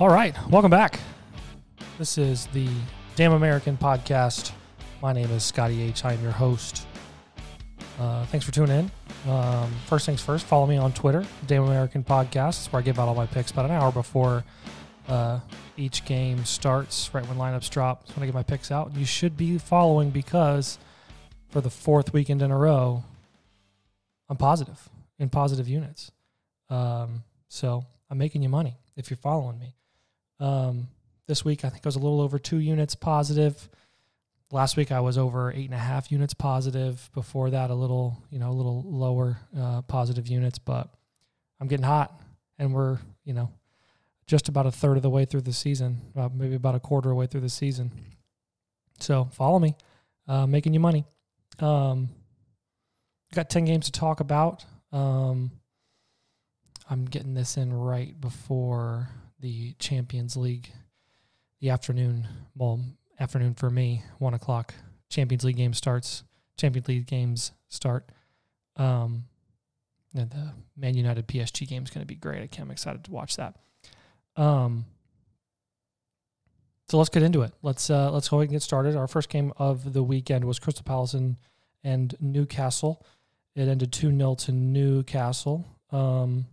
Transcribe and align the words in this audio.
All 0.00 0.08
right, 0.08 0.34
welcome 0.50 0.72
back. 0.72 0.98
This 1.98 2.18
is 2.18 2.46
the 2.46 2.68
Damn 3.14 3.32
American 3.32 3.76
podcast. 3.76 4.50
My 5.00 5.12
name 5.12 5.30
is 5.30 5.44
Scotty 5.44 5.82
H. 5.82 6.04
I 6.04 6.14
am 6.14 6.20
your 6.20 6.32
host. 6.32 6.84
Uh, 8.00 8.26
thanks 8.26 8.44
for 8.44 8.50
tuning 8.50 8.90
in. 9.24 9.30
Um, 9.30 9.72
first 9.86 10.04
things 10.04 10.20
first, 10.20 10.46
follow 10.46 10.66
me 10.66 10.76
on 10.78 10.92
Twitter, 10.92 11.24
Damn 11.46 11.62
American 11.62 12.02
Podcast. 12.02 12.72
where 12.72 12.82
I 12.82 12.84
give 12.84 12.98
out 12.98 13.06
all 13.06 13.14
my 13.14 13.26
picks 13.26 13.52
about 13.52 13.66
an 13.66 13.70
hour 13.70 13.92
before 13.92 14.42
uh, 15.06 15.38
each 15.76 16.04
game 16.04 16.44
starts, 16.44 17.14
right 17.14 17.24
when 17.28 17.38
lineups 17.38 17.70
drop. 17.70 18.04
When 18.16 18.24
I 18.24 18.26
get 18.26 18.34
my 18.34 18.42
picks 18.42 18.72
out. 18.72 18.96
You 18.96 19.04
should 19.04 19.36
be 19.36 19.58
following 19.58 20.10
because 20.10 20.76
for 21.50 21.60
the 21.60 21.70
fourth 21.70 22.12
weekend 22.12 22.42
in 22.42 22.50
a 22.50 22.58
row, 22.58 23.04
I'm 24.28 24.38
positive 24.38 24.88
in 25.20 25.28
positive 25.28 25.68
units. 25.68 26.10
Um, 26.68 27.22
so 27.46 27.84
I'm 28.10 28.18
making 28.18 28.42
you 28.42 28.48
money 28.48 28.74
if 28.96 29.08
you're 29.08 29.18
following 29.18 29.60
me. 29.60 29.76
Um, 30.40 30.88
this 31.26 31.44
week, 31.44 31.64
I 31.64 31.70
think 31.70 31.84
I 31.84 31.88
was 31.88 31.96
a 31.96 32.00
little 32.00 32.20
over 32.20 32.38
two 32.38 32.58
units 32.58 32.94
positive. 32.94 33.68
Last 34.50 34.76
week, 34.76 34.92
I 34.92 35.00
was 35.00 35.16
over 35.16 35.52
eight 35.52 35.64
and 35.64 35.74
a 35.74 35.78
half 35.78 36.12
units 36.12 36.34
positive. 36.34 37.10
Before 37.14 37.50
that, 37.50 37.70
a 37.70 37.74
little, 37.74 38.22
you 38.30 38.38
know, 38.38 38.50
a 38.50 38.52
little 38.52 38.82
lower 38.86 39.38
uh, 39.58 39.82
positive 39.82 40.28
units. 40.28 40.58
But 40.58 40.88
I'm 41.60 41.68
getting 41.68 41.86
hot, 41.86 42.20
and 42.58 42.74
we're, 42.74 42.98
you 43.24 43.32
know, 43.32 43.50
just 44.26 44.48
about 44.48 44.66
a 44.66 44.70
third 44.70 44.96
of 44.96 45.02
the 45.02 45.10
way 45.10 45.24
through 45.24 45.42
the 45.42 45.52
season, 45.52 46.00
uh, 46.16 46.28
maybe 46.32 46.54
about 46.54 46.74
a 46.74 46.80
quarter 46.80 47.10
of 47.10 47.14
the 47.14 47.18
way 47.18 47.26
through 47.26 47.40
the 47.40 47.48
season. 47.48 47.90
So 49.00 49.28
follow 49.32 49.58
me, 49.58 49.76
uh, 50.28 50.46
making 50.46 50.74
you 50.74 50.80
money. 50.80 51.04
Um, 51.58 52.08
got 53.34 53.50
10 53.50 53.64
games 53.64 53.86
to 53.86 53.92
talk 53.92 54.20
about. 54.20 54.64
Um, 54.92 55.50
I'm 56.88 57.04
getting 57.04 57.34
this 57.34 57.56
in 57.56 57.72
right 57.72 58.18
before 58.20 59.08
the 59.44 59.74
Champions 59.74 60.38
League, 60.38 60.72
the 61.60 61.68
afternoon, 61.68 62.26
well, 62.56 62.80
afternoon 63.20 63.52
for 63.52 63.68
me, 63.68 64.02
one 64.18 64.32
o'clock. 64.32 64.72
Champions 65.10 65.44
League 65.44 65.58
game 65.58 65.74
starts. 65.74 66.24
Champions 66.56 66.88
League 66.88 67.06
games 67.06 67.52
start. 67.68 68.08
Um, 68.76 69.24
and 70.14 70.30
the 70.30 70.52
Man 70.78 70.96
United 70.96 71.28
PSG 71.28 71.68
game 71.68 71.82
is 71.82 71.90
going 71.90 72.00
to 72.00 72.06
be 72.06 72.14
great. 72.14 72.58
I'm 72.58 72.70
excited 72.70 73.04
to 73.04 73.10
watch 73.10 73.36
that. 73.36 73.56
Um, 74.34 74.86
so 76.88 76.96
let's 76.96 77.10
get 77.10 77.22
into 77.22 77.42
it. 77.42 77.52
Let's 77.60 77.90
uh, 77.90 78.10
let's 78.12 78.30
go 78.30 78.38
ahead 78.38 78.44
and 78.44 78.52
get 78.52 78.62
started. 78.62 78.96
Our 78.96 79.06
first 79.06 79.28
game 79.28 79.52
of 79.58 79.92
the 79.92 80.02
weekend 80.02 80.46
was 80.46 80.58
Crystal 80.58 80.84
Palace 80.84 81.12
and, 81.12 81.36
and 81.82 82.14
Newcastle. 82.18 83.04
It 83.54 83.68
ended 83.68 83.92
2 83.92 84.16
0 84.16 84.36
to 84.36 84.52
Newcastle. 84.52 85.66
Um, 85.90 86.46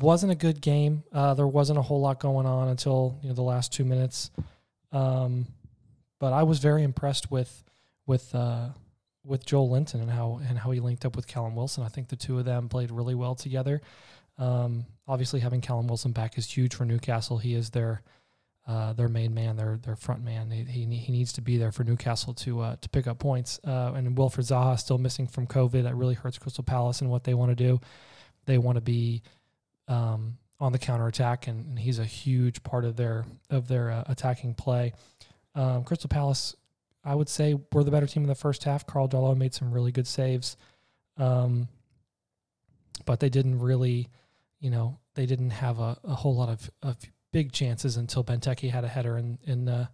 wasn't 0.00 0.32
a 0.32 0.36
good 0.36 0.60
game. 0.60 1.04
Uh, 1.12 1.34
there 1.34 1.46
wasn't 1.46 1.78
a 1.78 1.82
whole 1.82 2.00
lot 2.00 2.20
going 2.20 2.46
on 2.46 2.68
until 2.68 3.18
you 3.22 3.28
know 3.28 3.34
the 3.34 3.42
last 3.42 3.72
two 3.72 3.84
minutes. 3.84 4.30
Um, 4.92 5.46
but 6.18 6.32
I 6.32 6.42
was 6.44 6.58
very 6.58 6.82
impressed 6.82 7.30
with 7.30 7.64
with 8.06 8.34
uh, 8.34 8.68
with 9.24 9.44
Joelinton 9.44 9.94
and 9.94 10.10
how 10.10 10.40
and 10.46 10.58
how 10.58 10.70
he 10.70 10.80
linked 10.80 11.04
up 11.04 11.16
with 11.16 11.26
Callum 11.26 11.54
Wilson. 11.54 11.84
I 11.84 11.88
think 11.88 12.08
the 12.08 12.16
two 12.16 12.38
of 12.38 12.44
them 12.44 12.68
played 12.68 12.90
really 12.90 13.14
well 13.14 13.34
together. 13.34 13.80
Um, 14.38 14.86
obviously, 15.06 15.40
having 15.40 15.60
Callum 15.60 15.86
Wilson 15.86 16.12
back 16.12 16.38
is 16.38 16.50
huge 16.50 16.74
for 16.74 16.84
Newcastle. 16.84 17.38
He 17.38 17.54
is 17.54 17.70
their 17.70 18.02
uh, 18.66 18.94
their 18.94 19.08
main 19.08 19.34
man, 19.34 19.56
their 19.56 19.78
their 19.82 19.96
front 19.96 20.24
man. 20.24 20.50
He, 20.50 20.64
he, 20.64 20.84
he 20.96 21.12
needs 21.12 21.32
to 21.34 21.40
be 21.40 21.56
there 21.56 21.72
for 21.72 21.84
Newcastle 21.84 22.34
to 22.34 22.60
uh, 22.60 22.76
to 22.80 22.88
pick 22.88 23.06
up 23.06 23.18
points. 23.18 23.60
Uh, 23.64 23.92
and 23.94 24.16
Wilfred 24.16 24.46
Zaha 24.46 24.78
still 24.78 24.98
missing 24.98 25.26
from 25.26 25.46
COVID. 25.46 25.84
That 25.84 25.96
really 25.96 26.14
hurts 26.14 26.38
Crystal 26.38 26.64
Palace 26.64 27.00
and 27.00 27.10
what 27.10 27.24
they 27.24 27.34
want 27.34 27.50
to 27.50 27.56
do. 27.56 27.80
They 28.46 28.58
want 28.58 28.76
to 28.76 28.82
be 28.82 29.22
um, 29.88 30.38
on 30.60 30.72
the 30.72 30.78
counter 30.78 31.06
attack, 31.06 31.46
and, 31.46 31.66
and, 31.66 31.78
he's 31.78 31.98
a 31.98 32.04
huge 32.04 32.62
part 32.62 32.84
of 32.84 32.96
their 32.96 33.24
of 33.50 33.68
their 33.68 33.90
uh, 33.90 34.04
attacking 34.06 34.54
play. 34.54 34.92
Um, 35.54 35.84
Crystal 35.84 36.08
Palace, 36.08 36.54
I 37.04 37.14
would 37.14 37.28
say, 37.28 37.56
were 37.72 37.84
the 37.84 37.90
better 37.90 38.06
team 38.06 38.22
in 38.22 38.28
the 38.28 38.34
first 38.34 38.64
half. 38.64 38.86
Karl 38.86 39.08
Darlow 39.08 39.36
made 39.36 39.54
some 39.54 39.72
really 39.72 39.92
good 39.92 40.06
saves, 40.06 40.56
um, 41.16 41.68
but 43.04 43.20
they 43.20 43.28
didn't 43.28 43.58
really, 43.58 44.08
you 44.60 44.70
know, 44.70 44.98
they 45.14 45.26
didn't 45.26 45.50
have 45.50 45.78
a, 45.78 45.98
a 46.04 46.14
whole 46.14 46.34
lot 46.34 46.48
of, 46.48 46.70
of 46.82 46.96
big 47.32 47.52
chances 47.52 47.96
until 47.96 48.24
Benteke 48.24 48.70
had 48.70 48.84
a 48.84 48.88
header 48.88 49.18
in 49.18 49.38
in 49.44 49.64
the 49.64 49.88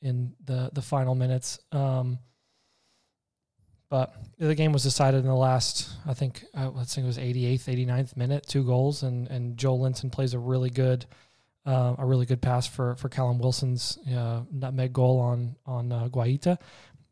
in 0.00 0.34
the 0.44 0.70
the 0.72 0.82
final 0.82 1.14
minutes. 1.14 1.58
Um, 1.72 2.18
but 3.88 4.14
the 4.38 4.54
game 4.54 4.72
was 4.72 4.82
decided 4.82 5.18
in 5.18 5.26
the 5.26 5.34
last, 5.34 5.90
I 6.06 6.14
think, 6.14 6.44
uh, 6.56 6.70
let's 6.70 6.94
think 6.94 7.04
it 7.04 7.08
was 7.08 7.18
88th, 7.18 7.86
89th 7.86 8.16
minute, 8.16 8.46
two 8.46 8.64
goals, 8.64 9.02
and 9.02 9.28
and 9.28 9.56
Joelinton 9.56 10.10
plays 10.10 10.34
a 10.34 10.38
really 10.38 10.70
good, 10.70 11.06
uh, 11.64 11.94
a 11.98 12.04
really 12.04 12.26
good 12.26 12.42
pass 12.42 12.66
for 12.66 12.96
for 12.96 13.08
Callum 13.08 13.38
Wilson's 13.38 13.98
uh, 14.12 14.42
nutmeg 14.50 14.92
goal 14.92 15.20
on 15.20 15.56
on 15.66 15.92
uh, 15.92 16.08
Guaita, 16.08 16.58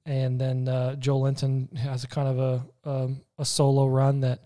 and 0.05 0.41
then 0.41 0.69
uh, 0.69 0.97
Joelinton 0.99 1.77
has 1.77 2.03
a 2.03 2.09
kind 2.09 2.29
of 2.29 2.39
a 2.39 2.91
um, 2.91 3.21
a 3.39 3.45
solo 3.45 3.87
run 3.87 4.21
that 4.21 4.41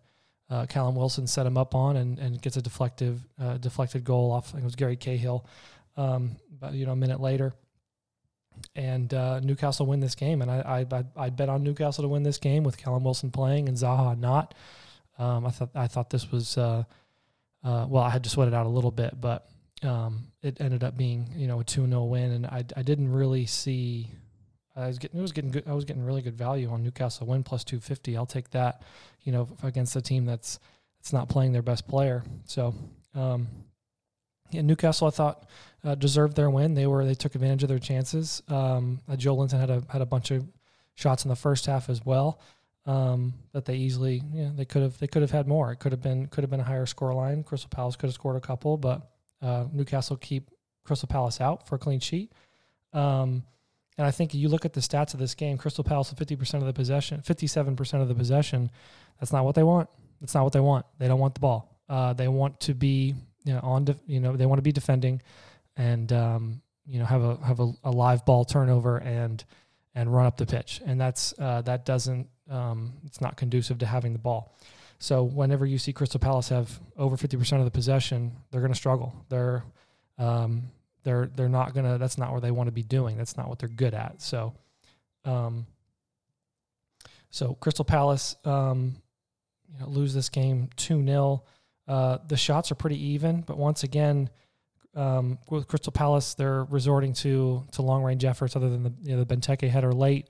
uh, 0.50 0.66
Callum 0.66 0.96
Wilson 0.96 1.26
set 1.26 1.46
him 1.46 1.56
up 1.56 1.74
on, 1.74 1.96
and, 1.96 2.18
and 2.18 2.40
gets 2.42 2.58
a 2.58 2.62
deflective 2.62 3.20
uh, 3.40 3.56
deflected 3.56 4.04
goal 4.04 4.30
off. 4.32 4.48
I 4.48 4.52
think 4.52 4.62
it 4.62 4.64
was 4.64 4.76
Gary 4.76 4.96
Cahill, 4.96 5.46
um, 5.96 6.36
but 6.60 6.74
you 6.74 6.84
know 6.84 6.92
a 6.92 6.96
minute 6.96 7.20
later 7.20 7.54
and 8.74 9.12
uh, 9.12 9.40
Newcastle 9.40 9.86
win 9.86 10.00
this 10.00 10.14
game. 10.14 10.42
And 10.42 10.50
I, 10.50 10.84
I 10.90 11.04
I 11.16 11.30
bet 11.30 11.48
on 11.48 11.62
Newcastle 11.62 12.02
to 12.02 12.08
win 12.08 12.22
this 12.22 12.38
game 12.38 12.64
with 12.64 12.76
Callum 12.76 13.04
Wilson 13.04 13.30
playing 13.30 13.68
and 13.68 13.76
Zaha 13.76 14.18
not. 14.18 14.54
Um, 15.18 15.46
I 15.46 15.50
thought 15.50 15.70
I 15.74 15.86
thought 15.88 16.10
this 16.10 16.30
was 16.30 16.56
uh, 16.56 16.84
uh, 17.64 17.86
well. 17.88 18.02
I 18.02 18.10
had 18.10 18.24
to 18.24 18.30
sweat 18.30 18.48
it 18.48 18.54
out 18.54 18.66
a 18.66 18.70
little 18.70 18.90
bit, 18.90 19.20
but 19.20 19.48
um, 19.82 20.28
it 20.42 20.60
ended 20.60 20.84
up 20.84 20.96
being 20.96 21.28
you 21.36 21.46
know 21.46 21.60
a 21.60 21.64
two 21.64 21.86
0 21.86 22.04
win, 22.04 22.32
and 22.32 22.46
I 22.46 22.64
I 22.76 22.82
didn't 22.82 23.12
really 23.12 23.46
see. 23.46 24.10
I 24.76 24.86
was 24.86 24.98
getting 24.98 25.18
it 25.18 25.22
was 25.22 25.32
getting 25.32 25.50
good. 25.50 25.64
I 25.66 25.72
was 25.72 25.84
getting 25.84 26.04
really 26.04 26.22
good 26.22 26.36
value 26.36 26.70
on 26.70 26.84
Newcastle 26.84 27.26
win 27.26 27.42
plus 27.42 27.64
two 27.64 27.80
fifty. 27.80 28.16
I'll 28.16 28.26
take 28.26 28.50
that. 28.50 28.82
You 29.22 29.32
know 29.32 29.48
against 29.62 29.96
a 29.96 30.00
team 30.00 30.24
that's 30.24 30.60
that's 30.98 31.12
not 31.12 31.28
playing 31.28 31.52
their 31.52 31.62
best 31.62 31.88
player. 31.88 32.22
So 32.44 32.74
um, 33.14 33.48
yeah, 34.50 34.62
Newcastle, 34.62 35.08
I 35.08 35.10
thought 35.10 35.48
uh, 35.84 35.94
deserved 35.94 36.36
their 36.36 36.50
win. 36.50 36.74
They 36.74 36.86
were 36.86 37.04
they 37.04 37.14
took 37.14 37.34
advantage 37.34 37.62
of 37.62 37.68
their 37.68 37.78
chances. 37.78 38.42
Um, 38.48 39.00
uh, 39.08 39.12
Joelinton 39.12 39.58
had 39.58 39.70
a 39.70 39.82
had 39.88 40.02
a 40.02 40.06
bunch 40.06 40.30
of 40.30 40.46
shots 40.94 41.24
in 41.24 41.28
the 41.28 41.36
first 41.36 41.66
half 41.66 41.88
as 41.88 42.04
well 42.04 42.40
um, 42.86 43.34
that 43.52 43.66
they 43.66 43.76
easily 43.76 44.22
they 44.56 44.64
could 44.64 44.82
have 44.82 44.98
they 44.98 45.06
could 45.06 45.22
have 45.22 45.30
had 45.30 45.46
more. 45.46 45.70
It 45.70 45.76
could 45.76 45.92
have 45.92 46.02
been 46.02 46.26
could 46.26 46.42
have 46.42 46.50
been 46.50 46.60
a 46.60 46.64
higher 46.64 46.86
score 46.86 47.12
line. 47.12 47.44
Crystal 47.44 47.68
Palace 47.68 47.96
could 47.96 48.06
have 48.06 48.14
scored 48.14 48.36
a 48.36 48.40
couple, 48.40 48.76
but 48.78 49.10
uh, 49.42 49.66
Newcastle 49.72 50.16
keep 50.16 50.50
Crystal 50.84 51.06
Palace 51.06 51.40
out 51.40 51.68
for 51.68 51.74
a 51.74 51.78
clean 51.78 52.00
sheet. 52.00 52.32
Um, 52.94 53.44
and 53.98 54.06
I 54.06 54.10
think 54.10 54.32
you 54.32 54.48
look 54.48 54.64
at 54.64 54.72
the 54.72 54.80
stats 54.80 55.12
of 55.12 55.20
this 55.20 55.34
game, 55.34 55.58
Crystal 55.58 55.84
Palace 55.84 56.14
50% 56.14 56.54
of 56.54 56.66
the 56.66 56.72
possession, 56.72 57.20
57% 57.20 58.00
of 58.00 58.08
the 58.08 58.14
possession. 58.14 58.70
That's 59.18 59.32
not 59.32 59.44
what 59.44 59.56
they 59.56 59.64
want. 59.64 59.90
That's 60.20 60.34
not 60.34 60.44
what 60.44 60.52
they 60.52 60.60
want. 60.60 60.86
They 60.98 61.08
don't 61.08 61.18
want 61.18 61.34
the 61.34 61.40
ball. 61.40 61.76
Uh, 61.88 62.12
they 62.12 62.28
want 62.28 62.60
to 62.60 62.74
be 62.74 63.16
you 63.48 63.54
know, 63.54 63.60
on, 63.62 63.86
you 64.06 64.20
know, 64.20 64.36
they 64.36 64.44
want 64.44 64.58
to 64.58 64.62
be 64.62 64.72
defending 64.72 65.22
and 65.74 66.12
um, 66.12 66.60
you 66.86 66.98
know 66.98 67.06
have 67.06 67.22
a 67.22 67.36
have 67.36 67.60
a, 67.60 67.72
a, 67.84 67.90
live 67.90 68.26
ball 68.26 68.44
turnover 68.44 68.98
and 68.98 69.42
and 69.94 70.14
run 70.14 70.26
up 70.26 70.36
the 70.36 70.44
pitch, 70.44 70.82
and 70.84 71.00
that's 71.00 71.32
uh, 71.38 71.62
that 71.62 71.86
doesn't 71.86 72.28
um, 72.50 72.92
it's 73.06 73.22
not 73.22 73.38
conducive 73.38 73.78
to 73.78 73.86
having 73.86 74.12
the 74.12 74.18
ball. 74.18 74.54
So 74.98 75.22
whenever 75.22 75.64
you 75.64 75.78
see 75.78 75.94
Crystal 75.94 76.20
Palace 76.20 76.50
have 76.50 76.78
over 76.98 77.16
fifty 77.16 77.38
percent 77.38 77.60
of 77.60 77.64
the 77.64 77.70
possession, 77.70 78.32
they're 78.50 78.60
going 78.60 78.72
to 78.72 78.78
struggle. 78.78 79.14
They're 79.30 79.64
um, 80.18 80.64
they're 81.04 81.30
they're 81.34 81.48
not 81.48 81.72
gonna. 81.72 81.96
That's 81.96 82.18
not 82.18 82.32
what 82.32 82.42
they 82.42 82.50
want 82.50 82.66
to 82.66 82.72
be 82.72 82.82
doing. 82.82 83.16
That's 83.16 83.38
not 83.38 83.48
what 83.48 83.60
they're 83.60 83.68
good 83.70 83.94
at. 83.94 84.20
So, 84.20 84.52
um, 85.24 85.66
so 87.30 87.54
Crystal 87.54 87.84
Palace, 87.84 88.36
um, 88.44 88.96
you 89.72 89.80
know, 89.80 89.88
lose 89.88 90.12
this 90.12 90.28
game 90.28 90.68
two 90.76 91.02
0 91.02 91.44
uh, 91.88 92.18
The 92.28 92.36
shots 92.36 92.70
are 92.70 92.74
pretty 92.74 93.02
even, 93.14 93.40
but 93.40 93.56
once 93.56 93.82
again, 93.82 94.30
um, 94.94 95.38
with 95.48 95.66
Crystal 95.68 95.92
Palace, 95.92 96.34
they're 96.34 96.64
resorting 96.64 97.12
to 97.14 97.64
to 97.72 97.82
long 97.82 98.02
range 98.02 98.24
efforts 98.24 98.56
other 98.56 98.68
than 98.68 98.82
the 98.82 98.92
you 99.02 99.16
know, 99.16 99.24
the 99.24 99.36
Benteke 99.36 99.68
header 99.68 99.92
late, 99.92 100.28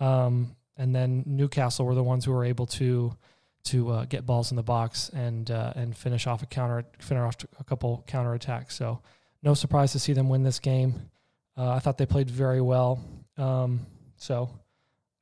um, 0.00 0.56
and 0.76 0.94
then 0.94 1.24
Newcastle 1.26 1.84
were 1.86 1.94
the 1.94 2.02
ones 2.02 2.24
who 2.24 2.32
were 2.32 2.44
able 2.44 2.66
to 2.66 3.16
to 3.64 3.90
uh, 3.90 4.04
get 4.04 4.26
balls 4.26 4.52
in 4.52 4.56
the 4.56 4.62
box 4.62 5.08
and 5.10 5.50
uh, 5.50 5.72
and 5.74 5.96
finish 5.96 6.26
off 6.26 6.42
a 6.42 6.46
counter 6.46 6.84
finish 6.98 7.22
off 7.22 7.36
a 7.58 7.64
couple 7.64 8.04
counter 8.06 8.34
attacks. 8.34 8.74
So 8.76 9.00
no 9.42 9.54
surprise 9.54 9.92
to 9.92 9.98
see 9.98 10.12
them 10.12 10.28
win 10.28 10.42
this 10.42 10.58
game. 10.58 11.10
Uh, 11.56 11.70
I 11.70 11.78
thought 11.78 11.98
they 11.98 12.06
played 12.06 12.30
very 12.30 12.60
well. 12.60 13.02
Um, 13.36 13.80
so 14.16 14.50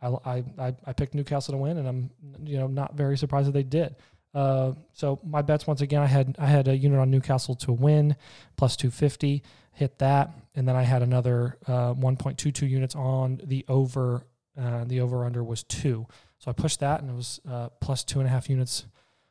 I, 0.03 0.45
I 0.59 0.75
I 0.85 0.93
picked 0.93 1.15
Newcastle 1.15 1.53
to 1.53 1.59
win, 1.59 1.79
and 1.79 1.89
I'm 1.89 2.11
you 2.45 2.59
know 2.59 2.67
not 2.67 2.95
very 2.95 3.17
surprised 3.17 3.49
that 3.49 3.53
they 3.53 3.63
did. 3.63 3.95
Uh, 4.35 4.73
so 4.93 5.21
my 5.25 5.43
bets 5.43 5.67
once 5.67 5.81
again, 5.81 6.03
I 6.03 6.07
had 6.07 6.37
I 6.39 6.47
had 6.47 6.69
a 6.69 6.77
unit 6.77 6.99
on 6.99 7.11
Newcastle 7.11 7.55
to 7.57 7.73
win 7.73 8.17
plus 8.57 8.77
250, 8.77 9.43
hit 9.73 9.99
that, 9.99 10.31
and 10.55 10.67
then 10.67 10.77
I 10.77 10.83
had 10.83 11.03
another 11.03 11.59
uh, 11.67 11.95
1.22 11.95 12.69
units 12.69 12.95
on 12.95 13.41
the 13.45 13.65
over. 13.69 14.27
Uh, 14.59 14.85
the 14.85 15.01
over 15.01 15.25
under 15.25 15.43
was 15.43 15.63
two, 15.63 16.07
so 16.39 16.51
I 16.51 16.53
pushed 16.53 16.81
that, 16.81 17.01
and 17.01 17.11
it 17.11 17.15
was 17.15 17.41
uh, 17.49 17.71
plus 17.81 18.05
two 18.05 18.21
and 18.21 18.29
a 18.29 18.31
half 18.31 18.51
units 18.51 18.85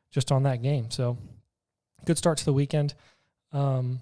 just 0.09 0.31
on 0.31 0.43
that 0.43 0.63
game. 0.63 0.89
So 0.89 1.17
good 2.05 2.17
start 2.17 2.39
to 2.39 2.45
the 2.45 2.53
weekend. 2.53 2.95
Um, 3.53 3.99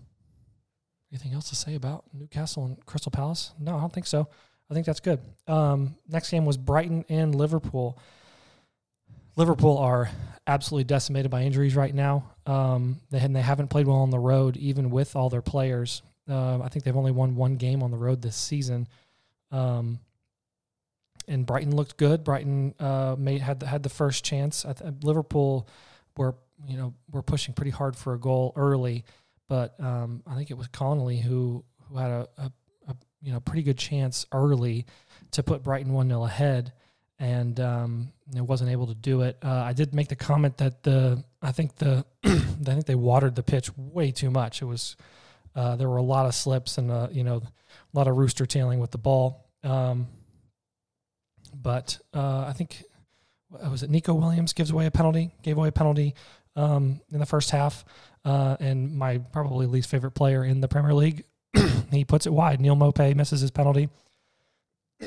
anything 1.12 1.34
else 1.34 1.50
to 1.50 1.56
say 1.56 1.76
about 1.76 2.06
Newcastle 2.14 2.66
and 2.66 2.86
Crystal 2.86 3.12
Palace? 3.12 3.52
No, 3.60 3.76
I 3.76 3.82
don't 3.82 3.92
think 3.92 4.08
so. 4.08 4.30
I 4.70 4.74
think 4.74 4.86
that's 4.86 5.00
good. 5.00 5.20
Um, 5.48 5.96
next 6.08 6.30
game 6.30 6.46
was 6.46 6.58
Brighton 6.58 7.04
and 7.10 7.34
Liverpool. 7.34 7.98
Liverpool 9.40 9.78
are 9.78 10.10
absolutely 10.48 10.84
decimated 10.84 11.32
by 11.32 11.44
injuries 11.44 11.74
right 11.74 11.96
now. 11.96 12.26
Um, 12.46 12.98
they, 13.10 13.26
they 13.26 13.42
haven't 13.42 13.70
played 13.70 13.88
well 13.88 14.00
on 14.00 14.10
the 14.10 14.20
road, 14.20 14.58
even 14.58 14.90
with 14.90 15.16
all 15.16 15.30
their 15.30 15.42
players. 15.42 16.02
Uh, 16.30 16.60
I 16.60 16.68
think 16.68 16.84
they've 16.84 16.96
only 16.96 17.14
won 17.14 17.38
one 17.38 17.56
game 17.56 17.82
on 17.82 17.90
the 17.90 17.98
road 17.98 18.22
this 18.22 18.36
season. 18.36 18.90
Um, 19.50 20.00
and 21.26 21.46
Brighton 21.46 21.74
looked 21.74 21.96
good. 21.96 22.26
Brighton 22.26 22.76
uh, 22.82 23.16
made 23.18 23.40
had 23.40 23.62
the, 23.62 23.68
had 23.68 23.82
the 23.82 23.90
first 23.90 24.26
chance. 24.26 24.66
Liverpool 25.04 25.70
were 26.18 26.36
you 26.68 26.76
know 26.76 26.94
were 27.10 27.22
pushing 27.24 27.54
pretty 27.54 27.72
hard 27.72 27.96
for 27.96 28.14
a 28.14 28.20
goal 28.20 28.52
early, 28.58 29.06
but 29.48 29.80
um, 29.80 30.22
I 30.28 30.36
think 30.36 30.52
it 30.52 30.58
was 30.58 30.68
Connolly 30.68 31.18
who 31.18 31.64
who 31.88 31.98
had 31.98 32.12
a, 32.12 32.28
a, 32.38 32.52
a, 32.90 32.96
you 33.22 33.32
know 33.32 33.40
pretty 33.40 33.64
good 33.64 33.78
chance 33.78 34.26
early 34.34 34.86
to 35.32 35.44
put 35.44 35.64
Brighton 35.64 35.94
one 35.94 36.10
0 36.10 36.26
ahead, 36.26 36.74
and 37.20 37.60
um, 37.60 38.14
it 38.36 38.42
wasn't 38.42 38.70
able 38.72 38.88
to 38.88 38.96
do 38.96 39.22
it. 39.22 39.38
Uh, 39.44 39.50
I 39.52 39.74
did 39.74 39.94
make 39.94 40.08
the 40.08 40.16
comment 40.16 40.58
that 40.58 40.84
the 40.84 41.24
I 41.42 41.52
think 41.52 41.76
the 41.76 42.06
I 42.24 42.30
think 42.64 42.86
they 42.86 42.96
watered 42.96 43.36
the 43.36 43.44
pitch 43.44 43.70
way 43.78 44.12
too 44.12 44.32
much. 44.32 44.62
It 44.62 44.66
was 44.66 44.96
uh, 45.56 45.76
there 45.76 45.90
were 45.90 45.98
a 45.98 46.04
lot 46.04 46.26
of 46.26 46.34
slips 46.34 46.78
and 46.78 46.90
uh, 46.90 47.10
you 47.12 47.24
know 47.24 47.38
a 47.38 47.98
lot 47.98 48.08
of 48.08 48.18
rooster 48.18 48.46
tailing 48.46 48.80
with 48.80 48.92
the 48.92 48.98
ball. 48.98 49.46
Um, 49.64 50.08
but 51.54 52.00
uh, 52.14 52.46
I 52.48 52.54
think 52.54 52.84
was 53.70 53.84
it 53.84 53.90
Neco 53.90 54.14
Williams 54.14 54.54
gives 54.54 54.72
away 54.72 54.86
a 54.86 54.92
penalty, 54.92 55.32
gave 55.44 55.58
away 55.58 55.70
a 55.70 55.74
penalty 55.74 56.16
um, 56.56 57.02
in 57.12 57.20
the 57.20 57.26
first 57.26 57.52
half, 57.52 57.84
uh, 58.24 58.56
and 58.60 58.96
my 58.96 59.18
probably 59.18 59.66
least 59.66 59.90
favorite 59.90 60.12
player 60.12 60.44
in 60.44 60.62
the 60.62 60.68
Premier 60.68 60.94
League, 60.94 61.26
he 61.92 62.06
puts 62.06 62.26
it 62.26 62.34
wide. 62.34 62.62
Neal 62.62 62.76
Maupay 62.76 63.16
misses 63.16 63.42
his 63.42 63.52
penalty. 63.52 63.90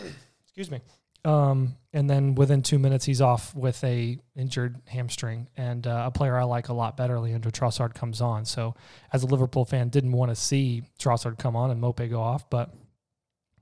Excuse 0.45 0.71
me. 0.71 0.81
Um, 1.25 1.77
and 1.93 2.09
then 2.09 2.35
within 2.35 2.63
two 2.63 2.79
minutes, 2.79 3.05
he's 3.05 3.21
off 3.21 3.55
with 3.55 3.83
a 3.85 4.19
injured 4.35 4.81
hamstring. 4.87 5.49
And 5.57 5.87
uh, 5.87 6.05
a 6.07 6.11
player 6.11 6.37
I 6.37 6.45
like 6.45 6.69
a 6.69 6.73
lot 6.73 6.97
better, 6.97 7.21
Leandro 7.21 7.51
Trossard, 7.51 7.95
comes 7.95 8.21
on. 8.21 8.45
So 8.45 8.75
as 9.13 9.23
a 9.23 9.27
Liverpool 9.27 9.65
fan, 9.65 9.89
didn't 9.89 10.13
want 10.13 10.31
to 10.31 10.37
see 10.37 10.83
Trossard 10.99 11.39
come 11.39 11.55
on 11.55 11.71
and 11.71 11.81
Maupay 11.83 12.11
go 12.11 12.21
off, 12.21 12.49
but 12.51 12.73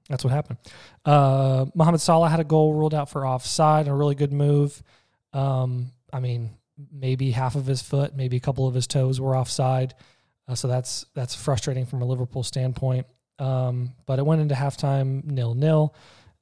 that's 0.09 0.25
what 0.25 0.33
happened. 0.33 0.59
Uh, 1.05 1.67
Mohamed 1.75 2.01
Salah 2.01 2.29
had 2.29 2.41
a 2.41 2.45
goal 2.45 2.75
ruled 2.75 2.95
out 2.95 3.11
for 3.11 3.27
offside, 3.27 3.89
a 3.89 3.95
really 3.95 4.15
good 4.15 4.33
move. 4.33 4.83
Um, 5.33 5.93
I 6.13 6.21
mean, 6.21 6.51
maybe 6.93 7.31
half 7.31 7.55
of 7.55 7.67
his 7.67 7.83
foot, 7.83 8.17
maybe 8.17 8.37
a 8.37 8.41
couple 8.41 8.67
of 8.67 8.75
his 8.75 8.87
toes 8.87 9.21
were 9.21 9.37
offside. 9.37 9.95
Uh, 10.49 10.55
so 10.55 10.67
that's 10.67 11.07
that's 11.15 11.35
frustrating 11.35 11.87
from 11.87 12.03
a 12.03 12.05
Liverpool 12.05 12.43
standpoint. 12.43 13.07
Um, 13.39 13.95
but 14.07 14.19
it 14.19 14.27
went 14.27 14.41
into 14.41 14.55
halftime 14.55 15.25
nil 15.25 15.55
nil, 15.55 15.95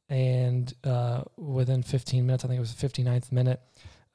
and 0.09 0.73
uh, 0.85 1.23
within 1.37 1.83
15 1.83 2.25
minutes, 2.25 2.45
I 2.45 2.49
think 2.49 2.59
it 2.59 2.61
was 2.61 2.75
the 2.75 2.89
59th 2.89 3.31
minute, 3.31 3.61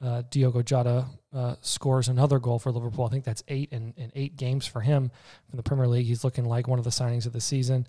uh, 0.03 0.23
Diogo 0.29 0.61
Jota 0.61 1.05
uh, 1.33 1.55
scores 1.61 2.09
another 2.09 2.39
goal 2.39 2.59
for 2.59 2.71
Liverpool. 2.71 3.05
I 3.05 3.09
think 3.09 3.23
that's 3.23 3.43
eight 3.47 3.69
in, 3.71 3.93
in 3.95 4.11
eight 4.15 4.35
games 4.35 4.65
for 4.65 4.81
him 4.81 5.11
from 5.49 5.57
the 5.57 5.63
Premier 5.63 5.87
League. 5.87 6.05
He's 6.05 6.23
looking 6.23 6.45
like 6.45 6.67
one 6.67 6.79
of 6.79 6.85
the 6.85 6.91
signings 6.91 7.25
of 7.25 7.33
the 7.33 7.41
season. 7.41 7.87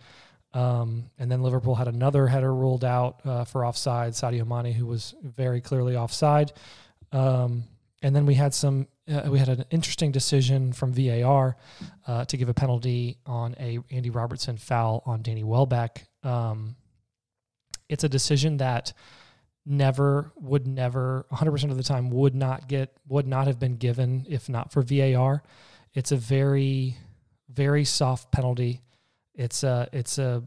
Um, 0.52 1.10
and 1.18 1.30
then 1.30 1.42
Liverpool 1.42 1.74
had 1.74 1.88
another 1.88 2.28
header 2.28 2.54
ruled 2.54 2.84
out 2.84 3.20
uh, 3.24 3.44
for 3.44 3.66
offside, 3.66 4.12
Sadio 4.12 4.46
Mane, 4.46 4.72
who 4.72 4.86
was 4.86 5.14
very 5.22 5.60
clearly 5.60 5.96
offside. 5.96 6.52
Um, 7.10 7.64
and 8.02 8.14
then 8.14 8.26
we 8.26 8.34
had 8.34 8.54
some, 8.54 8.86
uh, 9.10 9.28
we 9.28 9.40
had 9.40 9.48
an 9.48 9.64
interesting 9.70 10.12
decision 10.12 10.72
from 10.72 10.92
VAR 10.92 11.56
uh, 12.06 12.24
to 12.26 12.36
give 12.36 12.48
a 12.48 12.54
penalty 12.54 13.18
on 13.26 13.56
a 13.58 13.80
Andy 13.90 14.10
Robertson 14.10 14.56
foul 14.56 15.02
on 15.04 15.22
Danny 15.22 15.42
Welbeck. 15.42 16.06
Um, 16.22 16.76
it's 17.88 18.04
a 18.04 18.08
decision 18.08 18.58
that 18.58 18.92
never 19.66 20.32
would 20.36 20.66
never 20.66 21.26
100% 21.32 21.70
of 21.70 21.76
the 21.76 21.82
time 21.82 22.10
would 22.10 22.34
not 22.34 22.68
get 22.68 22.94
would 23.08 23.26
not 23.26 23.46
have 23.46 23.58
been 23.58 23.76
given 23.76 24.26
if 24.28 24.48
not 24.48 24.72
for 24.72 24.82
VAR. 24.82 25.42
It's 25.94 26.12
a 26.12 26.16
very 26.16 26.96
very 27.48 27.84
soft 27.84 28.32
penalty 28.32 28.82
it's 29.34 29.64
a 29.64 29.88
it's 29.92 30.18
a 30.18 30.42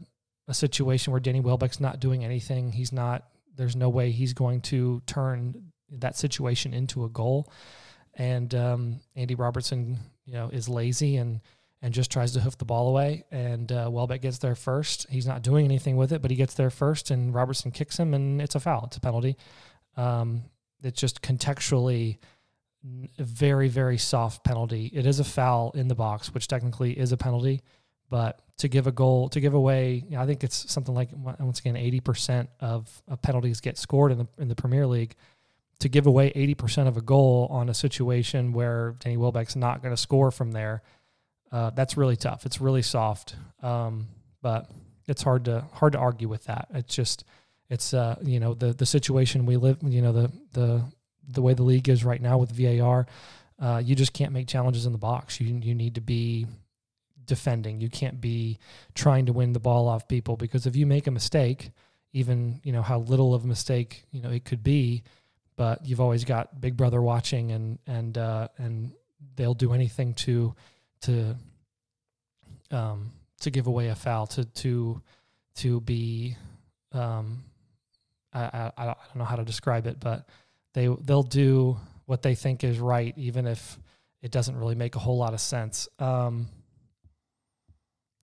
a 0.48 0.54
situation 0.54 1.12
where 1.12 1.20
Danny 1.20 1.40
Welbeck's 1.40 1.78
not 1.78 2.00
doing 2.00 2.24
anything. 2.24 2.72
He's 2.72 2.92
not. 2.92 3.28
There's 3.54 3.76
no 3.76 3.90
way 3.90 4.10
he's 4.10 4.32
going 4.32 4.62
to 4.62 5.02
turn 5.06 5.72
that 5.90 6.16
situation 6.16 6.72
into 6.72 7.04
a 7.04 7.08
goal. 7.08 7.52
And 8.14 8.54
um, 8.54 9.00
Andy 9.14 9.34
Robertson, 9.34 9.98
you 10.24 10.32
know, 10.32 10.48
is 10.48 10.68
lazy 10.68 11.16
and 11.16 11.40
and 11.80 11.94
just 11.94 12.10
tries 12.10 12.32
to 12.32 12.40
hoof 12.40 12.58
the 12.58 12.64
ball 12.64 12.88
away. 12.88 13.24
And 13.30 13.70
uh, 13.70 13.88
Welbeck 13.90 14.22
gets 14.22 14.38
there 14.38 14.54
first. 14.54 15.06
He's 15.10 15.26
not 15.26 15.42
doing 15.42 15.64
anything 15.64 15.96
with 15.96 16.12
it, 16.12 16.22
but 16.22 16.30
he 16.30 16.36
gets 16.36 16.54
there 16.54 16.70
first, 16.70 17.10
and 17.10 17.34
Robertson 17.34 17.70
kicks 17.70 17.98
him, 17.98 18.14
and 18.14 18.42
it's 18.42 18.54
a 18.54 18.60
foul. 18.60 18.84
It's 18.86 18.96
a 18.96 19.00
penalty. 19.00 19.36
Um, 19.96 20.44
it's 20.82 21.00
just 21.00 21.22
contextually 21.22 22.18
a 23.18 23.24
very 23.24 23.68
very 23.68 23.98
soft 23.98 24.44
penalty. 24.44 24.86
It 24.94 25.04
is 25.04 25.18
a 25.18 25.24
foul 25.24 25.72
in 25.74 25.88
the 25.88 25.96
box, 25.96 26.32
which 26.32 26.46
technically 26.46 26.96
is 26.96 27.10
a 27.10 27.16
penalty. 27.16 27.62
But 28.08 28.40
to 28.58 28.68
give 28.68 28.86
a 28.86 28.92
goal, 28.92 29.28
to 29.30 29.40
give 29.40 29.54
away, 29.54 30.04
you 30.08 30.16
know, 30.16 30.22
I 30.22 30.26
think 30.26 30.42
it's 30.42 30.72
something 30.72 30.94
like 30.94 31.10
once 31.12 31.58
again, 31.58 31.76
eighty 31.76 32.00
percent 32.00 32.48
of, 32.60 33.02
of 33.08 33.20
penalties 33.20 33.60
get 33.60 33.76
scored 33.76 34.12
in 34.12 34.18
the 34.18 34.26
in 34.38 34.48
the 34.48 34.54
Premier 34.54 34.86
League. 34.86 35.14
To 35.80 35.88
give 35.88 36.06
away 36.06 36.32
eighty 36.34 36.54
percent 36.54 36.88
of 36.88 36.96
a 36.96 37.02
goal 37.02 37.48
on 37.50 37.68
a 37.68 37.74
situation 37.74 38.52
where 38.52 38.96
Danny 39.00 39.16
Welbeck's 39.16 39.56
not 39.56 39.82
going 39.82 39.94
to 39.94 40.00
score 40.00 40.30
from 40.30 40.52
there, 40.52 40.82
uh, 41.50 41.70
that's 41.70 41.96
really 41.96 42.16
tough. 42.16 42.46
It's 42.46 42.60
really 42.60 42.82
soft, 42.82 43.36
um, 43.62 44.08
but 44.42 44.70
it's 45.06 45.22
hard 45.22 45.46
to 45.46 45.64
hard 45.72 45.92
to 45.92 45.98
argue 45.98 46.28
with 46.28 46.44
that. 46.44 46.68
It's 46.74 46.94
just 46.94 47.24
it's 47.70 47.94
uh, 47.94 48.16
you 48.22 48.40
know 48.40 48.54
the 48.54 48.72
the 48.72 48.86
situation 48.86 49.46
we 49.46 49.56
live, 49.56 49.78
you 49.82 50.02
know 50.02 50.12
the 50.12 50.32
the 50.52 50.82
the 51.28 51.42
way 51.42 51.54
the 51.54 51.62
league 51.62 51.88
is 51.88 52.04
right 52.04 52.20
now 52.20 52.38
with 52.38 52.50
VAR. 52.50 53.06
Uh, 53.60 53.82
you 53.84 53.94
just 53.94 54.12
can't 54.12 54.32
make 54.32 54.46
challenges 54.46 54.86
in 54.86 54.92
the 54.92 54.98
box. 54.98 55.40
You 55.40 55.58
you 55.62 55.74
need 55.74 55.94
to 55.96 56.00
be 56.00 56.46
defending. 57.24 57.80
You 57.80 57.88
can't 57.88 58.20
be 58.20 58.58
trying 58.94 59.26
to 59.26 59.32
win 59.32 59.52
the 59.52 59.60
ball 59.60 59.88
off 59.88 60.08
people 60.08 60.36
because 60.36 60.66
if 60.66 60.76
you 60.76 60.86
make 60.86 61.06
a 61.06 61.10
mistake, 61.10 61.70
even 62.12 62.60
you 62.62 62.72
know 62.72 62.82
how 62.82 63.00
little 63.00 63.34
of 63.34 63.44
a 63.44 63.46
mistake 63.46 64.04
you 64.10 64.20
know 64.22 64.30
it 64.30 64.44
could 64.44 64.62
be, 64.62 65.02
but 65.56 65.86
you've 65.86 66.00
always 66.00 66.24
got 66.24 66.60
Big 66.60 66.76
Brother 66.76 67.00
watching 67.00 67.52
and 67.52 67.78
and 67.86 68.18
uh, 68.18 68.48
and 68.58 68.92
they'll 69.36 69.54
do 69.54 69.72
anything 69.72 70.14
to 70.14 70.54
to 71.02 71.36
um, 72.70 73.12
to 73.40 73.50
give 73.50 73.66
away 73.66 73.88
a 73.88 73.94
foul 73.94 74.26
to 74.28 74.44
to 74.44 75.00
to 75.56 75.80
be 75.80 76.36
um, 76.92 77.42
I, 78.32 78.42
I 78.42 78.72
I 78.76 78.84
don't 78.84 79.16
know 79.16 79.24
how 79.24 79.36
to 79.36 79.44
describe 79.44 79.86
it, 79.86 80.00
but 80.00 80.28
they 80.74 80.86
they'll 80.86 81.22
do 81.22 81.78
what 82.06 82.22
they 82.22 82.34
think 82.34 82.64
is 82.64 82.78
right, 82.78 83.12
even 83.16 83.46
if 83.46 83.78
it 84.22 84.30
doesn't 84.30 84.56
really 84.56 84.74
make 84.74 84.96
a 84.96 84.98
whole 84.98 85.18
lot 85.18 85.34
of 85.34 85.40
sense. 85.40 85.88
Um, 85.98 86.48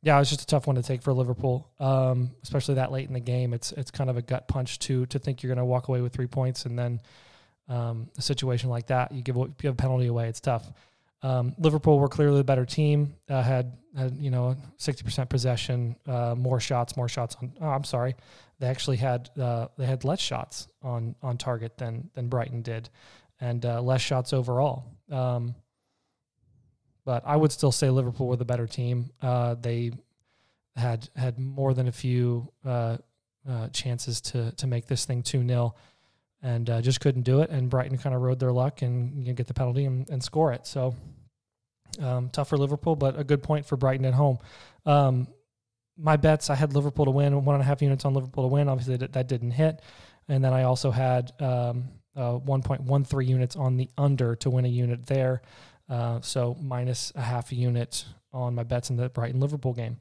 yeah, 0.02 0.16
it 0.16 0.20
was 0.20 0.30
just 0.30 0.42
a 0.42 0.46
tough 0.46 0.68
one 0.68 0.76
to 0.76 0.84
take 0.84 1.02
for 1.02 1.14
Liverpool, 1.14 1.68
um, 1.80 2.32
especially 2.44 2.76
that 2.76 2.92
late 2.92 3.08
in 3.08 3.14
the 3.14 3.20
game. 3.20 3.54
It's 3.54 3.72
it's 3.72 3.92
kind 3.92 4.10
of 4.10 4.18
a 4.18 4.22
gut 4.22 4.48
punch 4.48 4.80
to 4.80 5.06
to 5.08 5.20
think 5.20 5.42
you're 5.42 5.50
going 5.50 5.58
to 5.58 5.66
walk 5.66 5.88
away 5.88 6.02
with 6.02 6.14
three 6.14 6.28
points, 6.28 6.66
and 6.66 6.78
then 6.78 7.02
um, 7.68 8.10
a 8.18 8.22
situation 8.22 8.70
like 8.70 8.88
that, 8.88 9.12
you 9.12 9.24
give 9.24 9.36
you 9.36 9.54
give 9.60 9.74
a 9.74 9.76
penalty 9.76 10.08
away. 10.08 10.28
It's 10.28 10.40
tough. 10.40 10.72
Um, 11.22 11.56
Liverpool 11.58 12.00
were 12.00 12.08
clearly 12.08 12.38
the 12.38 12.44
better 12.44 12.66
team. 12.66 13.16
Uh, 13.30 13.42
had 13.42 13.78
had 13.96 14.18
you 14.18 14.30
know 14.30 14.56
sixty 14.78 15.04
percent 15.04 15.30
possession, 15.30 15.96
uh, 16.08 16.36
more 16.38 16.60
shots, 16.60 16.96
more 16.98 17.10
shots 17.10 17.36
on. 17.42 17.54
Oh, 17.62 17.68
I'm 17.68 17.84
sorry, 17.84 18.16
they 18.60 18.68
actually 18.68 18.98
had 18.98 19.30
uh, 19.40 19.68
they 19.78 19.86
had 19.86 20.04
less 20.04 20.20
shots 20.20 20.68
on 20.82 21.16
on 21.22 21.38
target 21.38 21.78
than 21.78 22.10
than 22.14 22.28
Brighton 22.28 22.62
did, 22.62 22.90
and 23.40 23.66
uh, 23.66 23.82
less 23.82 24.02
shots 24.02 24.34
overall. 24.34 24.86
Um, 25.12 25.56
but 27.06 27.24
I 27.26 27.36
would 27.36 27.52
still 27.52 27.72
say 27.72 27.90
Liverpool 27.90 28.28
were 28.28 28.36
the 28.36 28.46
better 28.46 28.68
team. 28.68 29.12
Uh, 29.22 29.56
they 29.56 29.92
had 30.76 31.10
had 31.16 31.40
more 31.40 31.74
than 31.74 31.88
a 31.88 31.92
few 31.92 32.52
uh, 32.66 32.98
chances 33.72 34.22
to 34.22 34.52
to 34.54 34.68
make 34.68 34.88
this 34.88 35.06
thing 35.06 35.24
two 35.24 35.46
0 35.48 35.76
and 36.46 36.70
uh, 36.70 36.80
just 36.80 37.02
couldn't 37.02 37.24
do 37.24 37.42
it. 37.42 37.50
And 37.50 37.72
Brighton 37.72 37.98
kind 37.98 38.16
of 38.16 38.22
rode 38.22 38.40
their 38.40 38.52
luck 38.52 38.84
and 38.84 39.26
you 39.26 39.32
know, 39.32 39.36
get 39.36 39.48
the 39.48 39.54
penalty 39.54 39.86
and, 39.86 40.08
and 40.12 40.24
score 40.24 40.54
it. 40.54 40.68
So 40.68 40.96
um, 42.00 42.30
tough 42.30 42.50
for 42.50 42.58
Liverpool, 42.58 42.96
but 42.96 43.20
a 43.20 43.24
good 43.24 43.42
point 43.42 43.66
for 43.66 43.78
Brighton 43.78 44.06
at 44.06 44.14
home. 44.14 44.38
Um, 44.86 45.28
my 45.98 46.18
bets, 46.18 46.52
I 46.52 46.56
had 46.56 46.74
Liverpool 46.74 47.06
to 47.06 47.12
win, 47.12 47.44
one 47.46 47.56
and 47.56 47.64
a 47.64 47.66
half 47.66 47.82
units 47.82 48.06
on 48.06 48.14
Liverpool 48.14 48.44
to 48.44 48.54
win. 48.54 48.70
Obviously, 48.70 48.96
that, 48.98 49.14
that 49.14 49.28
didn't 49.28 49.52
hit. 49.52 49.82
And 50.28 50.44
then 50.46 50.54
I 50.54 50.64
also 50.64 50.92
had 50.92 51.32
um, 51.40 51.86
uh, 52.16 52.38
1.13 52.38 53.28
units 53.28 53.56
on 53.56 53.78
the 53.78 53.90
under 53.98 54.36
to 54.38 54.50
win 54.52 54.66
a 54.66 54.70
unit 54.70 55.08
there. 55.08 55.42
Uh, 55.90 56.22
so 56.22 56.56
minus 56.62 57.12
a 57.16 57.22
half 57.22 57.52
unit 57.52 58.06
on 58.32 58.54
my 58.54 58.64
bets 58.64 58.92
in 58.92 58.98
the 58.98 59.10
Brighton 59.10 59.40
Liverpool 59.40 59.74
game. 59.74 59.98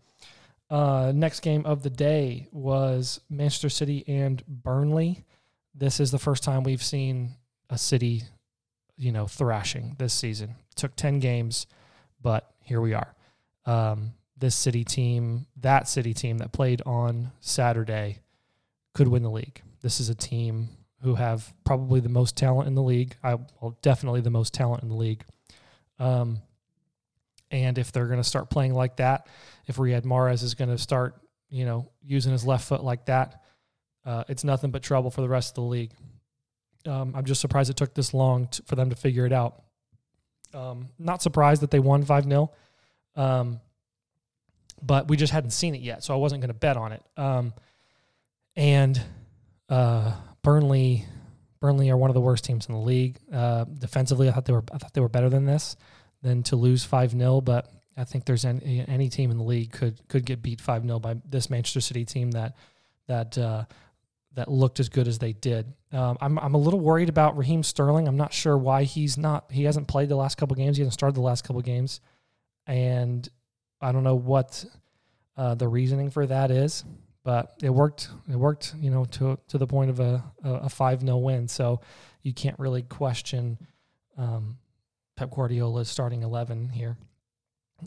Uh, 0.69 1.13
next 1.15 1.41
game 1.41 1.65
of 1.65 1.83
the 1.83 1.91
day 1.91 2.49
was 2.53 3.21
Manchester 3.31 3.71
City 3.71 4.05
and 4.07 4.45
Burnley. 4.47 5.25
This 5.75 6.01
is 6.01 6.11
the 6.11 6.19
first 6.19 6.43
time 6.43 6.63
we've 6.63 6.83
seen 6.83 7.33
a 7.69 7.79
City, 7.79 8.23
you 8.97 9.13
know, 9.13 9.27
thrashing 9.27 9.97
this 9.99 10.15
season. 10.15 10.55
Took 10.77 10.97
ten 10.97 11.19
games, 11.19 11.67
but 12.21 12.51
here 12.61 12.81
we 12.81 12.95
are. 12.95 13.15
Um, 13.67 14.13
this 14.37 14.55
city 14.55 14.85
team, 14.85 15.47
that 15.61 15.89
city 15.89 16.13
team 16.13 16.39
that 16.39 16.53
played 16.53 16.83
on 16.85 17.33
Saturday, 17.41 18.19
could 18.95 19.09
win 19.09 19.23
the 19.23 19.31
league. 19.31 19.63
This 19.83 20.01
is 20.01 20.09
a 20.09 20.15
team 20.15 20.69
who 21.03 21.15
have 21.15 21.53
probably 21.65 22.01
the 22.01 22.09
most 22.09 22.37
talent 22.37 22.67
in 22.67 22.75
the 22.75 22.83
league. 22.83 23.17
I 23.23 23.35
well, 23.35 23.79
definitely 23.83 24.21
the 24.21 24.31
most 24.31 24.55
talent 24.55 24.83
in 24.83 24.89
the 24.89 24.95
league. 24.95 25.25
Um, 25.99 26.41
and 27.51 27.79
if 27.79 27.93
they're 27.93 28.07
going 28.07 28.21
to 28.21 28.25
start 28.25 28.51
playing 28.51 28.75
like 28.75 28.97
that, 28.97 29.29
if 29.67 29.77
Riyad 29.77 30.03
Mahrez 30.03 30.43
is 30.43 30.55
going 30.55 30.71
to 30.71 30.79
start, 30.79 31.15
you 31.49 31.65
know, 31.65 31.91
using 32.03 32.33
his 32.33 32.45
left 32.45 32.67
foot 32.67 32.83
like 32.83 33.07
that, 33.07 33.43
uh, 34.05 34.25
it's 34.29 34.45
nothing 34.45 34.71
but 34.71 34.83
trouble 34.83 35.11
for 35.11 35.21
the 35.21 35.29
rest 35.29 35.51
of 35.51 35.55
the 35.57 35.63
league. 35.63 35.93
Um, 36.87 37.15
I'm 37.17 37.25
just 37.25 37.41
surprised 37.41 37.71
it 37.71 37.77
took 37.77 37.95
this 37.95 38.13
long 38.13 38.49
to, 38.49 38.63
for 38.65 38.77
them 38.77 38.91
to 38.91 38.97
figure 38.97 39.25
it 39.27 39.33
out. 39.33 39.63
Um, 40.53 40.89
not 40.99 41.23
surprised 41.23 41.63
that 41.63 41.71
they 41.71 41.81
won 41.81 42.05
5 42.05 42.25
0. 42.25 42.51
Um, 43.17 43.61
but 44.83 45.09
we 45.09 45.17
just 45.17 45.33
hadn't 45.33 45.51
seen 45.51 45.75
it 45.75 45.81
yet, 45.81 46.05
so 46.05 46.13
I 46.13 46.17
wasn't 46.19 46.43
going 46.43 46.49
to 46.49 46.55
bet 46.55 46.77
on 46.77 46.93
it. 46.93 47.03
Um, 47.17 47.55
and 48.55 49.01
uh, 49.69 50.13
Burnley, 50.43 51.07
Burnley 51.61 51.91
are 51.91 51.97
one 51.97 52.11
of 52.11 52.15
the 52.15 52.21
worst 52.21 52.45
teams 52.45 52.67
in 52.67 52.75
the 52.75 52.81
league. 52.81 53.19
Uh, 53.33 53.65
defensively, 53.65 54.29
I 54.29 54.33
thought 54.33 54.45
they 54.45 54.53
were 54.53 54.65
I 54.73 54.79
thought 54.79 54.93
they 54.93 55.01
were 55.01 55.09
better 55.09 55.31
than 55.31 55.47
this, 55.47 55.77
than 56.23 56.43
to 56.45 56.57
lose 56.57 56.85
five 56.85 57.13
0 57.13 57.41
But 57.41 57.73
I 57.97 58.05
think 58.05 58.27
there's 58.27 58.45
any, 58.45 58.85
any 58.87 59.09
team 59.09 59.31
in 59.31 59.39
the 59.39 59.45
league 59.45 59.73
could 59.73 60.07
could 60.09 60.27
get 60.27 60.43
beat 60.43 60.61
five 60.61 60.83
0 60.83 60.99
by 60.99 61.17
this 61.29 61.49
Manchester 61.49 61.81
City 61.81 62.05
team 62.05 62.33
that 62.33 62.55
that 63.07 63.39
uh, 63.39 63.65
that 64.35 64.51
looked 64.51 64.81
as 64.81 64.89
good 64.89 65.09
as 65.09 65.19
they 65.19 65.33
did. 65.33 65.73
Um, 65.93 66.19
I'm 66.21 66.39
I'm 66.39 66.55
a 66.55 66.59
little 66.59 66.81
worried 66.81 67.09
about 67.09 67.37
Raheem 67.37 67.63
Sterling. 67.63 68.09
I'm 68.09 68.17
not 68.17 68.33
sure 68.33 68.57
why 68.59 68.85
he's 68.85 69.17
not. 69.17 69.51
He 69.51 69.65
hasn't 69.65 69.89
played 69.89 70.09
the 70.09 70.17
last 70.17 70.37
couple 70.37 70.57
games. 70.57 70.77
He 70.77 70.83
hasn't 70.83 70.95
started 70.95 71.15
the 71.15 71.23
last 71.23 71.45
couple 71.45 71.63
games, 71.63 72.01
and 72.67 73.29
I 73.81 73.93
don't 73.93 74.05
know 74.05 74.17
what 74.17 74.65
uh, 75.37 75.55
the 75.55 75.69
reasoning 75.69 76.11
for 76.11 76.27
that 76.27 76.51
is. 76.51 76.85
But 77.23 77.55
it 77.63 77.71
worked. 77.71 78.11
It 78.31 78.37
worked. 78.37 78.75
You 78.79 78.91
know, 78.91 79.05
to 79.07 79.39
to 79.49 79.59
the 79.59 79.67
point 79.67 79.91
of 79.91 80.01
a 80.01 80.23
a 80.43 80.69
five 80.69 81.01
0 81.01 81.17
win. 81.19 81.49
So 81.49 81.81
you 82.23 82.35
can't 82.35 82.59
really 82.59 82.83
question 82.83 83.59
um, 84.19 84.59
Pep 85.17 85.31
Guardiola's 85.31 85.89
starting 85.89 86.23
eleven 86.23 86.69
here. 86.69 86.97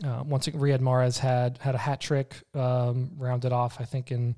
Uh, 0.03 0.23
once 0.25 0.47
Riyad 0.47 0.79
Mahrez 0.79 1.19
had 1.19 1.57
had 1.59 1.75
a 1.75 1.77
hat 1.77 1.99
trick, 1.99 2.41
um, 2.53 3.11
rounded 3.17 3.51
off. 3.51 3.79
I 3.79 3.85
think 3.85 4.11
in 4.11 4.35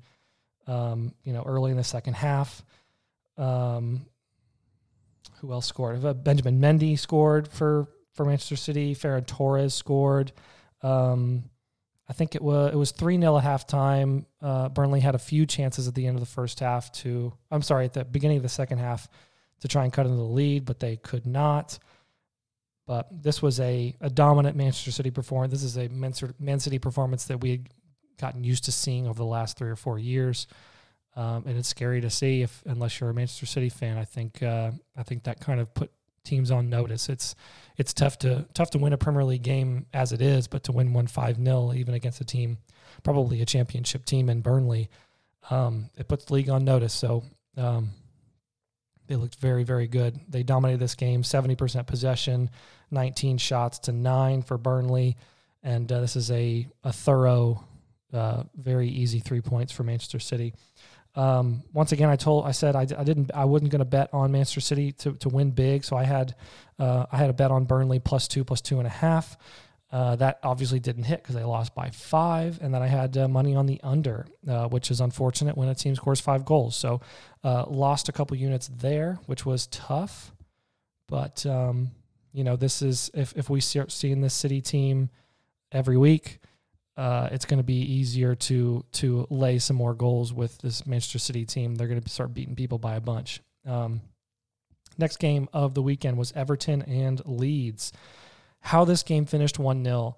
um, 0.70 1.12
you 1.24 1.32
know, 1.32 1.42
early 1.42 1.72
in 1.72 1.76
the 1.76 1.84
second 1.84 2.14
half. 2.14 2.62
Um, 3.36 4.06
who 5.40 5.52
else 5.52 5.66
scored? 5.66 6.04
Uh, 6.04 6.14
Benjamin 6.14 6.60
Mendy 6.60 6.98
scored 6.98 7.48
for 7.48 7.88
for 8.12 8.24
Manchester 8.24 8.56
City. 8.56 8.94
Ferran 8.94 9.26
Torres 9.26 9.74
scored. 9.74 10.32
Um, 10.82 11.44
I 12.08 12.12
think 12.12 12.34
it 12.34 12.42
was 12.42 12.72
it 12.72 12.76
was 12.76 12.92
three 12.92 13.18
0 13.18 13.38
at 13.38 13.44
halftime. 13.44 14.26
Uh, 14.40 14.68
Burnley 14.68 15.00
had 15.00 15.14
a 15.14 15.18
few 15.18 15.44
chances 15.44 15.88
at 15.88 15.94
the 15.94 16.06
end 16.06 16.16
of 16.16 16.20
the 16.20 16.26
first 16.26 16.60
half 16.60 16.92
to. 16.92 17.32
I'm 17.50 17.62
sorry, 17.62 17.86
at 17.86 17.94
the 17.94 18.04
beginning 18.04 18.36
of 18.36 18.42
the 18.42 18.48
second 18.48 18.78
half 18.78 19.08
to 19.60 19.68
try 19.68 19.84
and 19.84 19.92
cut 19.92 20.06
into 20.06 20.16
the 20.16 20.22
lead, 20.22 20.64
but 20.64 20.78
they 20.78 20.96
could 20.96 21.26
not. 21.26 21.78
But 22.86 23.08
this 23.22 23.40
was 23.40 23.60
a, 23.60 23.94
a 24.00 24.10
dominant 24.10 24.56
Manchester 24.56 24.90
City 24.90 25.10
performance. 25.10 25.52
This 25.52 25.62
is 25.62 25.78
a 25.78 25.88
Man 25.88 26.58
City 26.58 26.78
performance 26.78 27.26
that 27.26 27.40
we 27.40 27.64
gotten 28.20 28.44
used 28.44 28.64
to 28.64 28.72
seeing 28.72 29.06
over 29.06 29.18
the 29.18 29.24
last 29.24 29.56
three 29.56 29.70
or 29.70 29.76
four 29.76 29.98
years. 29.98 30.46
Um, 31.16 31.44
and 31.46 31.58
it's 31.58 31.68
scary 31.68 32.00
to 32.02 32.10
see 32.10 32.42
if 32.42 32.62
unless 32.66 33.00
you're 33.00 33.10
a 33.10 33.14
Manchester 33.14 33.46
City 33.46 33.68
fan. 33.68 33.98
I 33.98 34.04
think 34.04 34.42
uh, 34.42 34.70
I 34.96 35.02
think 35.02 35.24
that 35.24 35.40
kind 35.40 35.60
of 35.60 35.72
put 35.74 35.90
teams 36.24 36.50
on 36.50 36.70
notice. 36.70 37.08
It's 37.08 37.34
it's 37.76 37.92
tough 37.92 38.18
to 38.20 38.46
tough 38.54 38.70
to 38.70 38.78
win 38.78 38.92
a 38.92 38.98
Premier 38.98 39.24
League 39.24 39.42
game 39.42 39.86
as 39.92 40.12
it 40.12 40.22
is, 40.22 40.46
but 40.46 40.64
to 40.64 40.72
win 40.72 40.92
one 40.92 41.06
five 41.06 41.36
0 41.36 41.72
even 41.74 41.94
against 41.94 42.20
a 42.20 42.24
team, 42.24 42.58
probably 43.02 43.42
a 43.42 43.46
championship 43.46 44.04
team 44.04 44.28
in 44.28 44.40
Burnley, 44.40 44.88
um, 45.50 45.90
it 45.96 46.08
puts 46.08 46.26
the 46.26 46.34
league 46.34 46.50
on 46.50 46.64
notice. 46.64 46.92
So 46.92 47.24
um, 47.56 47.90
they 49.06 49.16
looked 49.16 49.36
very 49.36 49.64
very 49.64 49.88
good. 49.88 50.20
They 50.28 50.42
dominated 50.42 50.80
this 50.80 50.94
game, 50.94 51.24
seventy 51.24 51.56
percent 51.56 51.86
possession, 51.86 52.50
nineteen 52.90 53.38
shots 53.38 53.80
to 53.80 53.92
nine 53.92 54.42
for 54.42 54.58
Burnley, 54.58 55.16
and 55.62 55.90
uh, 55.90 56.00
this 56.00 56.16
is 56.16 56.30
a 56.30 56.68
a 56.84 56.92
thorough 56.92 57.64
uh, 58.12 58.44
very 58.56 58.88
easy 58.88 59.20
three 59.20 59.40
points 59.40 59.72
for 59.72 59.82
Manchester 59.82 60.18
City. 60.18 60.54
Um, 61.16 61.62
once 61.72 61.92
again, 61.92 62.08
I 62.08 62.16
told 62.16 62.46
I 62.46 62.52
said 62.52 62.76
I, 62.76 62.82
I 62.82 63.04
didn't 63.04 63.32
I 63.34 63.44
wasn't 63.44 63.70
going 63.70 63.80
to 63.80 63.84
bet 63.84 64.10
on 64.12 64.30
Manchester 64.30 64.60
City 64.60 64.92
to, 64.92 65.12
to 65.14 65.28
win 65.28 65.50
big, 65.50 65.84
so 65.84 65.96
I 65.96 66.04
had 66.04 66.34
uh, 66.78 67.06
I 67.10 67.16
had 67.16 67.30
a 67.30 67.32
bet 67.32 67.50
on 67.50 67.64
Burnley 67.64 67.98
plus 67.98 68.28
two 68.28 68.44
plus 68.44 68.60
two 68.60 68.78
and 68.78 68.86
a 68.86 68.90
half. 68.90 69.36
Uh, 69.92 70.14
that 70.14 70.38
obviously 70.44 70.78
didn't 70.78 71.02
hit 71.02 71.20
because 71.20 71.34
they 71.34 71.42
lost 71.42 71.74
by 71.74 71.90
five, 71.90 72.60
and 72.62 72.72
then 72.72 72.80
I 72.80 72.86
had 72.86 73.16
uh, 73.16 73.26
money 73.26 73.56
on 73.56 73.66
the 73.66 73.80
under, 73.82 74.28
uh, 74.46 74.68
which 74.68 74.92
is 74.92 75.00
unfortunate 75.00 75.56
when 75.56 75.68
a 75.68 75.74
team 75.74 75.96
scores 75.96 76.20
five 76.20 76.44
goals. 76.44 76.76
So 76.76 77.00
uh, 77.42 77.64
lost 77.66 78.08
a 78.08 78.12
couple 78.12 78.36
units 78.36 78.68
there, 78.68 79.18
which 79.26 79.44
was 79.44 79.66
tough. 79.66 80.32
But 81.08 81.44
um, 81.44 81.90
you 82.32 82.44
know, 82.44 82.54
this 82.54 82.82
is 82.82 83.10
if 83.14 83.32
if 83.36 83.50
we 83.50 83.60
start 83.60 83.90
seeing 83.90 84.20
this 84.20 84.34
City 84.34 84.60
team 84.60 85.10
every 85.72 85.96
week, 85.96 86.38
uh, 86.96 87.28
it's 87.32 87.44
going 87.44 87.58
to 87.58 87.64
be 87.64 87.80
easier 87.80 88.34
to 88.34 88.84
to 88.92 89.26
lay 89.30 89.58
some 89.58 89.76
more 89.76 89.94
goals 89.94 90.32
with 90.32 90.58
this 90.58 90.86
Manchester 90.86 91.18
City 91.18 91.44
team. 91.44 91.74
They're 91.74 91.88
going 91.88 92.00
to 92.00 92.08
start 92.08 92.34
beating 92.34 92.56
people 92.56 92.78
by 92.78 92.96
a 92.96 93.00
bunch. 93.00 93.40
Um, 93.66 94.00
next 94.98 95.18
game 95.18 95.48
of 95.52 95.74
the 95.74 95.82
weekend 95.82 96.18
was 96.18 96.32
Everton 96.32 96.82
and 96.82 97.24
Leeds. 97.24 97.92
How 98.60 98.84
this 98.84 99.02
game 99.02 99.24
finished 99.24 99.58
one 99.58 99.82
0 99.84 100.16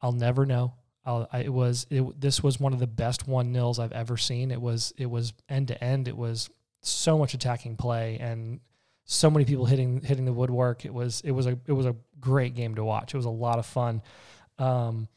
I'll 0.00 0.12
never 0.12 0.46
know. 0.46 0.74
I'll, 1.06 1.28
I, 1.32 1.40
it 1.40 1.52
was 1.52 1.86
it, 1.90 2.20
this 2.20 2.42
was 2.42 2.58
one 2.58 2.72
of 2.72 2.78
the 2.78 2.86
best 2.86 3.28
one 3.28 3.52
nils 3.52 3.78
I've 3.78 3.92
ever 3.92 4.16
seen. 4.16 4.50
It 4.50 4.60
was 4.60 4.92
it 4.96 5.06
was 5.06 5.32
end 5.48 5.68
to 5.68 5.84
end. 5.84 6.08
It 6.08 6.16
was 6.16 6.48
so 6.82 7.18
much 7.18 7.34
attacking 7.34 7.76
play 7.76 8.18
and 8.20 8.60
so 9.04 9.30
many 9.30 9.44
people 9.44 9.66
hitting 9.66 10.00
hitting 10.00 10.24
the 10.24 10.32
woodwork. 10.32 10.84
It 10.84 10.94
was 10.94 11.20
it 11.22 11.32
was 11.32 11.46
a 11.46 11.58
it 11.66 11.72
was 11.72 11.86
a 11.86 11.96
great 12.20 12.54
game 12.54 12.74
to 12.76 12.84
watch. 12.84 13.12
It 13.12 13.16
was 13.18 13.26
a 13.26 13.30
lot 13.30 13.58
of 13.58 13.66
fun. 13.66 14.02
Um, 14.58 15.08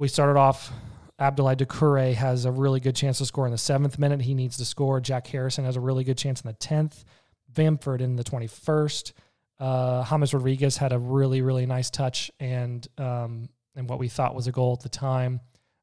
we 0.00 0.08
started 0.08 0.38
off. 0.38 0.72
Abdoulaye 1.20 1.56
Doucouré 1.56 2.14
has 2.14 2.46
a 2.46 2.50
really 2.50 2.80
good 2.80 2.96
chance 2.96 3.18
to 3.18 3.26
score 3.26 3.44
in 3.44 3.52
the 3.52 3.58
seventh 3.58 3.98
minute. 3.98 4.22
He 4.22 4.34
needs 4.34 4.56
to 4.56 4.64
score. 4.64 5.00
Jack 5.00 5.26
Harrison 5.26 5.66
has 5.66 5.76
a 5.76 5.80
really 5.80 6.02
good 6.02 6.16
chance 6.16 6.40
in 6.40 6.48
the 6.48 6.54
tenth. 6.54 7.04
Bamford 7.50 8.00
in 8.00 8.16
the 8.16 8.24
twenty-first. 8.24 9.12
Uh, 9.58 10.02
James 10.08 10.32
Rodriguez 10.32 10.78
had 10.78 10.92
a 10.94 10.98
really 10.98 11.42
really 11.42 11.66
nice 11.66 11.90
touch 11.90 12.30
and 12.40 12.86
um, 12.96 13.50
and 13.76 13.88
what 13.88 13.98
we 13.98 14.08
thought 14.08 14.34
was 14.34 14.46
a 14.46 14.52
goal 14.52 14.72
at 14.72 14.80
the 14.80 14.88
time 14.88 15.40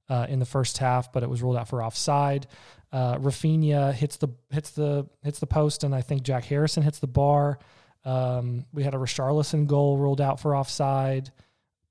uh, 0.09 0.25
in 0.27 0.39
the 0.39 0.45
first 0.45 0.79
half, 0.79 1.13
but 1.13 1.21
it 1.21 1.29
was 1.29 1.43
ruled 1.43 1.55
out 1.55 1.67
for 1.67 1.83
offside. 1.83 2.47
Uh, 2.91 3.17
Raphinha 3.17 3.93
hits 3.93 4.17
the 4.17 4.29
hits 4.49 4.71
the 4.71 5.07
hits 5.21 5.37
the 5.39 5.45
post, 5.47 5.83
and 5.83 5.93
I 5.93 6.01
think 6.01 6.23
Jack 6.23 6.45
Harrison 6.45 6.81
hits 6.81 6.97
the 6.97 7.07
bar. 7.07 7.59
Um, 8.03 8.65
we 8.73 8.81
had 8.81 8.95
a 8.95 8.97
Richarlison 8.97 9.67
goal 9.67 9.97
ruled 9.97 10.21
out 10.21 10.39
for 10.39 10.55
offside. 10.55 11.31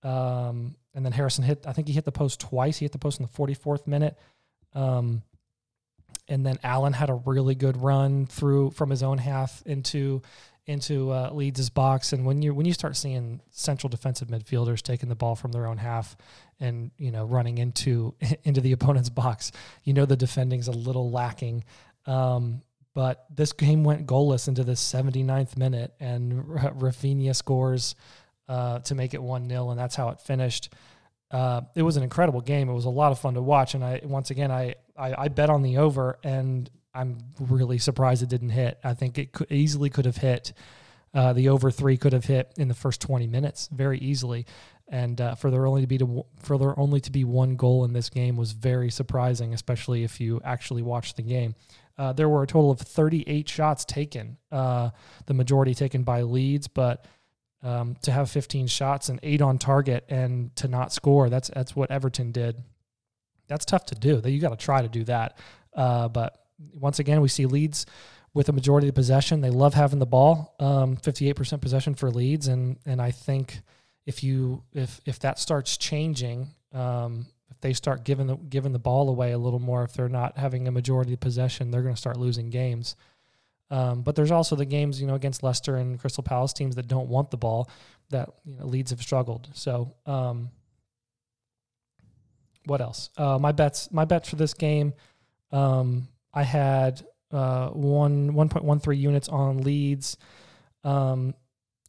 Um, 0.02 0.74
and 0.96 1.04
then 1.04 1.12
Harrison 1.12 1.44
hit. 1.44 1.64
I 1.66 1.72
think 1.72 1.86
he 1.86 1.94
hit 1.94 2.06
the 2.06 2.10
post 2.10 2.40
twice. 2.40 2.78
He 2.78 2.86
hit 2.86 2.92
the 2.92 2.98
post 2.98 3.20
in 3.20 3.26
the 3.26 3.32
44th 3.32 3.86
minute. 3.86 4.18
Um, 4.74 5.22
and 6.26 6.44
then 6.44 6.58
Allen 6.64 6.94
had 6.94 7.10
a 7.10 7.14
really 7.14 7.54
good 7.54 7.76
run 7.76 8.26
through 8.26 8.70
from 8.70 8.90
his 8.90 9.02
own 9.02 9.18
half 9.18 9.62
into 9.66 10.22
into 10.66 11.12
uh, 11.12 11.30
Leeds' 11.32 11.70
box. 11.70 12.12
And 12.12 12.24
when 12.24 12.42
you 12.42 12.52
when 12.54 12.66
you 12.66 12.72
start 12.72 12.96
seeing 12.96 13.40
central 13.50 13.88
defensive 13.88 14.28
midfielders 14.28 14.82
taking 14.82 15.08
the 15.08 15.14
ball 15.14 15.36
from 15.36 15.52
their 15.52 15.66
own 15.66 15.76
half 15.76 16.16
and 16.58 16.90
you 16.98 17.12
know 17.12 17.24
running 17.24 17.58
into 17.58 18.14
into 18.44 18.62
the 18.62 18.72
opponent's 18.72 19.10
box, 19.10 19.52
you 19.84 19.92
know 19.92 20.06
the 20.06 20.16
defending's 20.16 20.66
a 20.66 20.72
little 20.72 21.10
lacking. 21.10 21.62
Um, 22.06 22.62
but 22.94 23.26
this 23.28 23.52
game 23.52 23.84
went 23.84 24.06
goalless 24.06 24.48
into 24.48 24.64
the 24.64 24.72
79th 24.72 25.58
minute, 25.58 25.92
and 26.00 26.44
Raphinha 26.46 27.36
scores 27.36 27.94
uh, 28.48 28.80
to 28.80 28.94
make 28.94 29.14
it 29.14 29.22
1 29.22 29.48
0, 29.48 29.70
and 29.70 29.78
that's 29.78 29.96
how 29.96 30.10
it 30.10 30.20
finished. 30.20 30.72
Uh, 31.30 31.62
it 31.74 31.82
was 31.82 31.96
an 31.96 32.02
incredible 32.02 32.40
game. 32.40 32.68
It 32.68 32.74
was 32.74 32.84
a 32.84 32.90
lot 32.90 33.12
of 33.12 33.18
fun 33.18 33.34
to 33.34 33.42
watch. 33.42 33.74
And 33.74 33.84
I, 33.84 34.00
once 34.04 34.30
again, 34.30 34.50
I, 34.50 34.76
I, 34.96 35.14
I 35.24 35.28
bet 35.28 35.50
on 35.50 35.62
the 35.62 35.78
over, 35.78 36.18
and 36.22 36.70
I'm 36.94 37.18
really 37.40 37.78
surprised 37.78 38.22
it 38.22 38.28
didn't 38.28 38.50
hit. 38.50 38.78
I 38.84 38.94
think 38.94 39.18
it 39.18 39.32
could, 39.32 39.50
easily 39.50 39.90
could 39.90 40.06
have 40.06 40.16
hit. 40.16 40.52
Uh, 41.12 41.32
the 41.32 41.48
over 41.48 41.70
three 41.70 41.96
could 41.96 42.12
have 42.12 42.26
hit 42.26 42.52
in 42.58 42.68
the 42.68 42.74
first 42.74 43.00
20 43.00 43.26
minutes 43.26 43.68
very 43.72 43.98
easily. 43.98 44.46
And 44.88 45.20
uh, 45.20 45.34
for 45.34 45.50
there 45.50 45.66
only 45.66 45.80
to 45.80 45.86
be 45.86 45.98
to, 45.98 46.24
for 46.38 46.58
there 46.58 46.78
only 46.78 47.00
to 47.00 47.10
be 47.10 47.24
one 47.24 47.56
goal 47.56 47.84
in 47.84 47.92
this 47.92 48.08
game 48.08 48.36
was 48.36 48.52
very 48.52 48.90
surprising, 48.90 49.52
especially 49.52 50.04
if 50.04 50.20
you 50.20 50.40
actually 50.44 50.82
watched 50.82 51.16
the 51.16 51.22
game. 51.22 51.54
Uh, 51.98 52.12
there 52.12 52.28
were 52.28 52.42
a 52.42 52.46
total 52.46 52.70
of 52.70 52.78
38 52.78 53.48
shots 53.48 53.84
taken, 53.84 54.36
uh, 54.52 54.90
the 55.24 55.34
majority 55.34 55.74
taken 55.74 56.02
by 56.02 56.22
Leeds, 56.22 56.68
but 56.68 57.06
um, 57.66 57.96
to 58.02 58.12
have 58.12 58.30
15 58.30 58.68
shots 58.68 59.08
and 59.08 59.18
eight 59.22 59.42
on 59.42 59.58
target 59.58 60.04
and 60.08 60.54
to 60.56 60.68
not 60.68 60.92
score. 60.92 61.28
That's 61.28 61.50
that's 61.52 61.74
what 61.74 61.90
Everton 61.90 62.30
did. 62.30 62.62
That's 63.48 63.64
tough 63.64 63.86
to 63.86 63.94
do. 63.94 64.22
You 64.24 64.40
got 64.40 64.50
to 64.50 64.64
try 64.64 64.82
to 64.82 64.88
do 64.88 65.04
that. 65.04 65.38
Uh, 65.74 66.08
but 66.08 66.38
once 66.74 66.98
again, 66.98 67.20
we 67.20 67.28
see 67.28 67.46
Leeds 67.46 67.86
with 68.34 68.48
a 68.48 68.52
majority 68.52 68.88
of 68.88 68.94
the 68.94 68.98
possession. 68.98 69.40
They 69.40 69.50
love 69.50 69.74
having 69.74 69.98
the 69.98 70.06
ball. 70.06 70.54
Um, 70.60 70.96
58% 70.96 71.60
possession 71.60 71.94
for 71.94 72.10
Leeds, 72.10 72.48
and 72.48 72.78
and 72.86 73.02
I 73.02 73.10
think 73.10 73.60
if 74.06 74.22
you 74.22 74.62
if 74.72 75.00
if 75.04 75.18
that 75.20 75.38
starts 75.38 75.76
changing 75.76 76.48
Um, 76.72 77.26
if 77.50 77.60
they 77.60 77.72
start 77.72 78.04
giving 78.04 78.26
the 78.26 78.36
giving 78.36 78.72
the 78.72 78.78
ball 78.78 79.08
away 79.08 79.32
a 79.32 79.38
little 79.38 79.58
more, 79.60 79.82
if 79.84 79.92
they're 79.92 80.08
not 80.08 80.36
having 80.36 80.68
a 80.68 80.70
majority 80.70 81.14
of 81.14 81.20
possession, 81.20 81.70
they're 81.70 81.82
going 81.82 81.94
to 81.94 82.00
start 82.00 82.18
losing 82.18 82.50
games. 82.50 82.96
Um, 83.70 84.02
but 84.02 84.14
there's 84.14 84.30
also 84.30 84.54
the 84.56 84.64
games, 84.64 85.00
you 85.00 85.06
know, 85.06 85.14
against 85.14 85.42
Leicester 85.42 85.76
and 85.76 85.98
Crystal 85.98 86.22
Palace 86.22 86.52
teams 86.52 86.76
that 86.76 86.86
don't 86.86 87.08
want 87.08 87.30
the 87.30 87.36
ball 87.36 87.68
that 88.10 88.30
you 88.44 88.56
know 88.56 88.66
Leeds 88.66 88.90
have 88.90 89.02
struggled. 89.02 89.48
So, 89.54 89.94
um, 90.06 90.50
what 92.64 92.80
else? 92.80 93.10
Uh, 93.16 93.38
my 93.38 93.52
bets, 93.52 93.90
my 93.92 94.04
bets 94.04 94.28
for 94.28 94.36
this 94.36 94.54
game, 94.54 94.94
um, 95.50 96.08
I 96.32 96.44
had 96.44 97.04
uh, 97.32 97.68
one 97.70 98.34
one 98.34 98.48
point 98.48 98.64
one 98.64 98.78
three 98.78 98.98
units 98.98 99.28
on 99.28 99.58
Leeds 99.58 100.16
um, 100.84 101.34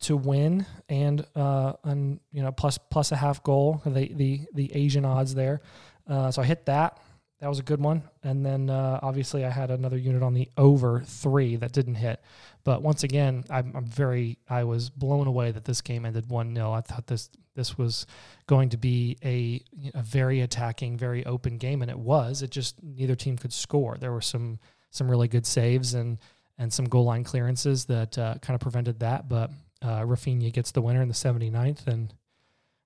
to 0.01 0.17
win, 0.17 0.65
and 0.89 1.25
uh, 1.36 1.74
and 1.84 2.19
you 2.31 2.41
know 2.41 2.51
plus 2.51 2.79
plus 2.89 3.12
a 3.12 3.15
half 3.15 3.43
goal. 3.43 3.81
The 3.86 4.12
the 4.13 4.41
the 4.53 4.75
Asian 4.75 5.05
odds 5.05 5.36
there. 5.36 5.62
Uh, 6.07 6.31
so 6.31 6.41
I 6.41 6.46
hit 6.46 6.65
that 6.65 7.00
that 7.39 7.48
was 7.48 7.60
a 7.60 7.63
good 7.63 7.79
one. 7.79 8.03
And 8.24 8.46
then 8.46 8.70
uh, 8.70 9.00
obviously 9.01 9.46
I 9.46 9.50
had 9.50 9.70
another 9.70 9.98
unit 9.98 10.24
on 10.24 10.34
the 10.34 10.50
over 10.58 11.01
three 11.01 11.56
that 11.58 11.72
didn't 11.72 11.96
hit. 11.96 12.22
But 12.63 12.82
once 12.82 13.03
again, 13.03 13.44
I'm, 13.50 13.72
I'm 13.75 13.86
very 13.86 14.39
I 14.50 14.63
was 14.63 14.89
blown 14.89 15.27
away 15.27 15.51
that 15.51 15.65
this 15.65 15.82
game 15.82 16.06
ended 16.06 16.29
one 16.29 16.53
0 16.53 16.72
I 16.72 16.82
thought 16.82 17.08
this 17.08 17.29
this 17.56 17.77
was 17.77 18.06
going 18.46 18.70
to 18.70 18.77
be 18.77 19.17
a 19.24 19.62
a 19.98 20.01
very 20.01 20.41
attacking, 20.41 20.98
very 20.98 21.25
open 21.25 21.58
game, 21.58 21.82
and 21.82 21.89
it 21.89 21.98
was. 21.98 22.41
It 22.41 22.51
just 22.51 22.82
neither 22.84 23.15
team 23.15 23.38
could 23.38 23.53
score. 23.53 23.98
There 24.00 24.12
were 24.12 24.22
some 24.22 24.60
some 24.91 25.10
really 25.10 25.27
good 25.27 25.46
saves 25.46 25.94
and 25.94 26.17
and 26.58 26.74
some 26.74 26.86
goal 26.86 27.06
line 27.06 27.24
clearances 27.24 27.86
that 27.86 28.17
uh, 28.17 28.36
kind 28.41 28.56
of 28.56 28.62
prevented 28.62 29.00
that. 29.00 29.29
But 29.29 29.51
uh, 29.82 30.01
Raphinha 30.01 30.51
gets 30.51 30.72
the 30.72 30.82
winner 30.82 31.01
in 31.01 31.08
the 31.08 31.13
79th, 31.13 31.86
and 31.88 32.13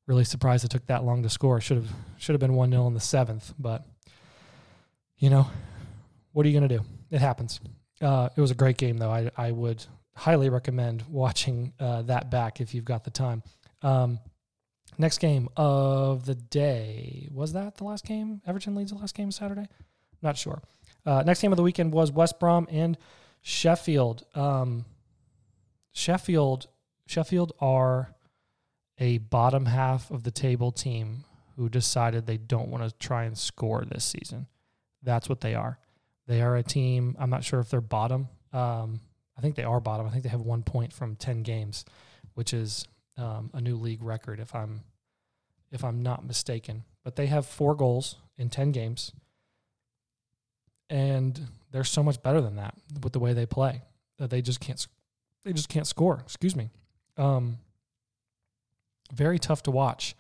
really 0.08 0.26
surprised 0.26 0.66
it 0.66 0.72
took 0.72 0.86
that 0.88 1.04
long 1.06 1.24
to 1.24 1.30
score. 1.30 1.62
Should 1.62 1.78
have 1.78 1.92
should 2.18 2.34
have 2.34 2.42
been 2.42 2.54
one 2.54 2.72
0 2.72 2.88
in 2.88 2.94
the 2.94 3.00
seventh, 3.00 3.54
but 3.58 3.86
you 5.22 5.30
know, 5.30 5.48
what 6.34 6.46
are 6.46 6.50
you 6.50 6.60
going 6.60 6.68
to 6.68 6.78
do? 6.78 6.84
It 7.12 7.22
happens. 7.22 7.62
Uh, 8.02 8.28
it 8.36 8.42
was 8.42 8.52
a 8.52 8.56
great 8.56 8.78
game, 8.78 8.98
though. 8.98 9.12
I, 9.12 9.30
I 9.38 9.52
would 9.52 9.86
highly 10.16 10.50
recommend 10.50 11.04
watching 11.08 11.74
uh, 11.80 12.02
that 12.04 12.30
back 12.30 12.60
if 12.60 12.74
you've 12.74 12.84
got 12.84 13.04
the 13.04 13.12
time. 13.12 13.44
Um, 13.84 14.20
next 14.98 15.20
game 15.20 15.48
of 15.56 16.26
the 16.26 16.34
day 16.36 17.30
was 17.32 17.54
that 17.54 17.78
the 17.78 17.84
last 17.84 18.04
game? 18.04 18.42
Everton 18.48 18.76
leads 18.76 18.92
the 18.92 18.98
last 18.98 19.16
game 19.16 19.32
Saturday. 19.32 19.68
Not 20.24 20.38
sure. 20.38 20.62
Uh, 21.06 21.22
next 21.24 21.42
game 21.42 21.54
of 21.54 21.58
the 21.58 21.64
weekend 21.64 21.94
was 21.94 22.12
West 22.12 22.40
Brom 22.40 22.68
and 22.72 22.98
Sheffield. 23.42 24.26
Um, 24.34 24.86
Sheffield, 25.94 26.68
Sheffield 27.06 27.54
are 27.62 28.16
a 28.98 29.20
bottom 29.20 29.68
half 29.68 30.10
of 30.10 30.24
the 30.24 30.32
table 30.32 30.72
team 30.72 31.26
who 31.58 31.70
decided 31.70 32.26
they 32.26 32.38
don't 32.38 32.70
want 32.70 32.84
to 32.84 32.92
try 32.98 33.26
and 33.26 33.38
score 33.38 33.84
this 33.86 34.06
season. 34.06 34.48
That's 35.04 35.30
what 35.30 35.42
they 35.42 35.56
are. 35.56 35.80
They 36.28 36.42
are 36.42 36.56
a 36.56 36.64
team. 36.64 37.16
I'm 37.20 37.30
not 37.30 37.44
sure 37.44 37.60
if 37.60 37.70
they're 37.70 37.82
bottom. 37.82 38.28
Um, 38.54 39.00
I 39.38 39.42
think 39.42 39.56
they 39.56 39.64
are 39.64 39.80
bottom. 39.80 40.06
I 40.06 40.10
think 40.10 40.24
they 40.24 40.30
have 40.30 40.42
one 40.42 40.64
point 40.64 40.94
from 40.94 41.16
ten 41.16 41.44
games, 41.44 41.86
which 42.36 42.54
is 42.54 42.88
um, 43.18 43.50
a 43.54 43.62
new 43.62 43.76
league 43.76 44.04
record 44.04 44.40
if 44.40 44.54
I'm 44.54 44.82
if 45.72 45.84
I'm 45.84 46.04
not 46.04 46.26
mistaken. 46.26 46.84
But 47.04 47.16
they 47.16 47.28
have 47.28 47.46
four 47.46 47.76
goals 47.76 48.18
in 48.38 48.50
ten 48.50 48.72
games, 48.72 49.14
and 50.90 51.48
they're 51.72 51.84
so 51.84 52.04
much 52.04 52.22
better 52.22 52.42
than 52.42 52.58
that 52.58 52.76
with 53.02 53.14
the 53.14 53.20
way 53.20 53.34
they 53.34 53.46
play 53.46 53.82
that 54.18 54.30
they 54.30 54.42
just 54.42 54.60
can't 54.60 54.86
they 55.44 55.54
just 55.54 55.70
can't 55.70 55.88
score. 55.88 56.22
Excuse 56.24 56.56
me. 56.56 56.70
Um, 57.18 57.58
very 59.12 59.40
tough 59.40 59.64
to 59.64 59.72
watch 59.72 60.16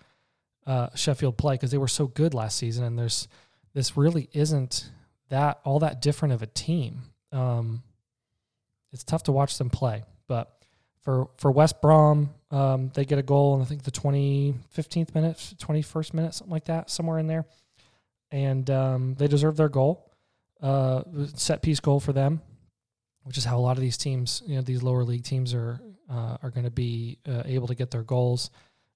uh, 0.65 0.89
Sheffield 0.95 1.37
play 1.37 1.55
because 1.55 1.71
they 1.71 1.77
were 1.77 1.87
so 1.87 2.07
good 2.07 2.33
last 2.33 2.57
season, 2.57 2.83
and 2.83 2.97
there's 2.97 3.27
this 3.73 3.97
really 3.97 4.29
isn't 4.33 4.89
that 5.29 5.59
all 5.63 5.79
that 5.79 6.01
different 6.01 6.33
of 6.33 6.41
a 6.41 6.47
team. 6.47 7.01
Um, 7.31 7.83
it's 8.91 9.03
tough 9.03 9.23
to 9.23 9.31
watch 9.31 9.57
them 9.57 9.69
play, 9.69 10.03
but 10.27 10.51
for 11.01 11.29
for 11.37 11.51
West 11.51 11.81
Brom, 11.81 12.31
um, 12.51 12.91
they 12.93 13.05
get 13.05 13.17
a 13.17 13.23
goal 13.23 13.55
in 13.55 13.61
I 13.61 13.65
think 13.65 13.83
the 13.83 13.91
20, 13.91 14.53
15th 14.75 15.15
minute, 15.15 15.37
21st 15.57 16.13
minute, 16.13 16.33
something 16.33 16.51
like 16.51 16.65
that, 16.65 16.89
somewhere 16.89 17.17
in 17.17 17.27
there, 17.27 17.45
and 18.31 18.69
um, 18.69 19.15
they 19.15 19.27
deserve 19.27 19.57
their 19.57 19.69
goal. 19.69 20.07
Uh, 20.61 21.01
set 21.33 21.63
piece 21.63 21.79
goal 21.79 21.99
for 21.99 22.13
them, 22.13 22.39
which 23.23 23.37
is 23.37 23.45
how 23.45 23.57
a 23.57 23.61
lot 23.61 23.77
of 23.77 23.81
these 23.81 23.97
teams, 23.97 24.43
you 24.45 24.55
know, 24.55 24.61
these 24.61 24.83
lower 24.83 25.03
league 25.03 25.23
teams 25.23 25.53
are 25.53 25.79
uh, 26.09 26.37
are 26.43 26.51
going 26.51 26.65
to 26.65 26.71
be 26.71 27.17
uh, 27.27 27.43
able 27.45 27.67
to 27.67 27.75
get 27.75 27.89
their 27.89 28.03
goals. 28.03 28.51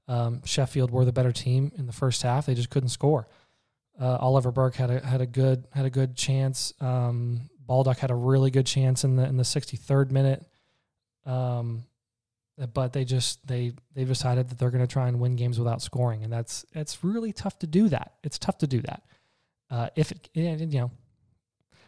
Um, 0.08 0.42
Sheffield 0.46 0.92
were 0.92 1.06
the 1.06 1.12
better 1.12 1.32
team 1.32 1.72
in 1.78 1.88
the 1.88 1.94
first 1.94 2.22
half; 2.22 2.46
they 2.46 2.54
just 2.54 2.70
couldn't 2.70 2.90
score. 2.90 3.28
Uh, 4.00 4.18
Oliver 4.20 4.52
Burke 4.52 4.76
had 4.76 4.92
a 4.92 5.06
had 5.06 5.22
a 5.22 5.26
good 5.26 5.66
had 5.72 5.86
a 5.86 5.90
good 5.90 6.16
chance. 6.16 6.74
Um, 6.82 7.50
Baldock 7.60 7.98
had 7.98 8.12
a 8.12 8.16
really 8.16 8.52
good 8.52 8.66
chance 8.66 9.04
in 9.04 9.16
the 9.16 9.26
in 9.26 9.38
the 9.38 9.44
63rd 9.44 10.12
minute. 10.12 10.46
Um, 11.26 11.84
but 12.74 12.94
they 12.94 13.04
just 13.04 13.46
they 13.46 13.74
they've 13.94 14.08
decided 14.08 14.50
that 14.50 14.58
they're 14.58 14.72
going 14.72 14.86
to 14.86 14.92
try 14.92 15.08
and 15.08 15.20
win 15.20 15.36
games 15.36 15.60
without 15.60 15.82
scoring, 15.82 16.24
and 16.24 16.32
that's 16.32 16.66
it's 16.74 17.04
really 17.04 17.34
tough 17.34 17.60
to 17.60 17.68
do 17.68 17.90
that. 17.90 18.14
It's 18.24 18.40
tough 18.40 18.58
to 18.60 18.68
do 18.68 18.82
that. 18.82 19.04
Uh, 19.70 19.90
if 19.96 20.12
it 20.12 20.30
you 20.34 20.80
know, 20.80 20.92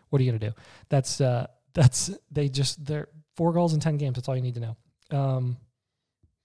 what 0.09 0.19
are 0.19 0.23
you 0.23 0.31
going 0.31 0.39
to 0.39 0.49
do? 0.49 0.55
That's 0.89 1.21
uh, 1.21 1.47
that's 1.73 2.11
they 2.31 2.49
just 2.49 2.85
they're 2.85 3.07
four 3.35 3.53
goals 3.53 3.73
in 3.73 3.79
ten 3.79 3.97
games. 3.97 4.15
That's 4.15 4.27
all 4.27 4.35
you 4.35 4.41
need 4.41 4.55
to 4.55 4.59
know. 4.61 4.77
Um, 5.17 5.57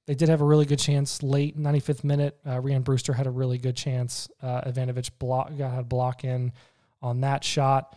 they 0.07 0.15
did 0.15 0.29
have 0.29 0.41
a 0.41 0.45
really 0.45 0.65
good 0.67 0.79
chance 0.79 1.23
late, 1.23 1.59
95th 1.59 2.03
minute. 2.03 2.38
Uh, 2.45 2.61
Brewster 2.61 3.12
had 3.12 3.27
a 3.27 3.31
really 3.31 3.59
good 3.59 3.77
chance. 3.77 4.29
Uh, 4.43 4.62
Ivanovic 4.62 5.11
block, 5.19 5.57
got 5.57 5.79
a 5.79 5.83
block 5.83 6.25
in 6.25 6.53
on 7.01 7.21
that 7.21 7.45
shot. 7.45 7.97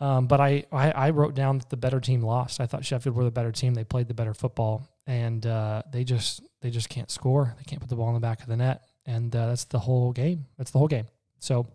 Um, 0.00 0.26
but 0.26 0.40
I, 0.40 0.64
I, 0.72 0.90
I, 0.92 1.10
wrote 1.10 1.34
down 1.34 1.58
that 1.58 1.68
the 1.68 1.76
better 1.76 2.00
team 2.00 2.22
lost. 2.22 2.58
I 2.58 2.66
thought 2.66 2.86
Sheffield 2.86 3.14
were 3.14 3.24
the 3.24 3.30
better 3.30 3.52
team. 3.52 3.74
They 3.74 3.84
played 3.84 4.08
the 4.08 4.14
better 4.14 4.32
football, 4.32 4.88
and 5.06 5.44
uh, 5.46 5.82
they 5.92 6.04
just 6.04 6.40
they 6.62 6.70
just 6.70 6.88
can't 6.88 7.10
score. 7.10 7.54
They 7.58 7.64
can't 7.64 7.80
put 7.80 7.90
the 7.90 7.96
ball 7.96 8.08
in 8.08 8.14
the 8.14 8.20
back 8.20 8.40
of 8.40 8.46
the 8.46 8.56
net, 8.56 8.82
and 9.04 9.34
uh, 9.36 9.48
that's 9.48 9.64
the 9.64 9.78
whole 9.78 10.12
game. 10.12 10.46
That's 10.56 10.70
the 10.70 10.78
whole 10.78 10.88
game. 10.88 11.04
So, 11.38 11.66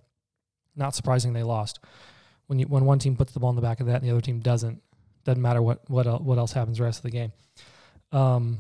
not 0.76 0.96
surprising 0.96 1.34
they 1.34 1.44
lost. 1.44 1.80
When 2.48 2.58
you 2.58 2.66
when 2.66 2.86
one 2.86 2.98
team 2.98 3.16
puts 3.16 3.32
the 3.32 3.40
ball 3.40 3.52
in 3.52 3.56
the 3.56 3.62
back 3.62 3.80
of 3.80 3.86
that 3.88 4.02
and 4.02 4.10
the 4.10 4.12
other 4.12 4.22
team 4.22 4.40
doesn't, 4.40 4.82
doesn't 5.24 5.42
matter 5.42 5.62
what 5.62 5.88
what 5.88 6.24
what 6.24 6.40
else 6.40 6.52
happens 6.52 6.80
the 6.80 6.84
rest 6.84 7.00
of 7.00 7.04
the 7.04 7.12
game. 7.12 7.32
Um, 8.12 8.58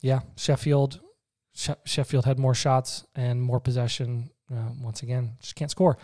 yeah, 0.00 0.20
Sheffield 0.36 1.00
Sheffield 1.84 2.24
had 2.24 2.38
more 2.38 2.54
shots 2.54 3.04
and 3.14 3.42
more 3.42 3.60
possession. 3.60 4.30
Uh, 4.50 4.70
once 4.80 5.02
again, 5.02 5.32
just 5.40 5.56
can't 5.56 5.70
score. 5.70 5.98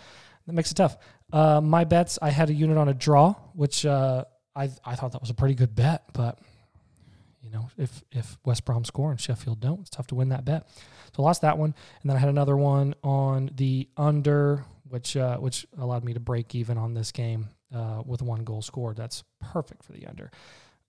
That 0.46 0.52
makes 0.52 0.70
it 0.70 0.74
tough. 0.74 0.96
Uh, 1.32 1.60
my 1.60 1.84
bets, 1.84 2.18
I 2.20 2.30
had 2.30 2.50
a 2.50 2.54
unit 2.54 2.76
on 2.76 2.88
a 2.88 2.94
draw, 2.94 3.34
which 3.54 3.86
uh, 3.86 4.24
I 4.54 4.70
I 4.84 4.94
thought 4.94 5.12
that 5.12 5.20
was 5.20 5.30
a 5.30 5.34
pretty 5.34 5.54
good 5.54 5.74
bet, 5.74 6.04
but 6.12 6.38
you 7.42 7.50
know, 7.50 7.68
if 7.78 8.02
if 8.12 8.38
West 8.44 8.64
Brom 8.64 8.84
score 8.84 9.10
and 9.10 9.20
Sheffield 9.20 9.60
don't, 9.60 9.80
it's 9.80 9.90
tough 9.90 10.08
to 10.08 10.14
win 10.14 10.30
that 10.30 10.44
bet. 10.44 10.68
So 11.16 11.22
I 11.22 11.26
lost 11.26 11.42
that 11.42 11.58
one, 11.58 11.74
and 12.02 12.10
then 12.10 12.16
I 12.16 12.20
had 12.20 12.28
another 12.28 12.56
one 12.56 12.94
on 13.02 13.50
the 13.54 13.88
under, 13.96 14.64
which 14.88 15.16
uh, 15.16 15.38
which 15.38 15.66
allowed 15.78 16.04
me 16.04 16.14
to 16.14 16.20
break 16.20 16.54
even 16.54 16.76
on 16.76 16.94
this 16.94 17.12
game 17.12 17.48
uh, 17.74 18.02
with 18.04 18.22
one 18.22 18.44
goal 18.44 18.62
scored. 18.62 18.96
That's 18.96 19.24
perfect 19.40 19.84
for 19.84 19.92
the 19.92 20.06
under. 20.06 20.30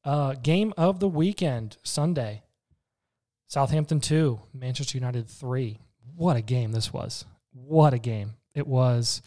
Uh, 0.03 0.33
game 0.33 0.73
of 0.77 0.99
the 0.99 1.07
weekend, 1.07 1.77
Sunday. 1.83 2.43
Southampton 3.47 3.99
2, 3.99 4.39
Manchester 4.53 4.97
United 4.97 5.27
3. 5.27 5.79
What 6.15 6.35
a 6.35 6.41
game 6.41 6.71
this 6.71 6.91
was. 6.91 7.25
What 7.53 7.93
a 7.93 7.99
game. 7.99 8.33
It 8.53 8.67
was 8.67 9.21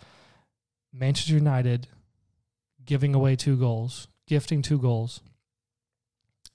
Manchester 0.93 1.35
United 1.35 1.89
giving 2.85 3.15
away 3.15 3.37
two 3.37 3.57
goals, 3.57 4.09
gifting 4.27 4.63
two 4.63 4.79
goals, 4.79 5.21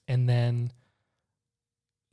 and 0.06 0.28
then 0.28 0.72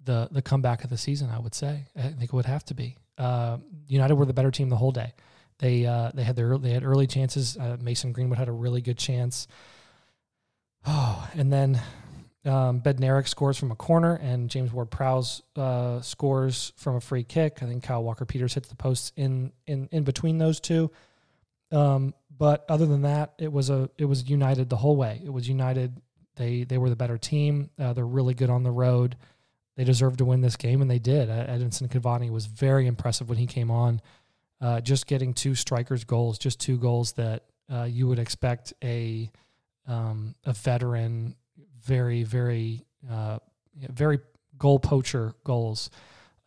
the 0.03 0.27
the 0.31 0.41
comeback 0.41 0.83
of 0.83 0.89
the 0.89 0.97
season, 0.97 1.29
I 1.29 1.39
would 1.39 1.53
say. 1.53 1.85
I 1.95 2.01
think 2.01 2.23
it 2.23 2.33
would 2.33 2.45
have 2.45 2.65
to 2.65 2.73
be. 2.73 2.97
Uh, 3.17 3.57
United 3.87 4.15
were 4.15 4.25
the 4.25 4.33
better 4.33 4.51
team 4.51 4.69
the 4.69 4.77
whole 4.77 4.91
day. 4.91 5.13
They 5.59 5.85
uh, 5.85 6.11
they 6.13 6.23
had 6.23 6.35
their 6.35 6.57
they 6.57 6.71
had 6.71 6.83
early 6.83 7.07
chances. 7.07 7.57
Uh, 7.57 7.77
Mason 7.79 8.11
Greenwood 8.11 8.37
had 8.39 8.49
a 8.49 8.53
really 8.53 8.81
good 8.81 8.97
chance. 8.97 9.47
Oh, 10.85 11.29
and 11.33 11.51
then 11.51 11.81
um, 12.45 12.81
Bednarek 12.81 13.27
scores 13.27 13.57
from 13.57 13.71
a 13.71 13.75
corner, 13.75 14.15
and 14.15 14.49
James 14.49 14.73
Ward-Prowse 14.73 15.43
uh, 15.55 16.01
scores 16.01 16.73
from 16.75 16.95
a 16.95 17.01
free 17.01 17.23
kick. 17.23 17.59
I 17.61 17.65
think 17.65 17.83
Kyle 17.83 18.03
Walker 18.03 18.25
Peters 18.25 18.53
hits 18.53 18.69
the 18.69 18.75
post 18.75 19.13
in 19.15 19.53
in 19.65 19.87
in 19.91 20.03
between 20.03 20.37
those 20.37 20.59
two. 20.59 20.91
Um, 21.71 22.13
but 22.37 22.65
other 22.67 22.85
than 22.85 23.03
that, 23.03 23.33
it 23.37 23.51
was 23.51 23.69
a 23.69 23.89
it 23.97 24.05
was 24.05 24.29
United 24.29 24.69
the 24.69 24.75
whole 24.77 24.95
way. 24.95 25.21
It 25.23 25.31
was 25.31 25.47
United. 25.47 26.01
They 26.35 26.63
they 26.63 26.77
were 26.77 26.89
the 26.89 26.95
better 26.95 27.17
team. 27.17 27.69
Uh, 27.79 27.93
they're 27.93 28.05
really 28.05 28.33
good 28.33 28.49
on 28.49 28.63
the 28.63 28.71
road. 28.71 29.15
They 29.75 29.85
deserved 29.85 30.19
to 30.19 30.25
win 30.25 30.41
this 30.41 30.55
game, 30.55 30.81
and 30.81 30.91
they 30.91 30.99
did. 30.99 31.29
Edinson 31.29 31.87
Cavani 31.87 32.29
was 32.29 32.45
very 32.45 32.85
impressive 32.85 33.29
when 33.29 33.37
he 33.37 33.47
came 33.47 33.71
on. 33.71 34.01
Uh, 34.61 34.81
just 34.81 35.07
getting 35.07 35.33
two 35.33 35.55
strikers' 35.55 36.03
goals, 36.03 36.37
just 36.37 36.59
two 36.59 36.77
goals 36.77 37.13
that 37.13 37.43
uh, 37.71 37.83
you 37.83 38.07
would 38.07 38.19
expect 38.19 38.73
a 38.83 39.31
um, 39.87 40.35
a 40.45 40.53
veteran 40.53 41.35
very, 41.83 42.23
very, 42.23 42.85
uh, 43.09 43.39
very 43.89 44.19
goal 44.57 44.79
poacher 44.79 45.33
goals. 45.43 45.89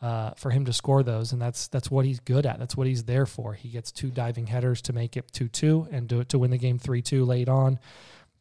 uh, 0.00 0.30
for 0.36 0.50
him 0.50 0.66
to 0.66 0.72
score 0.72 1.02
those, 1.02 1.32
and 1.32 1.40
that's 1.40 1.68
that's 1.68 1.90
what 1.90 2.04
he's 2.04 2.20
good 2.20 2.44
at. 2.44 2.58
That's 2.58 2.76
what 2.76 2.86
he's 2.86 3.04
there 3.04 3.26
for. 3.26 3.54
He 3.54 3.70
gets 3.70 3.90
two 3.90 4.10
diving 4.10 4.46
headers 4.46 4.82
to 4.82 4.92
make 4.92 5.16
it 5.16 5.32
two 5.32 5.48
two 5.48 5.88
and 5.90 6.08
to 6.10 6.24
to 6.24 6.38
win 6.38 6.50
the 6.50 6.58
game 6.58 6.78
three 6.78 7.02
two 7.02 7.24
late 7.24 7.48
on. 7.48 7.78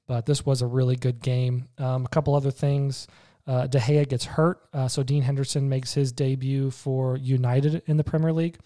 But 0.08 0.25
this 0.25 0.45
was 0.45 0.62
a 0.62 0.67
really 0.67 0.95
good 0.95 1.21
game. 1.21 1.67
Um, 1.77 2.05
a 2.05 2.10
couple 2.10 2.36
other 2.36 2.51
things. 2.51 3.08
Uh, 3.47 3.67
De 3.67 3.79
Gea 3.79 4.08
gets 4.08 4.25
hurt, 4.25 4.60
uh, 4.73 4.88
so 4.88 5.03
Dean 5.03 5.21
Henderson 5.21 5.69
makes 5.69 5.93
his 5.93 6.12
debut 6.12 6.71
for 6.71 7.15
United 7.15 7.84
in 7.86 7.97
the 7.97 8.03
Premier 8.03 8.34
League. 8.34 8.58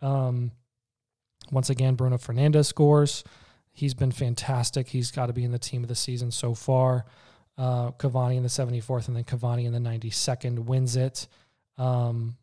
Um, 0.00 0.52
once 1.50 1.68
again, 1.68 1.94
Bruno 1.94 2.16
Fernandes 2.16 2.66
scores. 2.66 3.24
He's 3.72 3.92
been 3.92 4.12
fantastic. 4.12 4.88
He's 4.88 5.10
got 5.10 5.26
to 5.26 5.32
be 5.32 5.42
in 5.44 5.50
the 5.50 5.58
team 5.58 5.82
of 5.82 5.88
the 5.88 5.96
season 5.96 6.30
so 6.30 6.54
far. 6.54 7.06
Uh, 7.56 7.92
Cavani 7.92 8.36
in 8.36 8.42
the 8.42 8.48
74th 8.48 9.06
and 9.06 9.16
then 9.16 9.24
Cavani 9.24 9.64
in 9.64 9.72
the 9.72 9.78
92nd 9.78 10.64
wins 10.64 10.96
it. 10.96 11.28
Um, 11.78 12.36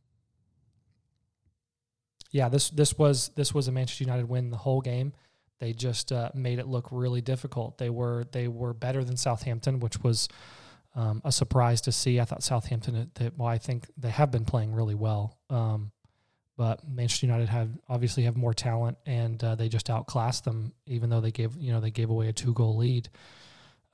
yeah, 2.32 2.48
this 2.50 2.70
this 2.70 2.98
was 2.98 3.30
this 3.36 3.54
was 3.54 3.68
a 3.68 3.72
Manchester 3.72 4.06
United 4.06 4.28
win 4.28 4.50
the 4.50 4.58
whole 4.58 4.82
game. 4.82 5.14
They 5.60 5.74
just 5.74 6.12
uh, 6.12 6.32
made 6.34 6.60
it 6.60 6.68
look 6.68 6.88
really 6.92 7.22
difficult. 7.22 7.78
They 7.78 7.90
were 7.90 8.26
they 8.32 8.48
were 8.48 8.74
better 8.74 9.04
than 9.04 9.18
Southampton, 9.18 9.80
which 9.80 10.02
was 10.02 10.28
um, 10.96 11.22
a 11.24 11.32
surprise 11.32 11.82
to 11.82 11.92
see. 11.92 12.20
I 12.20 12.26
thought 12.26 12.42
Southampton, 12.42 12.96
uh, 12.96 13.06
that 13.16 13.38
well, 13.38 13.48
I 13.48 13.58
think 13.58 13.88
they 13.98 14.10
have 14.10 14.32
been 14.32 14.46
playing 14.46 14.74
really 14.74 14.96
well. 14.96 15.38
Um, 15.50 15.92
but 16.58 16.88
Manchester 16.90 17.26
United 17.26 17.50
had 17.50 17.78
obviously 17.90 18.24
have 18.24 18.38
more 18.38 18.54
talent, 18.54 18.98
and 19.06 19.42
uh, 19.44 19.56
they 19.56 19.70
just 19.70 19.90
outclassed 19.90 20.46
them. 20.46 20.74
Even 20.88 21.10
though 21.10 21.22
they 21.22 21.32
gave 21.32 21.56
you 21.58 21.74
know 21.74 21.80
they 21.80 21.92
gave 21.92 22.10
away 22.10 22.28
a 22.28 22.34
two 22.34 22.54
goal 22.54 22.78
lead. 22.78 23.10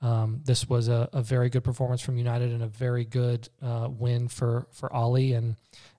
Um, 0.00 0.42
this 0.44 0.68
was 0.68 0.88
a, 0.88 1.08
a, 1.12 1.22
very 1.22 1.50
good 1.50 1.64
performance 1.64 2.00
from 2.00 2.18
United 2.18 2.52
and 2.52 2.62
a 2.62 2.68
very 2.68 3.04
good 3.04 3.48
uh, 3.60 3.88
win 3.90 4.28
for 4.28 4.68
for 4.70 4.94
Ole, 4.94 5.32
and 5.32 5.56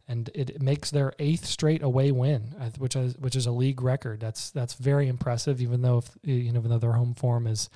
and 0.08 0.30
it 0.34 0.62
makes 0.62 0.90
their 0.90 1.12
eighth 1.20 1.46
straight 1.46 1.84
away 1.84 2.12
win, 2.12 2.56
which 2.78 2.96
is 2.96 3.18
which 3.18 3.36
is 3.36 3.46
a 3.46 3.52
league 3.52 3.82
record. 3.82 4.22
That's 4.22 4.52
that's 4.52 4.76
very 4.76 5.10
impressive. 5.10 5.62
Even 5.62 5.82
though 5.82 5.98
if, 5.98 6.10
you 6.24 6.52
know 6.54 6.60
even 6.60 6.72
though 6.72 6.80
their 6.80 6.94
home 6.94 7.14
form 7.14 7.46
is 7.46 7.70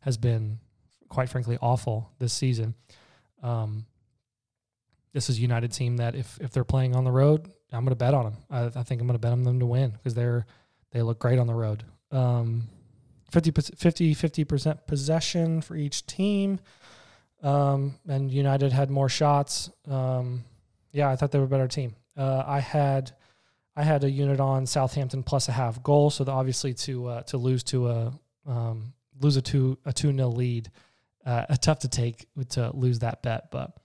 has 0.00 0.16
been 0.16 0.58
quite 1.08 1.28
frankly 1.28 1.58
awful 1.60 2.10
this 2.18 2.32
season. 2.32 2.74
Um, 3.42 3.86
this 5.12 5.30
is 5.30 5.38
a 5.38 5.40
United 5.40 5.72
team 5.72 5.96
that 5.98 6.14
if 6.14 6.38
if 6.40 6.50
they're 6.50 6.64
playing 6.64 6.94
on 6.94 7.04
the 7.04 7.10
road, 7.10 7.50
I'm 7.72 7.84
going 7.84 7.90
to 7.90 7.96
bet 7.96 8.14
on 8.14 8.24
them. 8.24 8.36
I, 8.50 8.64
I 8.66 8.82
think 8.82 9.00
I'm 9.00 9.06
going 9.06 9.14
to 9.14 9.18
bet 9.18 9.32
on 9.32 9.44
them 9.44 9.60
to 9.60 9.66
win 9.66 9.90
because 9.90 10.14
they're 10.14 10.46
they 10.92 11.02
look 11.02 11.18
great 11.18 11.38
on 11.38 11.46
the 11.46 11.54
road. 11.54 11.84
Um, 12.10 12.68
50 13.30 14.14
50 14.14 14.44
percent 14.44 14.86
possession 14.86 15.60
for 15.60 15.76
each 15.76 16.06
team, 16.06 16.60
um, 17.42 17.94
and 18.08 18.30
United 18.30 18.72
had 18.72 18.90
more 18.90 19.08
shots. 19.08 19.70
Um, 19.88 20.44
yeah, 20.92 21.10
I 21.10 21.16
thought 21.16 21.30
they 21.30 21.38
were 21.38 21.44
a 21.44 21.48
better 21.48 21.68
team. 21.68 21.94
Uh, 22.16 22.42
I 22.46 22.60
had 22.60 23.12
I 23.76 23.84
had 23.84 24.02
a 24.04 24.10
unit 24.10 24.40
on 24.40 24.66
Southampton 24.66 25.22
plus 25.22 25.48
a 25.48 25.52
half 25.52 25.82
goal, 25.82 26.10
so 26.10 26.24
obviously 26.26 26.74
to 26.74 27.06
uh, 27.06 27.22
to 27.22 27.38
lose 27.38 27.62
to 27.64 27.88
a 27.88 28.12
um, 28.46 28.92
lose 29.20 29.36
a 29.36 29.42
two 29.42 29.78
a 29.84 29.92
two 29.92 30.12
nil 30.12 30.32
lead, 30.32 30.70
uh, 31.24 31.44
tough 31.56 31.80
to 31.80 31.88
take 31.88 32.26
to 32.50 32.70
lose 32.74 33.00
that 33.00 33.22
bet, 33.22 33.50
but 33.50 33.76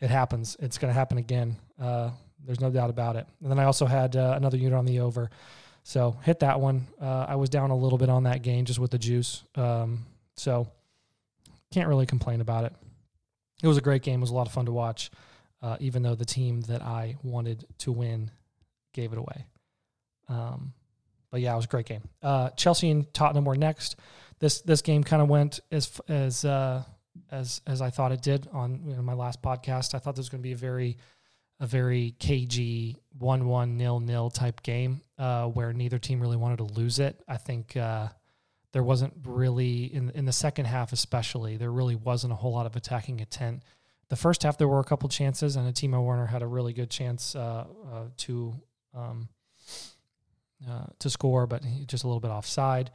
it 0.00 0.10
happens. 0.10 0.56
It's 0.60 0.78
going 0.78 0.92
to 0.92 0.98
happen 0.98 1.18
again. 1.18 1.56
Uh, 1.80 2.10
there's 2.44 2.60
no 2.60 2.70
doubt 2.70 2.90
about 2.90 3.16
it. 3.16 3.26
And 3.42 3.50
then 3.50 3.58
I 3.58 3.64
also 3.64 3.86
had 3.86 4.16
uh, 4.16 4.34
another 4.36 4.56
unit 4.56 4.78
on 4.78 4.84
the 4.84 5.00
over. 5.00 5.30
So 5.88 6.14
hit 6.22 6.40
that 6.40 6.60
one. 6.60 6.86
Uh, 7.00 7.24
I 7.26 7.36
was 7.36 7.48
down 7.48 7.70
a 7.70 7.74
little 7.74 7.96
bit 7.96 8.10
on 8.10 8.24
that 8.24 8.42
game 8.42 8.66
just 8.66 8.78
with 8.78 8.90
the 8.90 8.98
juice. 8.98 9.42
Um, 9.54 10.04
so 10.36 10.68
can't 11.72 11.88
really 11.88 12.04
complain 12.04 12.42
about 12.42 12.64
it. 12.64 12.74
It 13.62 13.68
was 13.68 13.78
a 13.78 13.80
great 13.80 14.02
game. 14.02 14.20
It 14.20 14.20
was 14.20 14.28
a 14.28 14.34
lot 14.34 14.46
of 14.46 14.52
fun 14.52 14.66
to 14.66 14.72
watch, 14.72 15.10
uh, 15.62 15.78
even 15.80 16.02
though 16.02 16.14
the 16.14 16.26
team 16.26 16.60
that 16.62 16.82
I 16.82 17.16
wanted 17.22 17.64
to 17.78 17.92
win 17.92 18.30
gave 18.92 19.14
it 19.14 19.18
away. 19.18 19.46
Um, 20.28 20.74
but 21.30 21.40
yeah, 21.40 21.54
it 21.54 21.56
was 21.56 21.64
a 21.64 21.68
great 21.68 21.86
game. 21.86 22.02
Uh, 22.22 22.50
Chelsea 22.50 22.90
and 22.90 23.10
Tottenham 23.14 23.46
were 23.46 23.56
next. 23.56 23.96
This 24.40 24.60
this 24.60 24.82
game 24.82 25.02
kind 25.02 25.22
of 25.22 25.28
went 25.30 25.60
as 25.72 25.98
as 26.06 26.44
uh, 26.44 26.82
as 27.30 27.62
as 27.66 27.80
I 27.80 27.88
thought 27.88 28.12
it 28.12 28.20
did 28.20 28.46
on 28.52 28.82
you 28.84 28.94
know, 28.94 29.00
my 29.00 29.14
last 29.14 29.40
podcast. 29.40 29.94
I 29.94 30.00
thought 30.00 30.16
this 30.16 30.24
was 30.24 30.28
going 30.28 30.42
to 30.42 30.46
be 30.46 30.52
a 30.52 30.56
very 30.56 30.98
a 31.60 31.66
very 31.66 32.14
cagey 32.18 32.98
one 33.18 33.48
one 33.48 33.78
nil 33.78 34.00
nil 34.00 34.28
type 34.28 34.62
game 34.62 35.00
uh, 35.18 35.46
where 35.46 35.72
neither 35.72 35.98
team 35.98 36.20
really 36.20 36.36
wanted 36.36 36.58
to 36.58 36.64
lose 36.64 36.98
it. 36.98 37.22
I 37.26 37.36
think 37.36 37.76
uh, 37.76 38.08
there 38.72 38.82
wasn't 38.82 39.14
really 39.24 39.84
in 39.84 40.10
in 40.10 40.24
the 40.24 40.32
second 40.32 40.66
half, 40.66 40.92
especially 40.92 41.56
there 41.56 41.72
really 41.72 41.96
wasn't 41.96 42.32
a 42.32 42.36
whole 42.36 42.52
lot 42.52 42.66
of 42.66 42.76
attacking 42.76 43.20
intent. 43.20 43.62
The 44.08 44.16
first 44.16 44.42
half 44.42 44.56
there 44.56 44.68
were 44.68 44.80
a 44.80 44.84
couple 44.84 45.08
chances, 45.08 45.56
and 45.56 45.68
a 45.68 45.72
Timo 45.72 46.02
Werner 46.04 46.26
had 46.26 46.42
a 46.42 46.46
really 46.46 46.72
good 46.72 46.90
chance 46.90 47.34
uh, 47.34 47.64
uh 47.92 48.04
to 48.18 48.54
um, 48.94 49.28
uh, 50.68 50.86
to 50.98 51.10
score, 51.10 51.46
but 51.46 51.62
just 51.86 52.04
a 52.04 52.06
little 52.06 52.20
bit 52.20 52.30
offside. 52.30 52.90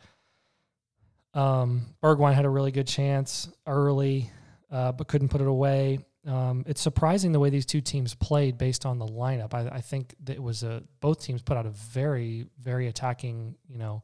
Um, 1.34 1.96
Bergwijn 2.02 2.34
had 2.34 2.46
a 2.46 2.50
really 2.50 2.72
good 2.72 2.88
chance 2.88 3.50
early, 3.66 4.30
uh, 4.72 4.92
but 4.92 5.08
couldn't 5.08 5.30
put 5.30 5.42
it 5.42 5.48
away. 5.48 6.00
Um, 6.26 6.64
it's 6.68 6.82
surprising 6.82 7.34
the 7.34 7.40
way 7.40 7.50
these 7.50 7.66
two 7.66 7.82
teams 7.82 8.16
played 8.16 8.58
based 8.58 8.86
on 8.86 8.98
the 8.98 9.06
lineup. 9.06 9.54
I, 9.54 9.68
I 9.68 9.82
think 9.82 10.16
that 10.24 10.34
it 10.34 10.44
was 10.44 10.64
a 10.64 10.84
both 11.02 11.22
teams 11.22 11.42
put 11.42 11.58
out 11.58 11.66
a 11.66 11.72
very 11.72 12.46
very 12.60 12.88
attacking. 12.88 13.56
You 13.68 13.78
know, 13.78 14.04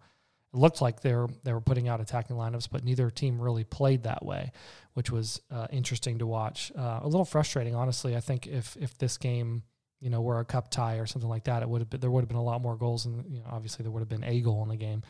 it 0.53 0.57
looked 0.57 0.81
like 0.81 1.01
they 1.01 1.13
were 1.13 1.29
they 1.43 1.53
were 1.53 1.61
putting 1.61 1.87
out 1.87 2.01
attacking 2.01 2.35
lineups, 2.35 2.67
but 2.69 2.83
neither 2.83 3.09
team 3.09 3.39
really 3.39 3.63
played 3.63 4.03
that 4.03 4.25
way, 4.25 4.51
which 4.93 5.11
was 5.11 5.41
uh, 5.49 5.67
interesting 5.71 6.19
to 6.19 6.27
watch. 6.27 6.71
Uh, 6.77 6.99
a 7.01 7.07
little 7.07 7.25
frustrating, 7.25 7.75
honestly. 7.75 8.15
I 8.15 8.19
think 8.19 8.47
if 8.47 8.75
if 8.77 8.97
this 8.97 9.17
game 9.17 9.63
you 10.01 10.09
know 10.09 10.21
were 10.21 10.39
a 10.39 10.45
cup 10.45 10.71
tie 10.71 10.95
or 10.95 11.05
something 11.05 11.29
like 11.29 11.45
that, 11.45 11.63
it 11.63 11.69
would 11.69 11.81
have 11.81 11.89
been 11.89 12.01
there 12.01 12.11
would 12.11 12.21
have 12.21 12.29
been 12.29 12.37
a 12.37 12.43
lot 12.43 12.61
more 12.61 12.75
goals, 12.75 13.05
and 13.05 13.25
you 13.29 13.39
know 13.39 13.47
obviously 13.49 13.83
there 13.83 13.91
would 13.91 14.01
have 14.01 14.09
been 14.09 14.25
a 14.25 14.41
goal 14.41 14.61
in 14.63 14.69
the 14.69 14.77
game. 14.77 15.03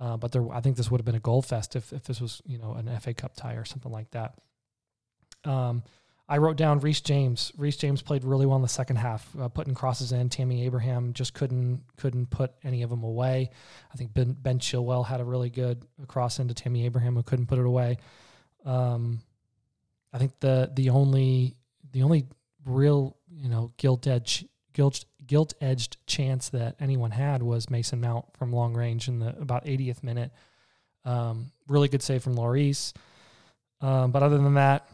Uh, 0.00 0.16
but 0.16 0.32
there, 0.32 0.50
I 0.52 0.60
think 0.60 0.76
this 0.76 0.90
would 0.90 1.00
have 1.00 1.04
been 1.06 1.14
a 1.14 1.20
goal 1.20 1.40
fest 1.40 1.76
if, 1.76 1.92
if 1.92 2.04
this 2.04 2.20
was, 2.20 2.42
you 2.44 2.58
know, 2.58 2.72
an 2.74 2.90
FA 3.00 3.14
Cup 3.14 3.36
tie 3.36 3.54
or 3.54 3.64
something 3.64 3.92
like 3.92 4.10
that. 4.10 4.34
Um, 5.44 5.84
I 6.26 6.38
wrote 6.38 6.56
down 6.56 6.80
Reece 6.80 7.02
James. 7.02 7.52
Reece 7.56 7.76
James 7.76 8.00
played 8.00 8.24
really 8.24 8.46
well 8.46 8.56
in 8.56 8.62
the 8.62 8.68
second 8.68 8.96
half, 8.96 9.28
uh, 9.38 9.48
putting 9.48 9.74
crosses 9.74 10.12
in. 10.12 10.30
Tammy 10.30 10.64
Abraham 10.64 11.12
just 11.12 11.34
couldn't 11.34 11.82
couldn't 11.98 12.30
put 12.30 12.52
any 12.62 12.82
of 12.82 12.88
them 12.88 13.02
away. 13.02 13.50
I 13.92 13.96
think 13.96 14.14
Ben, 14.14 14.32
ben 14.32 14.58
Chilwell 14.58 15.04
had 15.04 15.20
a 15.20 15.24
really 15.24 15.50
good 15.50 15.84
cross 16.08 16.38
into 16.38 16.54
Tammy 16.54 16.86
Abraham 16.86 17.14
who 17.14 17.22
couldn't 17.22 17.46
put 17.46 17.58
it 17.58 17.66
away. 17.66 17.98
Um, 18.64 19.20
I 20.14 20.18
think 20.18 20.32
the 20.40 20.70
the 20.74 20.90
only 20.90 21.56
the 21.92 22.02
only 22.02 22.26
real 22.64 23.16
you 23.30 23.50
know 23.50 23.72
gilt 23.76 24.06
edge 24.06 24.46
guilt 24.72 25.04
guilt 25.26 25.52
edged 25.60 25.98
chance 26.06 26.48
that 26.50 26.76
anyone 26.80 27.10
had 27.10 27.42
was 27.42 27.68
Mason 27.68 28.00
Mount 28.00 28.24
from 28.38 28.50
long 28.50 28.74
range 28.74 29.08
in 29.08 29.18
the 29.18 29.36
about 29.38 29.66
80th 29.66 30.02
minute. 30.02 30.30
Um, 31.04 31.52
really 31.68 31.88
good 31.88 32.02
save 32.02 32.22
from 32.22 32.34
Lloris. 32.34 32.94
Um, 33.80 34.10
but 34.10 34.22
other 34.22 34.38
than 34.38 34.54
that, 34.54 34.88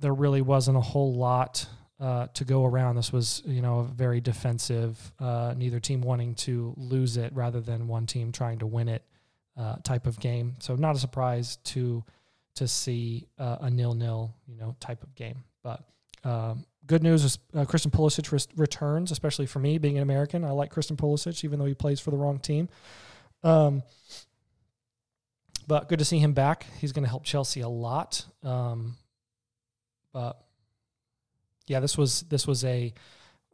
there 0.00 0.14
really 0.14 0.42
wasn't 0.42 0.76
a 0.76 0.80
whole 0.80 1.14
lot 1.14 1.66
uh, 2.00 2.26
to 2.34 2.44
go 2.44 2.64
around. 2.64 2.96
This 2.96 3.12
was, 3.12 3.42
you 3.44 3.60
know, 3.60 3.80
a 3.80 3.84
very 3.84 4.20
defensive, 4.20 5.12
uh, 5.20 5.54
neither 5.56 5.80
team 5.80 6.00
wanting 6.00 6.34
to 6.36 6.74
lose 6.76 7.16
it 7.16 7.32
rather 7.34 7.60
than 7.60 7.86
one 7.86 8.06
team 8.06 8.32
trying 8.32 8.58
to 8.60 8.66
win 8.66 8.88
it 8.88 9.04
uh, 9.56 9.76
type 9.84 10.06
of 10.06 10.18
game. 10.18 10.54
So 10.60 10.74
not 10.76 10.96
a 10.96 10.98
surprise 10.98 11.56
to 11.64 12.04
to 12.56 12.66
see 12.66 13.28
uh, 13.38 13.58
a 13.60 13.70
nil 13.70 13.94
nil, 13.94 14.34
you 14.46 14.56
know, 14.56 14.74
type 14.80 15.02
of 15.02 15.14
game. 15.14 15.44
But 15.62 15.84
um, 16.24 16.64
good 16.86 17.02
news 17.02 17.24
is 17.24 17.38
uh, 17.54 17.64
Christian 17.64 17.90
Pulisic 17.90 18.48
returns, 18.56 19.12
especially 19.12 19.46
for 19.46 19.60
me 19.60 19.78
being 19.78 19.96
an 19.96 20.02
American. 20.02 20.44
I 20.44 20.50
like 20.50 20.70
Christian 20.70 20.96
Pulisic, 20.96 21.44
even 21.44 21.58
though 21.58 21.66
he 21.66 21.74
plays 21.74 22.00
for 22.00 22.10
the 22.10 22.16
wrong 22.16 22.38
team. 22.38 22.68
Um, 23.44 23.82
but 25.66 25.88
good 25.88 26.00
to 26.00 26.04
see 26.04 26.18
him 26.18 26.32
back. 26.32 26.66
He's 26.80 26.92
going 26.92 27.04
to 27.04 27.08
help 27.08 27.24
Chelsea 27.24 27.60
a 27.60 27.68
lot. 27.68 28.24
Um, 28.42 28.96
but 30.12 30.40
yeah, 31.66 31.80
this 31.80 31.96
was 31.96 32.22
this 32.22 32.46
was 32.46 32.64
a 32.64 32.92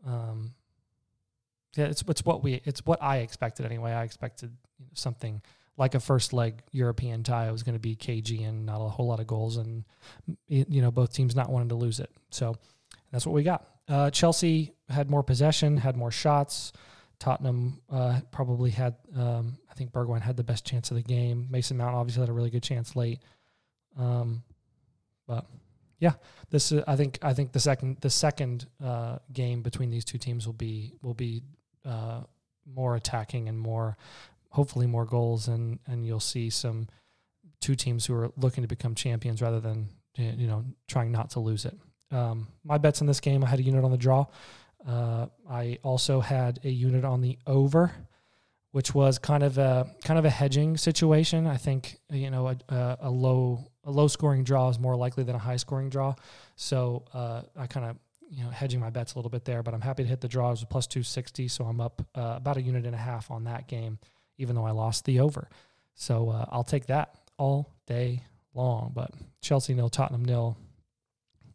um, 0.07 0.55
yeah, 1.77 1.87
it's 1.87 2.03
it's 2.09 2.25
what 2.25 2.43
we 2.43 2.61
it's 2.65 2.85
what 2.85 3.03
I 3.03 3.19
expected 3.19 3.67
anyway. 3.67 3.93
I 3.93 4.05
expected 4.05 4.57
something 4.95 5.43
like 5.77 5.95
a 5.95 6.01
first 6.01 6.33
leg 6.33 6.63
European 6.73 7.23
tie. 7.23 7.49
It 7.49 7.53
was 7.53 7.63
going 7.63 7.75
to 7.75 7.81
be 7.81 7.95
cagey 7.95 8.45
and 8.45 8.65
not 8.65 8.81
a 8.81 8.89
whole 8.89 9.07
lot 9.07 9.21
of 9.21 9.27
goals, 9.27 9.57
and 9.59 9.85
you 10.49 10.81
know 10.83 10.91
both 10.91 11.13
teams 11.13 11.37
not 11.37 11.51
wanting 11.51 11.69
to 11.71 11.75
lose 11.75 12.01
it. 12.01 12.11
So 12.31 12.57
that's 13.13 13.27
what 13.27 13.35
we 13.35 13.43
got. 13.43 13.67
Uh, 13.89 14.11
Chelsea 14.11 14.73
had 14.89 15.11
more 15.11 15.23
possession, 15.23 15.77
had 15.77 15.97
more 15.97 16.11
shots. 16.11 16.73
Tottenham 17.19 17.81
uh, 17.91 18.21
probably 18.31 18.71
had, 18.71 18.95
um, 19.17 19.59
I 19.71 19.75
think 19.75 19.93
Bergwijn 19.93 20.21
had 20.21 20.37
the 20.37 20.45
best 20.45 20.67
chance 20.67 20.91
of 20.91 20.97
the 20.97 21.03
game. 21.03 21.47
Mason 21.51 21.77
Mount 21.77 21.95
obviously 21.95 22.21
had 22.21 22.29
a 22.29 22.33
really 22.33 22.51
good 22.51 22.63
chance 22.63 22.95
late. 22.95 23.21
Um, 23.99 24.43
but 25.27 25.47
yeah, 25.99 26.13
this 26.51 26.73
is, 26.73 26.83
I 26.87 26.97
think 26.97 27.19
I 27.23 27.33
think 27.33 27.53
the 27.53 27.61
second 27.61 27.99
the 28.01 28.11
second 28.11 28.67
uh, 28.85 29.19
game 29.33 29.63
between 29.63 29.91
these 29.91 30.05
two 30.05 30.19
teams 30.19 30.47
will 30.47 30.55
be 30.55 30.95
will 31.03 31.15
be 31.15 31.43
uh, 31.85 32.23
more 32.67 32.97
attacking 32.97 33.49
and 33.49 33.59
more 33.59 33.97
hopefully 34.51 34.87
more 34.87 35.05
goals 35.05 35.49
and 35.49 35.79
and 35.87 36.07
you'll 36.07 36.21
see 36.21 36.51
some 36.51 36.89
two 37.61 37.75
teams 37.75 38.07
who 38.07 38.15
are 38.15 38.31
looking 38.37 38.63
to 38.63 38.69
become 38.69 38.95
champions 38.95 39.41
rather 39.41 39.61
than 39.61 39.89
you 40.17 40.47
know 40.47 40.65
trying 40.87 41.13
not 41.13 41.31
to 41.31 41.41
lose 41.41 41.65
it. 41.65 41.77
Um, 42.11 42.49
my 42.65 42.79
bets 42.79 43.01
in 43.01 43.07
this 43.07 43.21
game, 43.21 43.43
I 43.43 43.49
had 43.49 43.59
a 43.59 43.63
unit 43.63 43.85
on 43.85 43.91
the 43.91 43.97
draw. 43.97 44.27
Uh, 44.87 45.27
I 45.51 45.79
also 45.83 46.21
had 46.21 46.61
a 46.63 46.71
unit 46.71 47.05
on 47.05 47.21
the 47.21 47.39
over, 47.47 47.93
which 48.77 48.95
was 48.95 49.17
kind 49.17 49.43
of 49.43 49.57
a 49.57 49.91
kind 50.05 50.19
of 50.19 50.27
a 50.27 50.31
hedging 50.31 50.77
situation. 50.77 51.47
I 51.47 51.57
think 51.57 51.99
you 52.11 52.31
know 52.31 52.49
a, 52.49 52.99
a, 53.01 53.11
low 53.11 53.65
a 53.85 53.91
low 53.91 54.07
scoring 54.07 54.45
draw 54.45 54.69
is 54.69 54.79
more 54.79 54.95
likely 54.97 55.25
than 55.25 55.35
a 55.35 55.39
high 55.39 55.57
scoring 55.57 55.89
draw, 55.89 56.15
so 56.57 57.07
uh, 57.15 57.41
I 57.57 57.69
kind 57.69 57.87
of 57.87 57.97
you 58.29 58.45
know 58.45 58.51
hedging 58.51 58.79
my 58.79 58.91
bets 58.91 59.15
a 59.15 59.19
little 59.19 59.31
bit 59.31 59.47
there. 59.47 59.63
But 59.63 59.73
I'm 59.73 59.81
happy 59.81 60.03
to 60.03 60.09
hit 60.11 60.21
the 60.21 60.29
draws 60.29 60.63
a 60.63 60.67
plus 60.67 60.87
two 60.87 61.03
sixty, 61.03 61.49
so 61.49 61.65
I'm 61.65 61.81
up 61.81 62.03
uh, 62.15 62.35
about 62.37 62.59
a 62.59 62.61
unit 62.61 62.85
and 62.85 62.95
a 62.95 62.99
half 62.99 63.31
on 63.31 63.45
that 63.45 63.67
game, 63.67 63.99
even 64.37 64.55
though 64.55 64.67
I 64.67 64.73
lost 64.73 65.07
the 65.07 65.21
over. 65.21 65.49
So 65.95 66.29
uh, 66.29 66.45
I'll 66.51 66.63
take 66.63 66.85
that 66.89 67.15
all 67.39 67.73
day 67.87 68.25
long. 68.53 68.93
But 68.95 69.11
Chelsea 69.41 69.73
nil, 69.73 69.89
Tottenham 69.89 70.27
nil. 70.27 70.55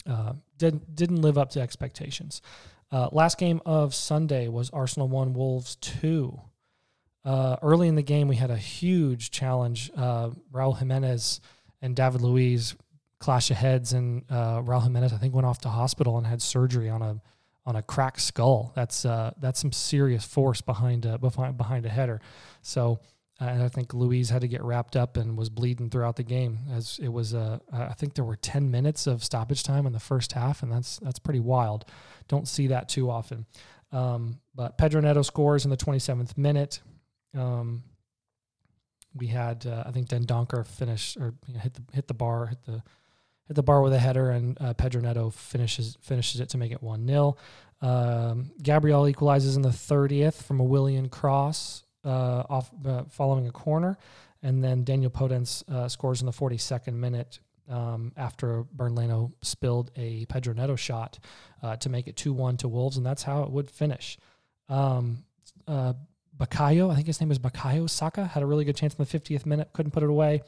Uh, 0.09 0.33
didn't 0.57 0.95
didn't 0.95 1.21
live 1.21 1.37
up 1.37 1.51
to 1.51 1.61
expectations. 1.61 2.41
Uh, 2.91 3.09
last 3.11 3.37
game 3.37 3.61
of 3.63 3.93
Sunday 3.93 4.47
was 4.47 4.71
Arsenal 4.71 5.07
one, 5.07 5.35
Wolves 5.35 5.75
two. 5.75 6.41
Uh, 7.23 7.57
early 7.61 7.87
in 7.87 7.95
the 7.95 8.01
game, 8.01 8.27
we 8.27 8.35
had 8.35 8.51
a 8.51 8.57
huge 8.57 9.31
challenge. 9.31 9.91
Uh, 9.95 10.31
Raul 10.51 10.77
Jimenez 10.77 11.39
and 11.81 11.95
David 11.95 12.21
Luiz 12.21 12.75
clash 13.19 13.51
of 13.51 13.57
heads, 13.57 13.93
and 13.93 14.23
uh, 14.29 14.61
Raul 14.61 14.83
Jimenez 14.83 15.13
I 15.13 15.17
think 15.17 15.33
went 15.33 15.45
off 15.45 15.59
to 15.59 15.69
hospital 15.69 16.17
and 16.17 16.25
had 16.25 16.41
surgery 16.41 16.89
on 16.89 17.01
a 17.01 17.21
on 17.65 17.75
a 17.75 17.83
cracked 17.83 18.21
skull. 18.21 18.71
That's 18.75 19.05
uh, 19.05 19.31
that's 19.39 19.59
some 19.59 19.71
serious 19.71 20.25
force 20.25 20.61
behind 20.61 21.05
a, 21.05 21.17
behind 21.17 21.57
behind 21.57 21.85
a 21.85 21.89
header. 21.89 22.21
So 22.63 22.99
uh, 23.39 23.45
and 23.45 23.63
I 23.63 23.69
think 23.69 23.93
Luiz 23.93 24.29
had 24.29 24.41
to 24.41 24.47
get 24.47 24.63
wrapped 24.63 24.95
up 24.95 25.17
and 25.17 25.35
was 25.35 25.49
bleeding 25.49 25.89
throughout 25.89 26.15
the 26.15 26.23
game. 26.23 26.59
As 26.71 26.99
it 27.01 27.09
was, 27.09 27.33
uh, 27.33 27.57
I 27.71 27.93
think 27.93 28.13
there 28.13 28.25
were 28.25 28.35
ten 28.35 28.69
minutes 28.69 29.07
of 29.07 29.23
stoppage 29.23 29.63
time 29.63 29.85
in 29.87 29.93
the 29.93 29.99
first 29.99 30.33
half, 30.33 30.61
and 30.61 30.71
that's 30.71 30.97
that's 30.99 31.19
pretty 31.19 31.39
wild. 31.39 31.85
Don't 32.27 32.47
see 32.47 32.67
that 32.67 32.89
too 32.89 33.09
often. 33.09 33.45
Um, 33.91 34.39
but 34.55 34.77
Pedro 34.77 35.01
Neto 35.01 35.21
scores 35.21 35.65
in 35.65 35.71
the 35.71 35.77
27th 35.77 36.37
minute. 36.37 36.81
Um, 37.35 37.83
we 39.15 39.27
had, 39.27 39.65
uh, 39.65 39.83
I 39.85 39.91
think, 39.91 40.07
Dendoncker 40.09 40.65
finish 40.65 41.17
or 41.17 41.33
you 41.47 41.53
know, 41.53 41.59
hit 41.59 41.73
the 41.73 41.83
hit 41.93 42.07
the 42.07 42.13
bar, 42.13 42.47
hit 42.47 42.63
the 42.65 42.83
hit 43.47 43.55
the 43.55 43.63
bar 43.63 43.81
with 43.81 43.93
a 43.93 43.99
header, 43.99 44.31
and 44.31 44.57
uh, 44.61 44.73
Pedro 44.73 45.01
Neto 45.01 45.29
finishes 45.29 45.97
finishes 46.01 46.39
it 46.39 46.49
to 46.49 46.57
make 46.57 46.71
it 46.71 46.81
one 46.81 47.05
0 47.07 47.35
um, 47.81 48.51
Gabriel 48.61 49.07
equalizes 49.07 49.55
in 49.55 49.63
the 49.63 49.69
30th 49.69 50.43
from 50.43 50.59
a 50.59 50.63
Willian 50.63 51.09
cross 51.09 51.83
uh, 52.05 52.43
off 52.49 52.71
uh, 52.85 53.03
following 53.09 53.47
a 53.47 53.51
corner, 53.51 53.97
and 54.43 54.63
then 54.63 54.83
Daniel 54.83 55.11
Podence 55.11 55.67
uh, 55.69 55.87
scores 55.87 56.21
in 56.21 56.27
the 56.27 56.31
42nd 56.31 56.93
minute 56.93 57.39
um, 57.69 58.11
after 58.17 58.63
Bernd 58.71 58.95
Leno 58.95 59.33
spilled 59.41 59.91
a 59.95 60.25
Pedro 60.25 60.53
Neto 60.53 60.75
shot 60.75 61.19
uh, 61.63 61.75
to 61.77 61.89
make 61.89 62.07
it 62.07 62.15
2-1 62.15 62.59
to 62.59 62.67
Wolves, 62.67 62.97
and 62.97 63.05
that's 63.05 63.23
how 63.23 63.43
it 63.43 63.51
would 63.51 63.69
finish. 63.69 64.17
Um, 64.69 65.23
Bukayo, 66.41 66.91
I 66.91 66.95
think 66.95 67.07
his 67.07 67.21
name 67.21 67.31
is 67.31 67.39
Bukayo 67.39 67.89
Saka, 67.89 68.25
had 68.25 68.41
a 68.43 68.45
really 68.45 68.65
good 68.65 68.75
chance 68.75 68.95
in 68.95 69.03
the 69.03 69.19
50th 69.19 69.45
minute, 69.45 69.69
couldn't 69.73 69.91
put 69.91 70.03
it 70.03 70.09
away. 70.09 70.41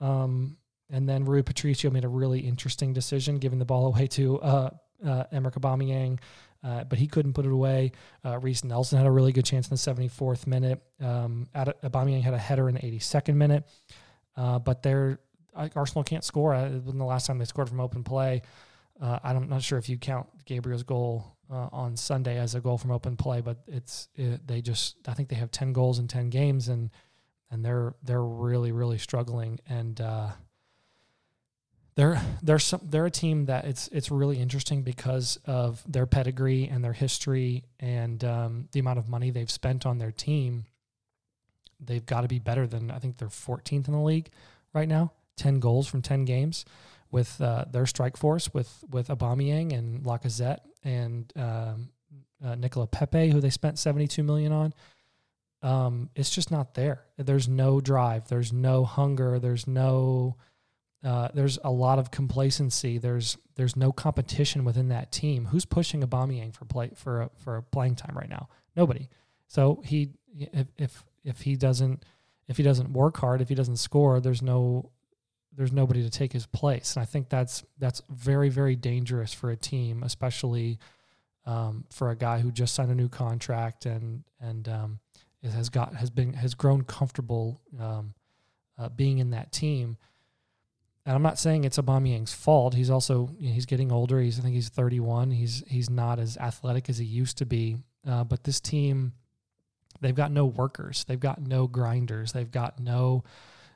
Um, 0.00 0.56
and 0.90 1.08
then 1.08 1.24
Rui 1.24 1.42
Patricio 1.42 1.90
made 1.90 2.04
a 2.04 2.08
really 2.08 2.40
interesting 2.40 2.92
decision, 2.92 3.38
giving 3.38 3.58
the 3.58 3.64
ball 3.64 3.86
away 3.86 4.06
to 4.08 4.40
uh, 4.40 4.70
uh, 5.04 5.24
Emerick 5.32 5.54
Aubameyang 5.54 6.18
uh, 6.64 6.82
but 6.84 6.98
he 6.98 7.06
couldn't 7.06 7.34
put 7.34 7.44
it 7.44 7.52
away. 7.52 7.92
Uh, 8.24 8.38
Reiss 8.38 8.64
Nelson 8.64 8.96
had 8.96 9.06
a 9.06 9.10
really 9.10 9.32
good 9.32 9.44
chance 9.44 9.68
in 9.68 9.74
the 9.74 10.08
74th 10.08 10.46
minute. 10.46 10.82
Um, 10.98 11.46
Aubameyang 11.54 12.22
had 12.22 12.32
a 12.32 12.38
header 12.38 12.68
in 12.68 12.76
the 12.76 12.80
82nd 12.80 13.34
minute. 13.34 13.68
Uh, 14.36 14.58
but 14.58 14.82
they're 14.82 15.20
Arsenal 15.54 16.02
can't 16.02 16.24
score. 16.24 16.54
Uh, 16.54 16.70
when 16.70 16.98
the 16.98 17.04
last 17.04 17.26
time 17.26 17.38
they 17.38 17.44
scored 17.44 17.68
from 17.68 17.80
open 17.80 18.02
play, 18.02 18.42
uh, 19.00 19.18
I'm 19.22 19.48
not 19.48 19.62
sure 19.62 19.78
if 19.78 19.88
you 19.88 19.98
count 19.98 20.26
Gabriel's 20.44 20.82
goal 20.82 21.34
uh, 21.50 21.68
on 21.72 21.96
Sunday 21.96 22.38
as 22.38 22.54
a 22.54 22.60
goal 22.60 22.78
from 22.78 22.90
open 22.90 23.16
play, 23.16 23.40
but 23.40 23.58
it's 23.66 24.08
it, 24.14 24.46
they 24.46 24.60
just 24.60 24.96
I 25.06 25.14
think 25.14 25.28
they 25.28 25.36
have 25.36 25.50
10 25.50 25.72
goals 25.72 25.98
in 25.98 26.08
10 26.08 26.30
games 26.30 26.68
and 26.68 26.90
and 27.50 27.64
they're 27.64 27.94
they're 28.02 28.22
really 28.22 28.72
really 28.72 28.98
struggling 28.98 29.60
and 29.68 30.00
uh, 30.00 30.30
they're 31.96 32.20
they're 32.42 32.58
some, 32.58 32.80
they're 32.84 33.06
a 33.06 33.10
team 33.10 33.46
that 33.46 33.64
it's 33.64 33.88
it's 33.88 34.10
really 34.10 34.38
interesting 34.38 34.82
because 34.82 35.38
of 35.44 35.82
their 35.86 36.06
pedigree 36.06 36.68
and 36.68 36.84
their 36.84 36.92
history 36.92 37.64
and 37.78 38.24
um, 38.24 38.68
the 38.72 38.80
amount 38.80 38.98
of 38.98 39.08
money 39.08 39.30
they've 39.30 39.50
spent 39.50 39.86
on 39.86 39.98
their 39.98 40.12
team. 40.12 40.66
They've 41.80 42.04
got 42.04 42.22
to 42.22 42.28
be 42.28 42.38
better 42.38 42.66
than 42.66 42.90
I 42.90 42.98
think 42.98 43.18
they're 43.18 43.28
14th 43.28 43.88
in 43.88 43.92
the 43.92 44.00
league 44.00 44.30
right 44.72 44.88
now. 44.88 45.12
10 45.36 45.58
goals 45.58 45.88
from 45.88 46.00
10 46.00 46.24
games 46.24 46.64
with 47.14 47.40
uh, 47.40 47.64
their 47.70 47.86
strike 47.86 48.16
force 48.16 48.52
with 48.52 48.82
with 48.90 49.06
Aubameyang 49.06 49.72
and 49.72 50.02
Lacazette 50.02 50.58
and 50.82 51.32
um, 51.36 51.90
uh, 52.44 52.56
Nicola 52.56 52.88
Pepe, 52.88 53.30
who 53.30 53.40
they 53.40 53.50
spent 53.50 53.78
72 53.78 54.24
million 54.24 54.50
on. 54.50 54.74
Um, 55.62 56.10
it's 56.16 56.28
just 56.28 56.50
not 56.50 56.74
there. 56.74 57.04
There's 57.16 57.48
no 57.48 57.80
drive. 57.80 58.26
There's 58.26 58.52
no 58.52 58.84
hunger. 58.84 59.38
There's 59.38 59.68
no 59.68 60.36
uh, 61.04 61.28
there's 61.32 61.56
a 61.62 61.70
lot 61.70 62.00
of 62.00 62.10
complacency. 62.10 62.98
There's 62.98 63.38
there's 63.54 63.76
no 63.76 63.92
competition 63.92 64.64
within 64.64 64.88
that 64.88 65.12
team. 65.12 65.46
Who's 65.46 65.64
pushing 65.64 66.02
Aubameyang 66.02 66.52
for 66.52 66.64
play 66.64 66.90
for 66.96 67.22
a, 67.22 67.30
for 67.36 67.62
playing 67.62 67.94
time 67.94 68.18
right 68.18 68.28
now? 68.28 68.48
Nobody. 68.74 69.08
So 69.46 69.82
he 69.84 70.10
if 70.36 70.66
if 70.76 71.04
if 71.22 71.42
he 71.42 71.54
doesn't 71.54 72.04
if 72.48 72.56
he 72.56 72.64
doesn't 72.64 72.92
work 72.92 73.18
hard, 73.18 73.40
if 73.40 73.48
he 73.48 73.54
doesn't 73.54 73.76
score, 73.76 74.18
there's 74.18 74.42
no 74.42 74.90
there's 75.56 75.72
nobody 75.72 76.02
to 76.02 76.10
take 76.10 76.32
his 76.32 76.46
place. 76.46 76.96
And 76.96 77.02
I 77.02 77.06
think 77.06 77.28
that's 77.28 77.64
that's 77.78 78.02
very 78.08 78.48
very 78.48 78.76
dangerous 78.76 79.32
for 79.32 79.50
a 79.50 79.56
team, 79.56 80.02
especially 80.02 80.78
um, 81.46 81.84
for 81.90 82.10
a 82.10 82.16
guy 82.16 82.40
who 82.40 82.50
just 82.50 82.74
signed 82.74 82.90
a 82.90 82.94
new 82.94 83.08
contract 83.08 83.86
and 83.86 84.24
and 84.40 84.68
um, 84.68 85.00
has 85.42 85.68
got 85.68 85.94
has 85.94 86.10
been 86.10 86.34
has 86.34 86.54
grown 86.54 86.82
comfortable 86.82 87.60
um, 87.80 88.14
uh, 88.78 88.88
being 88.88 89.18
in 89.18 89.30
that 89.30 89.52
team 89.52 89.96
and 91.06 91.14
I'm 91.14 91.22
not 91.22 91.38
saying 91.38 91.64
it's 91.64 91.78
Aubameyang's 91.78 92.32
fault. 92.32 92.74
He's 92.74 92.90
also 92.90 93.30
you 93.38 93.48
know, 93.48 93.54
he's 93.54 93.66
getting 93.66 93.92
older. 93.92 94.20
He's 94.20 94.38
I 94.38 94.42
think 94.42 94.54
he's 94.54 94.70
31. 94.70 95.30
He's 95.32 95.62
he's 95.66 95.90
not 95.90 96.18
as 96.18 96.36
athletic 96.38 96.88
as 96.88 96.98
he 96.98 97.04
used 97.04 97.38
to 97.38 97.46
be. 97.46 97.76
Uh, 98.08 98.24
but 98.24 98.44
this 98.44 98.60
team, 98.60 99.12
they've 100.00 100.14
got 100.14 100.30
no 100.30 100.46
workers. 100.46 101.04
They've 101.06 101.20
got 101.20 101.40
no 101.40 101.66
grinders. 101.66 102.32
They've 102.32 102.50
got 102.50 102.80
no 102.80 103.24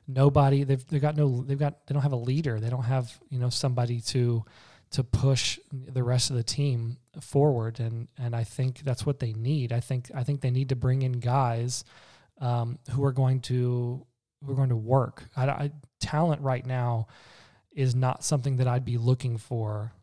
nobody. 0.09 0.63
They've 0.63 0.85
they've 0.87 1.01
got 1.01 1.15
no. 1.15 1.43
They've 1.43 1.59
got 1.59 1.85
they 1.87 1.93
don't 1.93 2.03
have 2.03 2.11
a 2.11 2.17
leader. 2.17 2.59
They 2.59 2.69
don't 2.69 2.83
have 2.83 3.17
you 3.29 3.39
know 3.39 3.49
somebody 3.49 4.01
to 4.01 4.43
to 4.91 5.03
push 5.03 5.59
the 5.71 6.03
rest 6.03 6.31
of 6.31 6.35
the 6.35 6.43
team 6.43 6.97
forward. 7.21 7.79
And 7.79 8.07
and 8.17 8.35
I 8.35 8.43
think 8.43 8.79
that's 8.79 9.05
what 9.05 9.19
they 9.19 9.33
need. 9.33 9.71
I 9.71 9.79
think 9.79 10.11
I 10.13 10.23
think 10.23 10.41
they 10.41 10.51
need 10.51 10.69
to 10.69 10.75
bring 10.75 11.03
in 11.03 11.13
guys 11.13 11.83
um, 12.41 12.79
who 12.91 13.03
are 13.05 13.11
going 13.11 13.41
to 13.41 14.05
who 14.43 14.51
are 14.51 14.55
going 14.55 14.69
to 14.69 14.75
work. 14.75 15.29
I, 15.35 15.47
I, 15.47 15.71
talent 15.99 16.41
right 16.41 16.65
now 16.65 17.07
is 17.71 17.93
not 17.93 18.23
something 18.23 18.57
that 18.57 18.67
I'd 18.67 18.85
be 18.85 18.97
looking 18.97 19.37
for 19.37 19.93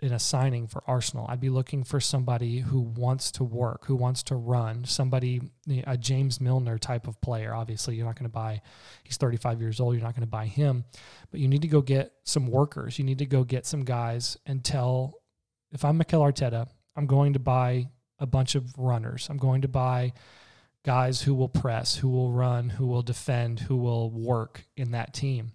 in 0.00 0.12
a 0.12 0.18
signing 0.18 0.68
for 0.68 0.82
Arsenal. 0.86 1.26
I'd 1.28 1.40
be 1.40 1.48
looking 1.48 1.82
for 1.82 1.98
somebody 1.98 2.60
who 2.60 2.80
wants 2.80 3.32
to 3.32 3.44
work, 3.44 3.86
who 3.86 3.96
wants 3.96 4.22
to 4.24 4.36
run, 4.36 4.84
somebody, 4.84 5.40
a 5.86 5.96
James 5.96 6.40
Milner 6.40 6.78
type 6.78 7.08
of 7.08 7.20
player. 7.20 7.52
Obviously, 7.52 7.96
you're 7.96 8.06
not 8.06 8.14
going 8.14 8.30
to 8.30 8.34
buy, 8.34 8.62
he's 9.02 9.16
35 9.16 9.60
years 9.60 9.80
old, 9.80 9.94
you're 9.94 10.04
not 10.04 10.14
going 10.14 10.22
to 10.22 10.28
buy 10.28 10.46
him, 10.46 10.84
but 11.30 11.40
you 11.40 11.48
need 11.48 11.62
to 11.62 11.68
go 11.68 11.80
get 11.80 12.12
some 12.22 12.46
workers. 12.46 12.98
You 12.98 13.04
need 13.04 13.18
to 13.18 13.26
go 13.26 13.42
get 13.42 13.66
some 13.66 13.84
guys 13.84 14.36
and 14.46 14.64
tell, 14.64 15.14
if 15.72 15.84
I'm 15.84 15.98
Mikel 15.98 16.22
Arteta, 16.22 16.68
I'm 16.94 17.06
going 17.06 17.32
to 17.32 17.40
buy 17.40 17.88
a 18.20 18.26
bunch 18.26 18.54
of 18.54 18.78
runners. 18.78 19.26
I'm 19.30 19.36
going 19.36 19.62
to 19.62 19.68
buy 19.68 20.12
guys 20.84 21.22
who 21.22 21.34
will 21.34 21.48
press, 21.48 21.96
who 21.96 22.08
will 22.08 22.32
run, 22.32 22.70
who 22.70 22.86
will 22.86 23.02
defend, 23.02 23.60
who 23.60 23.76
will 23.76 24.10
work 24.10 24.64
in 24.76 24.92
that 24.92 25.12
team. 25.12 25.52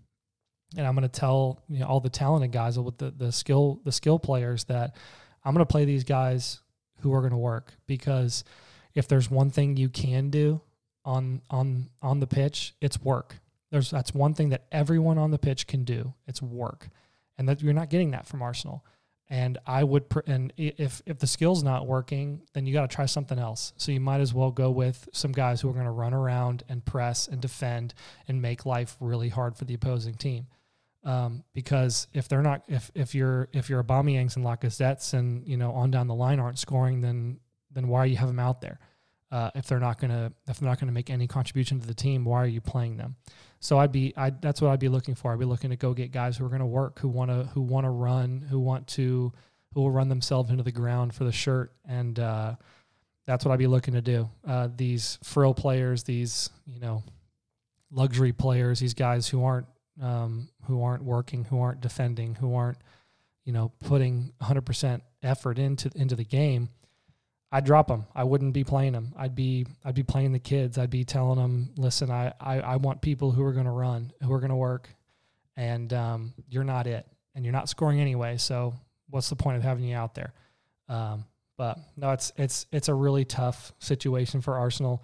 And 0.78 0.88
I'm 0.88 0.96
going 0.96 1.08
to 1.08 1.20
tell 1.20 1.62
you 1.70 1.80
know, 1.80 1.88
all 1.88 2.00
the 2.00 2.10
talented 2.10 2.52
guys 2.52 2.80
with 2.80 2.98
the, 2.98 3.12
the 3.12 3.32
skill 3.32 3.80
the 3.84 3.92
skill 3.92 4.20
players 4.20 4.64
that 4.66 4.96
I'm 5.44 5.54
going 5.54 5.66
to 5.66 5.72
play 5.72 5.86
these 5.86 6.04
guys 6.04 6.62
who 7.02 7.14
are 7.14 7.20
going 7.20 7.32
to 7.32 7.38
work 7.38 7.74
because 7.86 8.44
if 8.96 9.08
there's 9.08 9.30
one 9.30 9.50
thing 9.50 9.78
you 9.78 9.90
can 9.90 10.30
do 10.30 10.62
on 11.06 11.42
on 11.50 11.90
on 12.02 12.20
the 12.20 12.28
pitch, 12.28 12.76
it's 12.82 13.02
work. 13.02 13.38
There's 13.72 13.90
that's 13.90 14.14
one 14.14 14.34
thing 14.34 14.50
that 14.50 14.66
everyone 14.72 15.18
on 15.18 15.32
the 15.32 15.40
pitch 15.40 15.68
can 15.68 15.84
do. 15.84 16.14
It's 16.28 16.42
work. 16.42 16.90
And 17.38 17.50
that 17.50 17.62
you're 17.62 17.74
not 17.74 17.90
getting 17.90 18.12
that 18.12 18.28
from 18.28 18.42
Arsenal. 18.42 18.86
And 19.30 19.58
I 19.66 19.84
would, 19.84 20.10
pr- 20.10 20.20
and 20.28 20.54
if 20.58 21.02
if 21.06 21.18
the 21.18 21.28
skill's 21.28 21.64
not 21.64 21.88
working, 21.88 22.42
then 22.54 22.68
you 22.68 22.74
got 22.74 22.88
to 22.88 22.96
try 22.96 23.08
something 23.08 23.40
else. 23.40 23.74
So 23.78 23.92
you 23.92 24.00
might 24.00 24.22
as 24.22 24.34
well 24.34 24.52
go 24.52 24.70
with 24.70 25.10
some 25.12 25.32
guys 25.32 25.62
who 25.62 25.70
are 25.70 25.74
going 25.74 25.86
to 25.86 25.92
run 25.92 26.14
around 26.14 26.64
and 26.70 26.86
press 26.86 27.28
and 27.28 27.42
defend 27.42 27.94
and 28.28 28.42
make 28.42 28.66
life 28.66 28.96
really 29.00 29.30
hard 29.30 29.56
for 29.56 29.66
the 29.66 29.74
opposing 29.74 30.16
team. 30.16 30.48
Um, 31.06 31.44
because 31.54 32.08
if 32.14 32.28
they're 32.30 32.42
not, 32.42 32.64
if 32.68 32.92
if 32.96 33.14
you're 33.14 33.50
if 33.52 33.70
you're 33.70 33.84
Aubameyangs 33.84 34.38
and 34.38 34.46
Lacazettes 34.46 35.14
and 35.14 35.46
you 35.48 35.58
know 35.58 35.72
on 35.72 35.92
down 35.92 36.08
the 36.08 36.16
line 36.16 36.40
aren't 36.40 36.60
scoring, 36.60 37.02
then 37.02 37.40
then 37.72 37.88
why 37.88 38.06
you 38.06 38.18
have 38.18 38.28
them 38.28 38.40
out 38.40 38.62
there? 38.62 38.80
Uh, 39.32 39.50
if 39.56 39.66
they're 39.68 39.80
not 39.80 40.00
gonna 40.00 40.32
if 40.48 40.60
they're 40.60 40.70
not 40.70 40.80
gonna 40.80 40.92
make 40.92 41.10
any 41.10 41.28
contribution 41.28 41.80
to 41.80 41.88
the 41.88 41.94
team, 41.94 42.24
why 42.24 42.42
are 42.42 42.48
you 42.48 42.62
playing 42.62 42.98
them? 42.98 43.16
So 43.60 43.80
I'd 43.80 43.92
be 43.92 44.14
I 44.16 44.30
that's 44.30 44.62
what 44.62 44.72
I'd 44.72 44.80
be 44.80 44.90
looking 44.90 45.16
for. 45.16 45.34
I'd 45.34 45.40
be 45.40 45.46
looking 45.46 45.72
to 45.72 45.76
go 45.76 45.94
get 45.94 46.12
guys 46.12 46.38
who 46.38 46.46
are 46.46 46.58
to 46.58 46.66
work, 46.66 47.00
who 47.00 47.10
want 47.10 47.32
to 47.32 47.46
who 47.54 47.62
want 47.62 47.86
to 47.86 47.90
run, 47.90 48.46
who 48.50 48.60
want 48.60 48.88
to 48.90 49.34
who 49.74 49.82
will 49.82 49.92
run 49.92 50.08
themselves 50.08 50.52
into 50.52 50.64
the 50.64 50.72
ground 50.72 51.14
for 51.14 51.24
the 51.24 51.32
shirt, 51.32 51.74
and 51.86 52.20
uh, 52.20 52.56
that's 53.26 53.44
what 53.44 53.52
I'd 53.52 53.60
be 53.60 53.68
looking 53.68 53.96
to 53.96 54.02
do. 54.02 54.30
Uh, 54.48 54.70
these 54.76 55.18
frill 55.24 55.54
players, 55.54 56.04
these 56.04 56.50
you 56.66 56.80
know 56.80 57.04
luxury 57.92 58.34
players, 58.34 58.80
these 58.80 58.94
guys 58.94 59.28
who 59.28 59.44
aren't 59.44 59.68
um, 60.02 60.50
who 60.66 60.84
aren't 60.84 61.04
working, 61.04 61.46
who 61.46 61.62
aren't 61.62 61.82
defending, 61.82 62.36
who 62.36 62.56
aren't 62.56 62.78
you 63.46 63.54
know 63.54 63.72
putting 63.84 64.34
100% 64.42 65.02
effort 65.22 65.60
into 65.60 65.92
into 65.96 66.16
the 66.16 66.26
game 66.26 66.70
I'd 67.54 67.66
drop 67.66 67.88
them. 67.88 68.08
I 68.16 68.24
wouldn't 68.24 68.54
be 68.54 68.64
playing 68.64 68.94
them. 68.94 69.14
I'd 69.16 69.36
be 69.36 69.68
I'd 69.86 69.94
be 69.94 70.02
playing 70.02 70.32
the 70.32 70.40
kids. 70.40 70.80
I'd 70.80 70.90
be 70.90 71.06
telling 71.06 71.38
them, 71.38 71.70
listen, 71.78 72.10
I 72.10 72.34
I, 72.42 72.60
I 72.60 72.76
want 72.78 73.00
people 73.00 73.30
who 73.30 73.44
are 73.44 73.54
going 73.54 73.68
to 73.68 73.72
run, 73.72 74.12
who 74.24 74.34
are 74.34 74.40
going 74.40 74.50
to 74.50 74.56
work, 74.56 74.90
and 75.56 75.94
um, 75.94 76.34
you're 76.50 76.64
not 76.64 76.88
it, 76.88 77.06
and 77.36 77.46
you're 77.46 77.52
not 77.52 77.70
scoring 77.70 78.02
anyway. 78.02 78.38
So 78.38 78.74
what's 79.08 79.30
the 79.30 79.36
point 79.36 79.58
of 79.58 79.62
having 79.62 79.84
you 79.84 79.96
out 79.96 80.16
there? 80.16 80.34
Um, 80.90 81.26
but 81.56 81.78
no, 81.96 82.10
it's 82.10 82.34
it's 82.38 82.66
it's 82.72 82.88
a 82.88 82.94
really 82.94 83.24
tough 83.24 83.72
situation 83.78 84.42
for 84.42 84.58
Arsenal. 84.58 85.04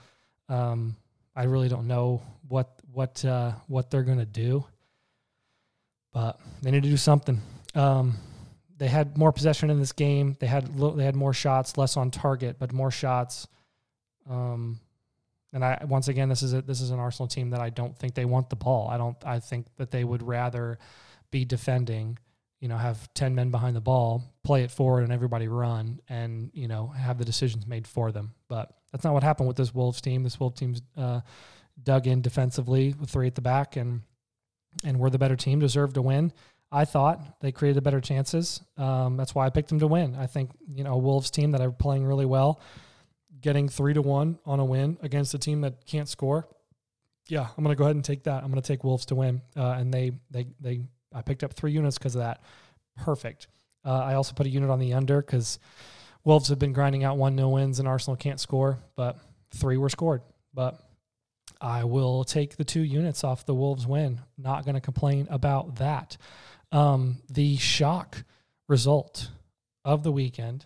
Um, 0.50 0.96
I 1.36 1.44
really 1.44 1.70
don't 1.70 1.86
know 1.86 2.24
what 2.48 2.80
what 2.92 3.24
uh, 3.24 3.52
what 3.68 3.92
they're 3.92 4.02
going 4.02 4.18
to 4.18 4.26
do, 4.26 4.66
but 6.14 6.40
they 6.62 6.72
need 6.72 6.84
to 6.84 6.90
do 6.90 6.98
something. 6.98 7.42
Um, 7.76 8.18
they 8.78 8.88
had 8.88 9.18
more 9.18 9.32
possession 9.32 9.70
in 9.70 9.80
this 9.80 9.92
game. 9.92 10.38
They 10.40 10.48
had 10.48 10.78
they 10.78 11.04
had 11.04 11.16
more 11.16 11.34
shots, 11.34 11.78
less 11.78 11.98
on 11.98 12.12
target, 12.12 12.58
but 12.60 12.72
more 12.72 12.92
shots. 12.92 13.48
Um, 14.30 14.80
and 15.52 15.66
I 15.66 15.84
once 15.88 16.08
again, 16.08 16.30
this 16.30 16.44
is 16.44 16.54
a, 16.54 16.62
this 16.62 16.80
is 16.80 16.92
an 16.92 17.00
Arsenal 17.00 17.28
team 17.28 17.50
that 17.52 17.60
I 17.60 17.70
don't 17.70 17.98
think 17.98 18.16
they 18.16 18.26
want 18.26 18.50
the 18.50 18.56
ball. 18.56 18.88
I 18.90 18.98
don't. 18.98 19.18
I 19.26 19.40
think 19.40 19.68
that 19.78 19.92
they 19.92 20.04
would 20.04 20.24
rather 20.24 20.80
be 21.30 21.46
defending. 21.46 22.18
You 22.62 22.68
know, 22.68 22.78
have 22.78 23.14
ten 23.14 23.36
men 23.36 23.52
behind 23.52 23.76
the 23.76 23.82
ball, 23.82 24.24
play 24.44 24.64
it 24.64 24.72
forward, 24.72 25.04
and 25.04 25.14
everybody 25.14 25.48
run, 25.48 26.00
and 26.08 26.52
you 26.54 26.68
know 26.68 26.88
have 26.88 27.18
the 27.18 27.26
decisions 27.26 27.68
made 27.68 27.88
for 27.88 28.12
them. 28.12 28.34
But 28.48 28.72
that's 28.92 29.04
not 29.04 29.14
what 29.14 29.24
happened 29.24 29.48
with 29.48 29.58
this 29.58 29.74
Wolves 29.74 30.02
team. 30.02 30.24
This 30.24 30.40
Wolves 30.40 30.60
team's 30.60 30.82
uh, 30.96 31.22
dug 31.82 32.08
in 32.08 32.22
defensively 32.22 32.94
with 33.00 33.10
three 33.10 33.28
at 33.28 33.36
the 33.36 33.42
back, 33.42 33.76
and 33.76 34.02
and 34.84 35.00
we're 35.00 35.10
the 35.10 35.20
better 35.20 35.36
team, 35.36 35.60
deserved 35.60 35.96
to 35.96 36.02
win. 36.02 36.34
I 36.72 36.86
thought 36.86 37.40
they 37.42 37.52
created 37.52 37.78
the 37.78 37.82
better 37.82 38.02
chances. 38.02 38.62
Um, 38.78 39.18
that's 39.18 39.34
why 39.34 39.46
I 39.46 39.50
picked 39.50 39.70
them 39.70 39.80
to 39.80 39.88
win. 39.88 40.16
I 40.16 40.28
think 40.28 40.52
you 40.68 40.84
know 40.84 40.94
a 40.94 40.98
Wolves 40.98 41.32
team 41.32 41.52
that 41.52 41.62
are 41.62 41.72
playing 41.72 42.06
really 42.06 42.26
well, 42.26 42.62
getting 43.42 43.68
three 43.68 43.94
to 43.94 44.02
one 44.02 44.38
on 44.46 44.60
a 44.60 44.66
win 44.66 44.98
against 45.02 45.34
a 45.34 45.40
team 45.40 45.62
that 45.62 45.86
can't 45.86 46.08
score. 46.08 46.48
Yeah, 47.28 47.48
I'm 47.58 47.64
going 47.64 47.76
to 47.76 47.78
go 47.78 47.86
ahead 47.86 47.96
and 47.96 48.06
take 48.06 48.24
that. 48.24 48.44
I'm 48.44 48.52
going 48.52 48.62
to 48.62 48.68
take 48.68 48.84
Wolves 48.84 49.06
to 49.08 49.16
win, 49.16 49.42
uh, 49.58 49.72
and 49.72 49.94
they 49.94 50.12
they 50.30 50.48
they 50.60 50.82
I 51.14 51.22
picked 51.22 51.44
up 51.44 51.54
three 51.54 51.72
units 51.72 51.98
because 51.98 52.16
of 52.16 52.22
that. 52.22 52.42
Perfect. 52.98 53.48
Uh, 53.86 54.00
I 54.00 54.16
also 54.16 54.34
put 54.34 54.46
a 54.46 54.50
unit 54.50 54.70
on 54.70 54.80
the 54.80 54.94
under 54.94 55.22
because 55.22 55.58
Wolves 56.24 56.50
have 56.50 56.60
been 56.60 56.74
grinding 56.74 57.04
out 57.04 57.18
one 57.18 57.36
no 57.36 57.50
wins 57.50 57.80
and 57.80 57.88
Arsenal 57.88 58.16
can't 58.16 58.40
score, 58.40 58.78
but 58.96 59.18
three 59.52 59.78
were 59.78 59.90
scored. 59.90 60.22
But 60.54 60.80
I 61.62 61.84
will 61.84 62.24
take 62.24 62.56
the 62.56 62.64
two 62.64 62.82
units 62.82 63.24
off 63.24 63.46
the 63.46 63.56
Wolves 63.56 63.86
win. 63.86 64.22
Not 64.38 64.64
going 64.66 64.76
to 64.76 64.82
complain 64.82 65.28
about 65.30 65.76
that. 65.76 66.18
Um, 66.72 67.18
the 67.30 67.58
shock 67.58 68.24
result 68.68 69.30
of 69.84 70.04
the 70.04 70.12
weekend 70.12 70.66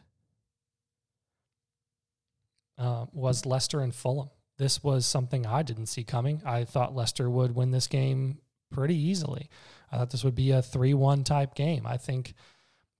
uh, 2.77 3.05
was 3.11 3.45
Leicester 3.45 3.81
and 3.81 3.93
Fulham. 3.93 4.29
This 4.57 4.83
was 4.83 5.05
something 5.05 5.45
I 5.45 5.63
didn't 5.63 5.87
see 5.87 6.03
coming. 6.03 6.41
I 6.45 6.63
thought 6.65 6.95
Leicester 6.95 7.29
would 7.29 7.55
win 7.55 7.71
this 7.71 7.87
game 7.87 8.39
pretty 8.71 8.95
easily. 8.95 9.49
I 9.91 9.97
thought 9.97 10.11
this 10.11 10.23
would 10.23 10.35
be 10.35 10.51
a 10.51 10.61
3 10.61 10.93
1 10.93 11.23
type 11.23 11.55
game. 11.55 11.87
I 11.87 11.97
think 11.97 12.33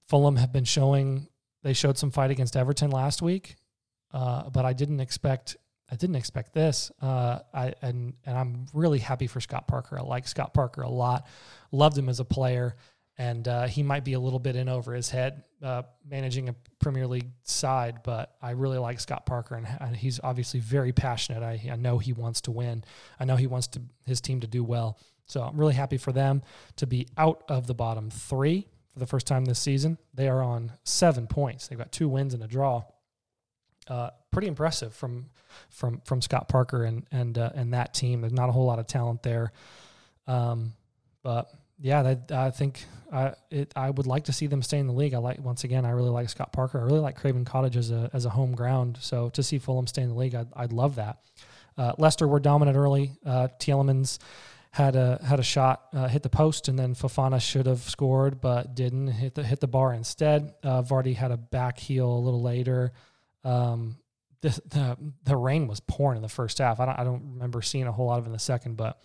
Fulham 0.08 0.38
have 0.38 0.52
been 0.52 0.66
showing, 0.66 1.28
they 1.64 1.74
showed 1.74 1.98
some 1.98 2.12
fight 2.12 2.32
against 2.32 2.56
Everton 2.56 2.92
last 2.92 3.22
week, 3.22 3.56
uh, 4.12 4.50
but 4.50 4.66
I 4.66 4.74
didn't 4.74 5.00
expect. 5.00 5.58
I 5.94 5.96
didn't 5.96 6.16
expect 6.16 6.54
this. 6.54 6.92
Uh, 7.02 7.40
I 7.54 7.74
and 7.82 8.14
and 8.26 8.38
I'm 8.38 8.66
really 8.74 9.00
happy 9.00 9.28
for 9.28 9.40
Scott 9.40 9.68
Parker. 9.68 9.98
I 9.98 10.02
like 10.02 10.28
Scott 10.28 10.54
Parker 10.54 10.82
a 10.82 10.90
lot. 10.90 11.28
Loved 11.72 11.98
him 11.98 12.10
as 12.10 12.20
a 12.20 12.26
player 12.26 12.76
and 13.18 13.48
uh, 13.48 13.68
he 13.68 13.84
might 13.84 14.04
be 14.04 14.14
a 14.14 14.20
little 14.20 14.40
bit 14.40 14.56
in 14.56 14.68
over 14.68 14.94
his 14.94 15.10
head 15.10 15.44
uh, 15.62 15.84
managing 16.10 16.50
a 16.50 16.56
Premier 16.80 17.06
League 17.06 17.30
side. 17.44 18.00
But 18.04 18.36
I 18.42 18.52
really 18.52 18.80
like 18.80 19.00
Scott 19.00 19.26
Parker, 19.26 19.56
and, 19.56 19.68
and 19.80 19.96
he's 19.96 20.20
obviously 20.24 20.60
very 20.60 20.92
passionate. 20.92 21.44
I, 21.44 21.62
I, 21.72 21.76
know 21.76 22.00
he 22.00 22.12
wants 22.12 22.42
to 22.42 22.52
win. 22.52 22.84
I 23.20 23.26
know 23.26 23.36
he 23.36 23.48
wants 23.48 23.68
to 23.68 23.82
his 24.06 24.20
team 24.20 24.40
to 24.40 24.48
do 24.48 24.64
well. 24.64 24.98
So 25.26 25.42
I'm 25.42 25.58
really 25.58 25.76
happy 25.76 25.98
for 25.98 26.12
them 26.12 26.42
to 26.78 26.88
be 26.88 27.08
out 27.18 27.44
of 27.48 27.68
the 27.68 27.74
bottom 27.74 28.10
three 28.10 28.68
for 28.94 29.00
the 29.00 29.06
first 29.06 29.28
time 29.28 29.46
this 29.46 29.60
season. 29.60 29.98
They 30.14 30.28
are 30.28 30.42
on 30.42 30.74
seven 30.84 31.28
points. 31.28 31.68
They've 31.68 31.78
got 31.78 31.92
two 31.92 32.10
wins 32.10 32.34
and 32.34 32.44
a 32.44 32.48
draw. 32.48 32.84
Uh, 33.88 34.10
pretty 34.32 34.48
impressive 34.48 34.94
from 34.94 35.26
from 35.70 36.02
from 36.06 36.22
Scott 36.22 36.48
Parker 36.48 36.84
and 36.86 37.06
and 37.12 37.38
uh, 37.38 37.52
and 37.54 37.74
that 37.74 37.94
team. 37.94 38.22
There's 38.22 38.34
not 38.34 38.50
a 38.50 38.52
whole 38.52 38.66
lot 38.66 38.80
of 38.80 38.88
talent 38.88 39.24
there, 39.24 39.52
um, 40.28 40.74
but 41.22 41.50
yeah, 41.80 42.02
that, 42.04 42.32
I 42.32 42.52
think 42.52 42.86
I 43.12 43.34
it, 43.52 43.74
I 43.76 43.90
would 43.90 44.08
like 44.08 44.26
to 44.26 44.34
see 44.34 44.48
them 44.48 44.62
stay 44.62 44.80
in 44.80 44.88
the 44.88 44.94
league. 44.94 45.14
I 45.14 45.18
like 45.18 45.40
once 45.40 45.64
again, 45.64 45.86
I 45.86 45.92
really 45.92 46.10
like 46.10 46.30
Scott 46.30 46.54
Parker. 46.54 46.80
I 46.80 46.84
really 46.84 47.00
like 47.00 47.18
Craven 47.18 47.46
Cottage 47.46 47.78
as 47.78 47.92
a 47.92 48.10
as 48.14 48.26
a 48.26 48.30
home 48.30 48.56
ground. 48.56 48.98
So 49.02 49.30
to 49.32 49.44
see 49.44 49.60
Fulham 49.60 49.88
stay 49.88 50.02
in 50.02 50.10
the 50.10 50.16
league, 50.16 50.36
I'd, 50.36 50.48
I'd 50.56 50.74
love 50.74 50.96
that. 50.96 51.18
Uh, 51.78 51.94
Leicester 51.98 52.28
were 52.28 52.40
dominant 52.40 52.78
early. 52.78 53.12
Uh, 53.26 53.48
Tielemans 53.60 54.20
had 54.72 54.96
a 54.96 55.20
had 55.24 55.40
a 55.40 55.44
shot 55.44 55.88
uh, 55.94 56.08
hit 56.08 56.24
the 56.24 56.30
post, 56.30 56.68
and 56.68 56.80
then 56.80 56.96
Fofana 56.96 57.42
should 57.42 57.66
have 57.66 57.82
scored 57.82 58.42
but 58.42 58.76
didn't 58.76 59.08
hit 59.08 59.36
the 59.36 59.44
hit 59.44 59.60
the 59.60 59.68
bar 59.68 59.94
instead. 59.94 60.54
Uh, 60.64 60.82
Vardy 60.82 61.16
had 61.16 61.32
a 61.32 61.38
back 61.38 61.78
heel 61.78 62.12
a 62.12 62.20
little 62.20 62.42
later. 62.42 62.92
Um, 63.44 63.98
the, 64.42 64.50
the 64.68 64.98
the 65.24 65.38
rain 65.38 65.68
was 65.68 65.80
pouring 65.80 66.18
in 66.18 66.22
the 66.22 66.30
first 66.30 66.58
half. 66.58 66.80
I 66.80 66.86
don't 66.86 67.00
I 67.00 67.04
don't 67.04 67.34
remember 67.34 67.62
seeing 67.62 67.88
a 67.88 67.92
whole 67.92 68.08
lot 68.08 68.20
of 68.20 68.26
in 68.26 68.34
the 68.34 68.40
second, 68.40 68.76
but 68.76 69.02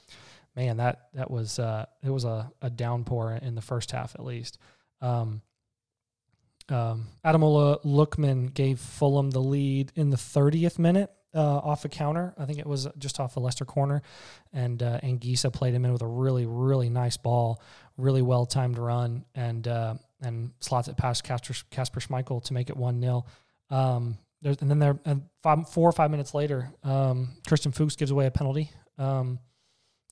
man, 0.57 0.79
that 0.79 1.09
that 1.15 1.31
was 1.31 1.59
uh, 1.59 1.87
it 2.03 2.11
was 2.11 2.25
a, 2.25 2.51
a 2.61 2.71
downpour 2.71 3.39
in 3.41 3.55
the 3.55 3.63
first 3.63 3.93
half 3.93 4.15
at 4.17 4.25
least. 4.25 4.59
Um, 5.01 5.43
um, 6.69 7.07
Ademola 7.25 7.83
Lookman 7.85 8.53
gave 8.53 8.79
Fulham 8.79 9.31
the 9.31 9.41
lead 9.41 9.93
in 9.95 10.11
the 10.11 10.17
30th 10.17 10.79
minute 10.79 11.11
uh, 11.35 11.59
off 11.59 11.85
a 11.85 11.89
counter. 11.89 12.35
I 12.37 12.45
think 12.45 12.59
it 12.59 12.67
was 12.67 12.89
just 12.99 13.21
off 13.21 13.35
the 13.35 13.41
Leicester 13.41 13.65
corner, 13.65 14.03
and 14.53 14.83
uh, 14.83 14.99
Anguissa 15.03 15.53
played 15.53 15.73
him 15.73 15.85
in 15.85 15.93
with 15.93 16.03
a 16.03 16.07
really 16.07 16.47
really 16.47 16.91
nice 16.91 17.17
ball, 17.17 17.63
really 17.97 18.23
well 18.23 18.45
timed 18.45 18.77
run, 18.77 19.25
and 19.37 19.67
uh, 19.69 19.95
and 20.21 20.51
slots 20.61 20.89
it 20.89 20.97
past 20.97 21.23
Kasper 21.23 22.01
Schmeichel 22.01 22.43
to 22.45 22.53
make 22.53 22.71
it 22.71 22.77
one 22.77 23.01
0 23.01 23.25
um, 23.71 24.19
and 24.43 24.71
then 24.71 24.79
there, 24.79 24.99
and 25.05 25.23
five, 25.43 25.69
four 25.69 25.89
or 25.89 25.93
five 25.93 26.11
minutes 26.11 26.35
later, 26.35 26.73
um, 26.85 27.31
Christian 27.47 27.73
Fuchs 27.73 27.97
gives 27.97 28.11
away 28.11 28.27
a 28.27 28.31
penalty. 28.31 28.71
Um, 28.99 29.39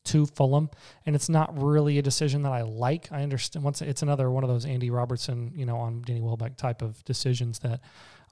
to 0.07 0.25
Fulham, 0.25 0.71
and 1.05 1.17
it's 1.17 1.29
not 1.29 1.61
really 1.61 1.99
a 1.99 2.03
decision 2.03 2.43
that 2.43 2.53
I 2.53 2.63
like. 2.63 3.11
I 3.11 3.25
understand 3.25 3.65
once 3.65 3.83
it's 3.83 4.03
another 4.03 4.31
one 4.31 4.45
of 4.45 4.49
those 4.49 4.65
Andy 4.65 4.89
Robertson, 4.89 5.53
you 5.57 5.67
know, 5.67 5.79
on 5.79 6.03
Danny 6.03 6.21
Welbeck 6.21 6.57
type 6.57 6.81
of 6.81 7.03
decisions 7.05 7.59
that 7.61 7.81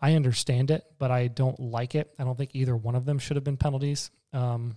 I 0.01 0.15
understand 0.15 0.71
it, 0.71 0.85
but 0.99 1.11
I 1.11 1.29
don't 1.29 1.59
like 1.59 1.95
it. 1.95 2.13
I 2.19 2.25
don't 2.25 2.39
think 2.39 2.51
either 2.55 2.77
one 2.77 2.95
of 2.95 3.05
them 3.05 3.19
should 3.19 3.37
have 3.37 3.45
been 3.45 3.57
penalties. 3.57 4.11
Um, 4.33 4.77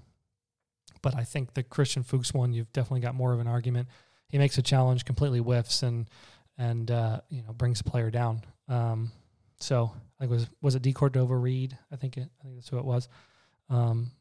but 1.02 1.16
I 1.16 1.24
think 1.24 1.54
the 1.54 1.64
Christian 1.64 2.04
Fuchs 2.04 2.34
one, 2.34 2.54
you've 2.54 2.72
definitely 2.74 3.02
got 3.02 3.16
more 3.16 3.34
of 3.34 3.40
an 3.40 3.48
argument. 3.48 3.88
He 4.30 4.38
makes 4.38 4.58
a 4.58 4.62
challenge, 4.62 5.06
completely 5.06 5.40
whiffs, 5.40 5.84
and 5.84 6.10
and 6.58 6.90
uh, 6.90 7.22
you 7.30 7.44
know 7.44 7.54
brings 7.54 7.80
the 7.80 7.90
player 7.90 8.10
down. 8.10 8.42
Um, 8.68 9.12
so 9.60 9.92
I 9.94 10.24
think 10.24 10.32
it 10.32 10.36
was 10.36 10.50
was 10.62 10.76
it 10.76 10.82
De 10.82 10.94
Cordova-Reid? 10.94 11.78
I 11.92 11.96
think 11.96 12.18
it. 12.18 12.30
I 12.42 12.44
think 12.44 12.56
that's 12.56 12.70
who 12.70 12.78
it 12.78 12.86
was. 12.86 13.10
Um, 13.70 14.12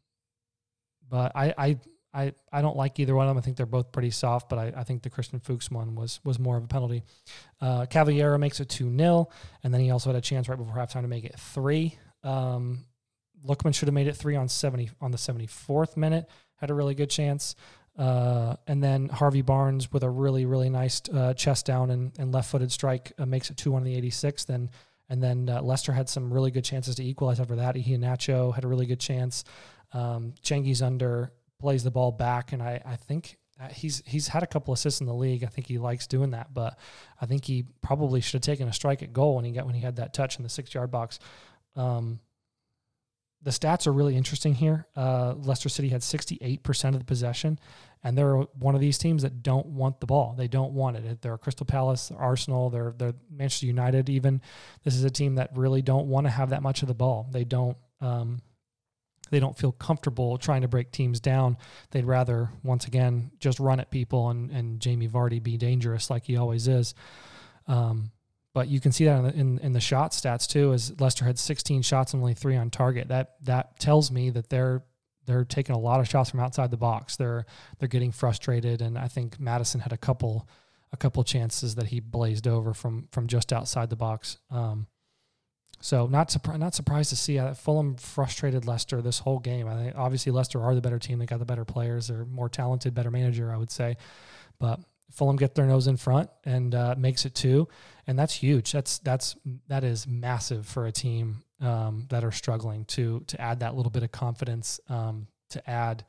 but 1.09 1.33
I, 1.35 1.55
I 1.57 1.77
I, 2.17 2.33
I 2.51 2.63
don't 2.63 2.79
like 2.79 2.99
either 2.99 3.15
one 3.15 3.27
of 3.27 3.31
them. 3.31 3.39
I 3.39 3.43
think 3.43 3.59
they're 3.59 3.67
both 3.67 3.93
pretty 3.93 4.11
soft, 4.11 4.49
but 4.49 4.59
I, 4.59 4.73
I 4.75 4.85
think 4.85 5.03
the 5.03 5.11
Christian 5.11 5.39
Fuchs 5.39 5.71
one 5.71 5.95
was 5.95 6.19
was 6.25 6.39
more 6.39 6.57
of 6.57 6.65
a 6.65 6.67
penalty. 6.67 7.03
Uh, 7.61 7.85
Cavaleiro 7.85 8.39
makes 8.39 8.59
it 8.59 8.71
2 8.71 8.97
0, 8.97 9.29
and 9.63 9.75
then 9.75 9.83
he 9.83 9.91
also 9.91 10.09
had 10.09 10.17
a 10.17 10.23
chance 10.23 10.49
right 10.49 10.57
before 10.57 10.75
halftime 10.75 11.03
to 11.03 11.09
make 11.09 11.25
it 11.25 11.39
3. 11.39 11.95
Um, 12.23 12.87
Lookman 13.47 13.75
should 13.75 13.89
have 13.89 13.95
made 13.95 14.07
it 14.07 14.17
3 14.17 14.35
on 14.35 14.49
70 14.49 14.91
on 15.01 15.11
the 15.11 15.19
74th 15.19 15.99
minute, 15.99 16.27
had 16.57 16.71
a 16.71 16.75
really 16.75 16.95
good 16.95 17.11
chance. 17.11 17.55
Uh, 17.99 18.57
and 18.67 18.83
then 18.83 19.09
Harvey 19.09 19.43
Barnes 19.43 19.93
with 19.93 20.03
a 20.03 20.11
really, 20.11 20.47
really 20.47 20.69
nice 20.71 21.03
uh, 21.13 21.35
chest 21.35 21.67
down 21.67 21.91
and, 21.91 22.13
and 22.19 22.33
left 22.33 22.51
footed 22.51 22.73
strike 22.73 23.13
uh, 23.19 23.27
makes 23.27 23.51
it 23.51 23.59
2 23.59 23.73
1 23.73 23.83
on 23.83 23.85
the 23.85 24.01
86th. 24.01 24.47
Then, 24.47 24.71
and 25.09 25.23
then 25.23 25.49
uh, 25.49 25.63
Leicester 25.63 25.93
had 25.93 26.09
some 26.09 26.33
really 26.33 26.51
good 26.51 26.65
chances 26.65 26.95
to 26.97 27.05
equalize 27.05 27.41
after 27.41 27.57
that. 27.57 27.77
Iheanacho 27.77 28.55
had 28.55 28.65
a 28.65 28.69
really 28.69 28.87
good 28.87 29.01
chance. 29.01 29.45
Um, 29.93 30.35
Cengiz 30.43 30.83
Under 30.83 31.33
plays 31.59 31.85
the 31.85 31.91
ball 31.91 32.13
back, 32.13 32.53
and 32.53 32.63
I, 32.63 32.81
I 32.85 32.97
think 32.97 33.39
he's 33.71 34.03
he's 34.05 34.29
had 34.29 34.43
a 34.43 34.47
couple 34.47 34.75
assists 34.75 35.01
in 35.01 35.07
the 35.07 35.15
league. 35.15 35.45
I 35.45 35.47
think 35.47 35.67
he 35.67 35.79
likes 35.79 36.07
doing 36.07 36.31
that, 36.31 36.53
but 36.53 36.79
I 37.21 37.27
think 37.27 37.45
he 37.45 37.65
probably 37.83 38.21
should 38.21 38.35
have 38.35 38.43
taken 38.43 38.69
a 38.69 38.73
strike 38.73 39.03
at 39.03 39.13
goal 39.13 39.37
when 39.37 39.45
he 39.45 39.53
got 39.53 39.65
when 39.65 39.75
he 39.75 39.81
had 39.81 39.97
that 39.97 40.13
touch 40.13 40.37
in 40.37 40.43
the 40.43 40.49
six 40.49 40.75
yard 40.75 40.91
box. 40.91 41.19
Um, 41.75 42.21
the 43.47 43.53
stats 43.53 43.87
are 43.87 43.93
really 43.93 44.17
interesting 44.17 44.55
here. 44.55 44.89
Uh, 44.97 45.35
Leicester 45.39 45.69
City 45.69 45.89
had 45.89 46.01
68% 46.01 46.89
of 46.89 46.99
the 46.99 47.05
possession, 47.05 47.61
and 48.03 48.19
they're 48.19 48.39
one 48.39 48.75
of 48.75 48.81
these 48.81 48.99
teams 48.99 49.23
that 49.23 49.45
don't 49.45 49.67
want 49.67 50.01
the 50.01 50.07
ball. 50.07 50.35
They 50.37 50.49
don't 50.49 50.73
want 50.73 50.97
it. 50.97 51.23
They're 51.23 51.39
Crystal 51.39 51.65
Palace, 51.65 52.11
Arsenal, 52.11 52.71
they're, 52.71 52.93
they're 52.99 53.15
Manchester 53.31 53.67
United. 53.67 54.09
Even 54.09 54.43
this 54.83 54.97
is 54.97 55.05
a 55.05 55.11
team 55.11 55.37
that 55.37 55.57
really 55.57 55.81
don't 55.81 56.09
want 56.09 56.27
to 56.27 56.31
have 56.33 56.51
that 56.51 56.61
much 56.61 56.83
of 56.83 56.89
the 56.89 56.95
ball. 56.95 57.29
They 57.31 57.45
don't. 57.45 57.77
Um, 58.01 58.43
they 59.31 59.39
don't 59.39 59.57
feel 59.57 59.73
comfortable 59.73 60.39
trying 60.39 60.63
to 60.63 60.69
break 60.69 60.91
teams 60.91 61.21
down. 61.21 61.57
They'd 61.93 62.05
rather, 62.05 62.51
once 62.65 62.87
again, 62.87 63.31
just 63.41 63.59
run 63.59 63.81
at 63.81 63.91
people 63.91 64.31
and, 64.31 64.51
and 64.53 64.81
Jamie 64.81 65.09
Vardy 65.09 65.43
be 65.43 65.57
dangerous 65.57 66.11
like 66.11 66.25
he 66.25 66.37
always 66.37 66.69
is. 66.69 66.95
Um, 67.67 68.13
but 68.57 68.69
you 68.69 68.81
can 68.81 68.91
see 68.91 69.05
that 69.05 69.19
in 69.19 69.27
in, 69.39 69.59
in 69.59 69.73
the 69.75 69.81
shot 69.81 70.13
stats 70.13 70.49
too. 70.49 70.73
As 70.73 70.99
Leicester 70.99 71.27
had 71.27 71.39
16 71.39 71.83
shots 71.83 72.15
and 72.15 72.23
only 72.23 72.33
three 72.33 72.57
on 72.57 72.71
target. 72.71 73.09
That 73.09 73.35
that 73.43 73.79
tells 73.79 74.11
me 74.11 74.31
that 74.31 74.49
they're 74.49 74.83
they're 75.27 75.45
taking 75.45 75.75
a 75.75 75.79
lot 75.79 76.01
of 76.01 76.09
shots 76.09 76.31
from 76.31 76.41
outside 76.41 76.71
the 76.71 76.79
box. 76.79 77.17
They're 77.17 77.45
they're 77.79 77.87
getting 77.87 78.13
frustrated, 78.13 78.81
and 78.81 78.97
I 78.97 79.09
think 79.09 79.39
Maddison 79.39 79.83
had 79.83 79.93
a 79.93 79.99
couple 79.99 80.49
a 80.91 80.97
couple 80.97 81.23
chances 81.23 81.75
that 81.75 81.89
he 81.89 82.01
blazed 82.01 82.49
over 82.49 82.73
from 82.73 83.09
from 83.13 83.27
just 83.27 83.53
outside 83.53 83.91
the 83.91 83.97
box. 83.97 84.39
Um, 84.51 84.87
so 85.83 86.07
not 86.07 86.31
surprised 86.31 86.59
not 86.59 86.75
surprised 86.75 87.11
to 87.11 87.17
see 87.17 87.39
uh, 87.39 87.53
Fulham 87.53 87.97
frustrated 87.97 88.67
Leicester 88.67 89.03
this 89.03 89.19
whole 89.19 89.39
game. 89.39 89.69
I 89.69 89.75
think 89.75 89.97
obviously 89.99 90.33
Leicester 90.33 90.63
are 90.63 90.75
the 90.75 90.81
better 90.81 90.99
team. 90.99 91.19
They 91.19 91.27
got 91.27 91.41
the 91.41 91.45
better 91.45 91.67
players. 91.67 92.09
They're 92.09 92.25
more 92.25 92.49
talented, 92.49 92.95
better 92.95 93.11
manager, 93.11 93.53
I 93.53 93.59
would 93.59 93.71
say. 93.71 93.99
But 94.59 94.81
Fulham 95.11 95.37
get 95.37 95.55
their 95.55 95.67
nose 95.67 95.87
in 95.87 95.97
front 95.97 96.31
and 96.45 96.75
uh, 96.75 96.95
makes 96.99 97.25
it 97.25 97.35
two, 97.35 97.69
and 98.07 98.19
that's 98.19 98.35
huge. 98.35 98.73
That's 98.73 98.99
that's 98.99 99.37
that 99.69 99.85
is 99.85 100.07
massive 100.07 100.67
for 100.67 100.87
a 100.87 100.93
team 100.93 101.43
um, 101.61 102.07
that 102.11 102.25
are 102.25 102.33
struggling 102.33 102.85
to 102.87 103.21
to 103.29 103.41
add 103.41 103.61
that 103.61 103.77
little 103.77 103.91
bit 103.91 104.03
of 104.03 104.13
confidence 104.13 104.81
um, 104.89 105.29
to 105.51 105.71
add 105.71 106.05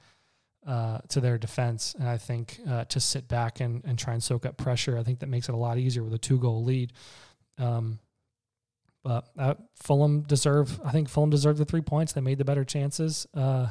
uh, 0.65 0.99
to 1.09 1.21
their 1.21 1.37
defense. 1.37 1.95
And 1.97 2.07
I 2.09 2.17
think 2.17 2.59
uh, 2.67 2.85
to 2.85 2.99
sit 2.99 3.27
back 3.27 3.61
and, 3.61 3.83
and 3.85 3.97
try 3.97 4.13
and 4.13 4.21
soak 4.21 4.45
up 4.45 4.57
pressure, 4.57 4.97
I 4.97 5.03
think 5.03 5.19
that 5.19 5.27
makes 5.27 5.47
it 5.47 5.53
a 5.53 5.57
lot 5.57 5.77
easier 5.77 6.03
with 6.03 6.13
a 6.13 6.17
two 6.17 6.39
goal 6.39 6.63
lead. 6.63 6.91
Um, 7.57 7.99
but 9.03 9.29
uh, 9.39 9.53
Fulham 9.75 10.23
deserve. 10.23 10.79
I 10.83 10.91
think 10.91 11.07
Fulham 11.07 11.29
deserved 11.29 11.59
the 11.59 11.65
three 11.65 11.81
points. 11.81 12.11
They 12.11 12.21
made 12.21 12.37
the 12.37 12.45
better 12.45 12.65
chances, 12.65 13.25
uh, 13.33 13.67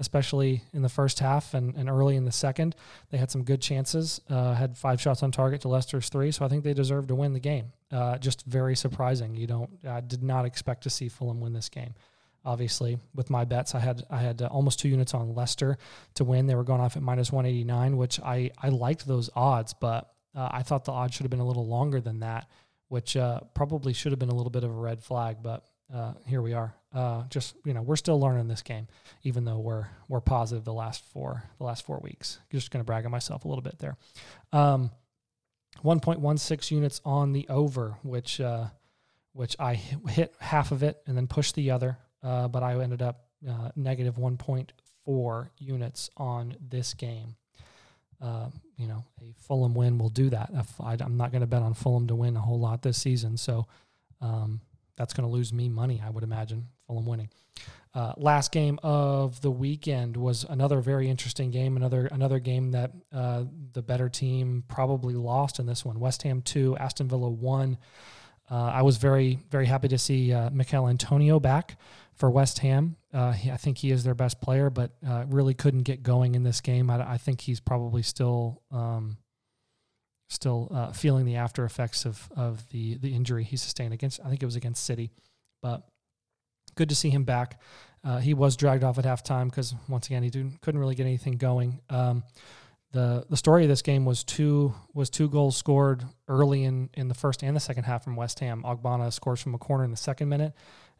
especially 0.00 0.62
in 0.72 0.82
the 0.82 0.88
first 0.88 1.20
half 1.20 1.54
and, 1.54 1.76
and 1.76 1.88
early 1.88 2.16
in 2.16 2.24
the 2.24 2.32
second. 2.32 2.74
They 3.10 3.18
had 3.18 3.30
some 3.30 3.44
good 3.44 3.60
chances. 3.60 4.20
Uh, 4.28 4.54
had 4.54 4.76
five 4.76 5.00
shots 5.00 5.22
on 5.22 5.30
target 5.30 5.60
to 5.62 5.68
Leicester's 5.68 6.08
three, 6.08 6.32
so 6.32 6.44
I 6.44 6.48
think 6.48 6.64
they 6.64 6.74
deserve 6.74 7.06
to 7.08 7.14
win 7.14 7.34
the 7.34 7.40
game. 7.40 7.72
Uh, 7.92 8.18
just 8.18 8.44
very 8.46 8.74
surprising. 8.74 9.36
You 9.36 9.46
don't. 9.46 9.70
I 9.86 10.00
did 10.00 10.22
not 10.22 10.44
expect 10.46 10.82
to 10.84 10.90
see 10.90 11.08
Fulham 11.08 11.40
win 11.40 11.52
this 11.52 11.68
game. 11.68 11.94
Obviously, 12.44 12.98
with 13.14 13.28
my 13.28 13.44
bets, 13.44 13.74
I 13.74 13.80
had 13.80 14.02
I 14.10 14.18
had 14.18 14.42
uh, 14.42 14.46
almost 14.46 14.80
two 14.80 14.88
units 14.88 15.14
on 15.14 15.34
Leicester 15.34 15.76
to 16.14 16.24
win. 16.24 16.46
They 16.46 16.54
were 16.54 16.64
going 16.64 16.80
off 16.80 16.96
at 16.96 17.02
minus 17.02 17.30
one 17.30 17.46
eighty 17.46 17.64
nine, 17.64 17.96
which 17.96 18.18
I 18.20 18.50
I 18.58 18.70
liked 18.70 19.06
those 19.06 19.28
odds, 19.36 19.74
but 19.74 20.10
uh, 20.34 20.48
I 20.50 20.62
thought 20.62 20.86
the 20.86 20.92
odds 20.92 21.14
should 21.14 21.24
have 21.24 21.30
been 21.30 21.40
a 21.40 21.46
little 21.46 21.66
longer 21.66 22.00
than 22.00 22.20
that 22.20 22.48
which 22.90 23.16
uh, 23.16 23.38
probably 23.54 23.92
should 23.92 24.10
have 24.10 24.18
been 24.18 24.30
a 24.30 24.34
little 24.34 24.50
bit 24.50 24.64
of 24.64 24.70
a 24.70 24.74
red 24.74 25.00
flag, 25.00 25.36
but 25.42 25.64
uh, 25.94 26.12
here 26.26 26.42
we 26.42 26.54
are. 26.54 26.74
Uh, 26.92 27.24
just 27.28 27.54
you 27.64 27.74
know, 27.74 27.82
we're 27.82 27.96
still 27.96 28.20
learning 28.20 28.48
this 28.48 28.62
game, 28.62 28.88
even 29.22 29.44
though 29.44 29.58
we're 29.58 29.86
we're 30.08 30.20
positive 30.20 30.64
the 30.64 30.72
last 30.72 31.04
four 31.04 31.44
the 31.58 31.64
last 31.64 31.84
four 31.84 32.00
weeks. 32.02 32.38
Just 32.50 32.70
going 32.70 32.80
to 32.80 32.86
brag 32.86 33.04
on 33.04 33.10
myself 33.10 33.44
a 33.44 33.48
little 33.48 33.62
bit 33.62 33.78
there. 33.78 33.96
Um, 34.52 34.90
1.16 35.84 36.70
units 36.72 37.00
on 37.04 37.32
the 37.32 37.46
over, 37.48 37.96
which 38.02 38.40
uh, 38.40 38.66
which 39.32 39.56
I 39.58 39.74
hit 39.74 40.34
half 40.40 40.72
of 40.72 40.82
it 40.82 41.00
and 41.06 41.16
then 41.16 41.26
pushed 41.26 41.54
the 41.54 41.70
other, 41.70 41.98
uh, 42.22 42.48
but 42.48 42.62
I 42.62 42.80
ended 42.80 43.02
up 43.02 43.26
uh, 43.48 43.70
negative 43.76 44.16
1.4 44.16 45.48
units 45.58 46.10
on 46.16 46.56
this 46.60 46.94
game 46.94 47.36
uh, 48.22 48.48
you 48.76 48.86
know, 48.86 49.04
a 49.20 49.32
Fulham 49.38 49.74
win 49.74 49.98
will 49.98 50.10
do 50.10 50.30
that. 50.30 50.50
I, 50.80 50.96
am 51.00 51.16
not 51.16 51.32
going 51.32 51.40
to 51.40 51.46
bet 51.46 51.62
on 51.62 51.74
Fulham 51.74 52.06
to 52.08 52.14
win 52.14 52.36
a 52.36 52.40
whole 52.40 52.60
lot 52.60 52.82
this 52.82 52.98
season, 52.98 53.36
so 53.36 53.66
um, 54.20 54.60
that's 55.00 55.14
going 55.14 55.26
to 55.26 55.32
lose 55.32 55.50
me 55.50 55.70
money, 55.70 56.02
I 56.04 56.10
would 56.10 56.22
imagine. 56.22 56.68
Fulham 56.86 57.06
winning. 57.06 57.30
Uh, 57.94 58.12
last 58.18 58.52
game 58.52 58.78
of 58.82 59.40
the 59.40 59.50
weekend 59.50 60.14
was 60.14 60.44
another 60.44 60.80
very 60.80 61.08
interesting 61.08 61.50
game. 61.50 61.74
Another 61.76 62.06
another 62.12 62.38
game 62.38 62.72
that 62.72 62.92
uh, 63.10 63.44
the 63.72 63.80
better 63.80 64.10
team 64.10 64.62
probably 64.68 65.14
lost 65.14 65.58
in 65.58 65.64
this 65.64 65.86
one. 65.86 65.98
West 65.98 66.22
Ham 66.24 66.42
two, 66.42 66.76
Aston 66.76 67.08
Villa 67.08 67.30
one. 67.30 67.78
Uh, 68.50 68.64
I 68.74 68.82
was 68.82 68.98
very 68.98 69.38
very 69.50 69.64
happy 69.64 69.88
to 69.88 69.96
see 69.98 70.34
uh, 70.34 70.50
Michail 70.50 70.86
Antonio 70.86 71.40
back 71.40 71.78
for 72.14 72.30
West 72.30 72.58
Ham. 72.58 72.96
Uh, 73.12 73.32
he, 73.32 73.50
I 73.50 73.56
think 73.56 73.78
he 73.78 73.90
is 73.90 74.04
their 74.04 74.14
best 74.14 74.42
player, 74.42 74.68
but 74.68 74.92
uh, 75.08 75.24
really 75.28 75.54
couldn't 75.54 75.84
get 75.84 76.02
going 76.02 76.34
in 76.34 76.42
this 76.42 76.60
game. 76.60 76.90
I, 76.90 77.12
I 77.12 77.16
think 77.16 77.40
he's 77.40 77.58
probably 77.58 78.02
still 78.02 78.60
um, 78.70 79.16
still 80.30 80.68
uh, 80.70 80.92
feeling 80.92 81.26
the 81.26 81.36
after 81.36 81.64
effects 81.64 82.06
of 82.06 82.30
of 82.34 82.66
the 82.70 82.96
the 82.96 83.14
injury 83.14 83.44
he 83.44 83.56
sustained 83.56 83.92
against. 83.92 84.20
I 84.24 84.28
think 84.28 84.42
it 84.42 84.46
was 84.46 84.56
against 84.56 84.84
City, 84.84 85.10
but 85.60 85.86
good 86.76 86.88
to 86.88 86.94
see 86.94 87.10
him 87.10 87.24
back. 87.24 87.60
Uh, 88.02 88.18
he 88.18 88.32
was 88.32 88.56
dragged 88.56 88.82
off 88.82 88.98
at 88.98 89.04
halftime 89.04 89.50
because 89.50 89.74
once 89.88 90.06
again 90.06 90.22
he 90.22 90.30
couldn't 90.30 90.80
really 90.80 90.94
get 90.94 91.04
anything 91.04 91.36
going. 91.36 91.80
Um, 91.90 92.22
the 92.92 93.26
the 93.28 93.36
story 93.36 93.64
of 93.64 93.68
this 93.68 93.82
game 93.82 94.04
was 94.04 94.24
two 94.24 94.74
was 94.94 95.10
two 95.10 95.28
goals 95.28 95.56
scored 95.56 96.04
early 96.28 96.64
in 96.64 96.88
in 96.94 97.08
the 97.08 97.14
first 97.14 97.42
and 97.42 97.54
the 97.54 97.60
second 97.60 97.84
half 97.84 98.04
from 98.04 98.16
West 98.16 98.40
Ham. 98.40 98.62
Ogbonna 98.64 99.12
scores 99.12 99.40
from 99.40 99.54
a 99.54 99.58
corner 99.58 99.84
in 99.84 99.90
the 99.90 99.96
second 99.96 100.28
minute, 100.28 100.54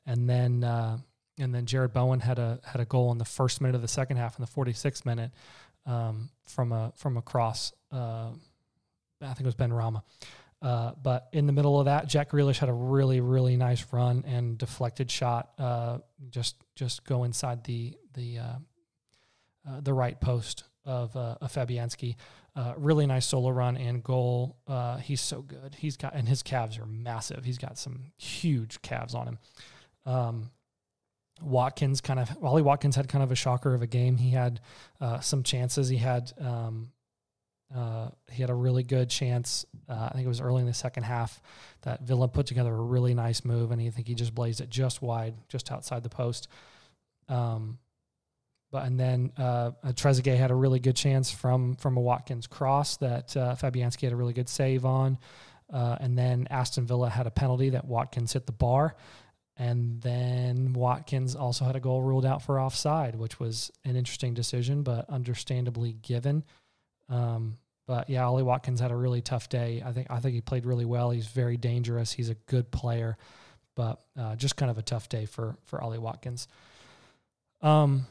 and 0.07 0.29
then 0.29 0.63
uh, 0.63 0.99
and 1.39 1.55
then 1.55 1.67
Jarrod 1.67 1.93
Bowen 1.93 2.21
had 2.21 2.39
a 2.39 2.61
had 2.65 2.81
a 2.81 2.85
goal 2.85 3.11
in 3.13 3.19
the 3.19 3.25
first 3.25 3.61
minute 3.61 3.75
of 3.75 3.83
the 3.83 3.89
second 3.89 4.19
half 4.19 4.39
in 4.39 4.45
the 4.45 4.51
46th 4.51 5.07
minute 5.07 5.33
um, 5.87 6.31
from 6.45 6.73
a 6.73 6.93
from 6.97 7.17
a 7.17 7.23
cross. 7.23 7.73
Uh, 7.91 8.31
I 9.21 9.27
think 9.27 9.41
it 9.41 9.47
was 9.47 9.55
Benrahma. 9.55 10.03
Uh, 10.63 10.93
but 11.03 11.29
in 11.33 11.47
the 11.47 11.53
middle 11.53 11.79
of 11.79 11.87
that, 11.87 12.07
Jack 12.07 12.31
Grealish 12.31 12.59
had 12.59 12.69
a 12.69 12.75
really 12.75 13.21
really 13.21 13.57
nice 13.57 13.85
run 13.93 14.25
and 14.27 14.59
deflected 14.59 15.11
shot, 15.11 15.51
uh, 15.59 15.99
just 16.29 16.57
just 16.75 17.05
go 17.05 17.25
inside 17.25 17.65
the 17.65 17.97
the 18.15 18.39
uh, 18.39 18.59
uh, 19.69 19.81
the 19.81 19.95
right 19.95 20.21
post 20.21 20.65
of, 20.85 21.15
uh, 21.15 21.37
Fabianski. 21.45 22.17
really 22.77 23.07
nice 23.07 23.27
solo 23.27 23.51
run 23.51 23.77
and 23.77 24.03
goal. 24.03 24.59
he's 25.03 25.21
so 25.21 25.43
good. 25.43 25.77
He's 25.79 25.97
got 25.97 26.15
and 26.15 26.29
his 26.29 26.43
calves 26.43 26.79
are 26.79 26.87
massive. 26.87 27.45
He's 27.45 27.59
got 27.59 27.79
some 27.79 28.13
huge 28.19 28.83
calves 28.83 29.15
on 29.15 29.29
him. 29.29 29.39
Um, 30.07 30.51
Watkins 31.43 32.01
kind 32.01 32.21
of 32.21 32.31
Ollie 32.43 32.63
Watkins 32.63 32.97
had 32.97 33.09
kind 33.09 33.25
of 33.25 33.33
a 33.33 33.35
shocker 33.35 33.75
of 33.75 33.83
a 33.83 33.87
game. 33.87 34.17
He 34.17 34.31
had 34.31 34.61
uh, 35.01 35.21
some 35.21 35.43
chances. 35.43 35.89
He 35.89 35.97
had 35.97 36.33
um, 36.39 36.93
uh, 37.75 38.09
he 38.31 38.43
had 38.43 38.51
a 38.51 38.55
really 38.55 38.83
good 38.83 39.09
chance. 39.09 39.65
Uh, 39.89 40.09
I 40.11 40.15
think 40.15 40.25
it 40.25 40.29
was 40.29 40.41
early 40.41 40.61
in 40.61 40.67
the 40.67 40.75
second 40.75 41.05
half 41.05 41.41
that 41.83 42.03
Villa 42.03 42.29
put 42.29 42.47
together 42.47 42.73
a 42.73 42.83
really 42.83 43.15
nice 43.15 43.45
move, 43.45 43.71
and 43.71 43.81
I 43.81 43.91
think 43.91 44.09
he 44.09 44.15
just 44.15 44.35
blazed 44.35 44.61
it 44.61 44.71
just 44.71 45.03
wide, 45.03 45.35
just 45.49 45.71
outside 45.71 46.03
the 46.03 46.09
post. 46.09 46.49
Um, 47.29 47.79
but 48.73 48.85
and 48.85 48.99
then 48.99 49.33
uh, 49.37 49.73
Trezeguet 49.85 50.37
had 50.37 50.51
a 50.51 50.55
really 50.55 50.81
good 50.81 50.97
chance 50.97 51.31
from 51.31 51.77
from 51.77 51.97
a 51.97 52.01
Watkins 52.01 52.47
cross 52.47 52.97
that 52.99 53.37
uh, 53.37 53.55
Fabianski 53.55 54.03
had 54.03 54.13
a 54.13 54.17
really 54.17 54.33
good 54.33 54.49
save 54.49 54.85
on, 54.85 55.19
uh, 55.73 55.97
and 56.01 56.19
then 56.19 56.49
Aston 56.51 56.87
Villa 56.87 57.09
had 57.09 57.27
a 57.27 57.31
penalty 57.31 57.71
that 57.71 57.85
Watkins 57.85 58.33
hit 58.33 58.47
the 58.47 58.53
bar. 58.53 58.97
And 59.57 60.01
then 60.01 60.73
Watkins 60.73 61.37
also 61.37 61.67
had 61.67 61.77
a 61.77 61.81
goal 61.81 62.01
ruled 62.01 62.25
out 62.25 62.41
for 62.41 62.59
offside, 62.59 63.15
which 63.15 63.39
was 63.39 63.71
an 63.85 63.95
interesting 63.95 64.33
decision, 64.33 64.83
but 64.83 65.05
understandably 65.11 65.93
given. 65.93 66.45
Um, 67.11 67.59
but 67.87 68.09
yeah, 68.09 68.25
Ollie 68.25 68.45
Watkins 68.45 68.81
had 68.81 68.93
a 68.93 68.97
really 68.97 69.21
tough 69.21 69.49
day. 69.49 69.83
I 69.85 69.93
think 69.93 70.07
I 70.11 70.21
think 70.21 70.35
he 70.35 70.41
played 70.41 70.65
really 70.65 70.85
well. 70.85 71.11
He's 71.11 71.27
very 71.27 71.57
dangerous. 71.57 72.13
He's 72.13 72.29
a 72.31 72.37
good 72.47 72.71
player, 72.71 73.17
but 73.75 74.01
uh, 74.17 74.37
just 74.37 74.57
kind 74.57 74.71
of 74.71 74.79
a 74.79 74.83
tough 74.83 75.09
day 75.09 75.27
for 75.27 75.57
for 75.65 75.81
Ollie 75.81 75.99
Watkins. 75.99 76.47
Um, 77.63 78.07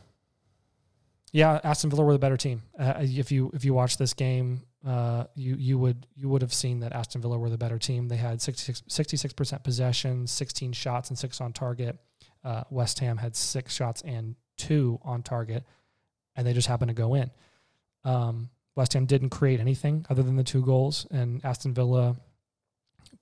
yeah, 1.31 1.59
Aston 1.63 1.89
Villa 1.89 2.03
were 2.03 2.13
the 2.13 2.19
better 2.19 2.37
team. 2.37 2.61
Uh, 2.77 2.95
if 2.97 3.31
you 3.31 3.51
if 3.53 3.63
you 3.63 3.73
watch 3.73 3.97
this 3.97 4.13
game, 4.13 4.63
uh, 4.85 5.25
you 5.35 5.55
you 5.55 5.77
would 5.77 6.05
you 6.15 6.27
would 6.27 6.41
have 6.41 6.53
seen 6.53 6.81
that 6.81 6.91
Aston 6.91 7.21
Villa 7.21 7.37
were 7.37 7.49
the 7.49 7.57
better 7.57 7.79
team. 7.79 8.09
They 8.09 8.17
had 8.17 8.41
66 8.41 9.33
percent 9.33 9.63
possession, 9.63 10.27
sixteen 10.27 10.73
shots 10.73 11.09
and 11.09 11.17
six 11.17 11.39
on 11.39 11.53
target. 11.53 11.97
Uh, 12.43 12.63
West 12.69 12.99
Ham 12.99 13.17
had 13.17 13.35
six 13.35 13.73
shots 13.73 14.01
and 14.01 14.35
two 14.57 14.99
on 15.03 15.23
target, 15.23 15.63
and 16.35 16.45
they 16.45 16.53
just 16.53 16.67
happened 16.67 16.89
to 16.89 16.95
go 16.95 17.13
in. 17.13 17.31
Um, 18.03 18.49
West 18.75 18.93
Ham 18.93 19.05
didn't 19.05 19.29
create 19.29 19.59
anything 19.59 20.05
other 20.09 20.23
than 20.23 20.35
the 20.35 20.43
two 20.43 20.63
goals, 20.63 21.05
and 21.11 21.43
Aston 21.43 21.73
Villa 21.73 22.15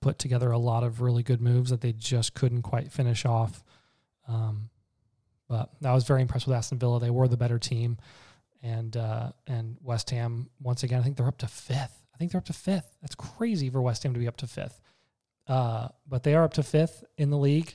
put 0.00 0.18
together 0.18 0.50
a 0.50 0.58
lot 0.58 0.84
of 0.84 1.00
really 1.00 1.22
good 1.22 1.40
moves 1.40 1.70
that 1.70 1.80
they 1.80 1.92
just 1.92 2.34
couldn't 2.34 2.62
quite 2.62 2.92
finish 2.92 3.24
off. 3.24 3.62
Um, 4.28 4.70
but 5.48 5.70
I 5.82 5.94
was 5.94 6.04
very 6.04 6.22
impressed 6.22 6.46
with 6.46 6.56
Aston 6.56 6.78
Villa. 6.78 7.00
They 7.00 7.10
were 7.10 7.26
the 7.26 7.36
better 7.36 7.58
team 7.58 7.98
and 8.62 8.96
uh, 8.96 9.32
and 9.46 9.76
West 9.82 10.10
Ham 10.10 10.50
once 10.60 10.82
again. 10.82 11.00
I 11.00 11.02
think 11.02 11.16
they're 11.16 11.26
up 11.26 11.38
to 11.38 11.48
fifth. 11.48 12.04
I 12.14 12.18
think 12.18 12.32
they're 12.32 12.40
up 12.40 12.46
to 12.46 12.52
fifth. 12.52 12.96
That's 13.00 13.14
crazy 13.14 13.70
for 13.70 13.80
West 13.80 14.02
Ham 14.02 14.12
to 14.14 14.20
be 14.20 14.28
up 14.28 14.36
to 14.38 14.46
fifth. 14.46 14.80
Uh, 15.46 15.88
but 16.06 16.22
they 16.22 16.34
are 16.34 16.44
up 16.44 16.54
to 16.54 16.62
fifth 16.62 17.04
in 17.16 17.30
the 17.30 17.38
league, 17.38 17.72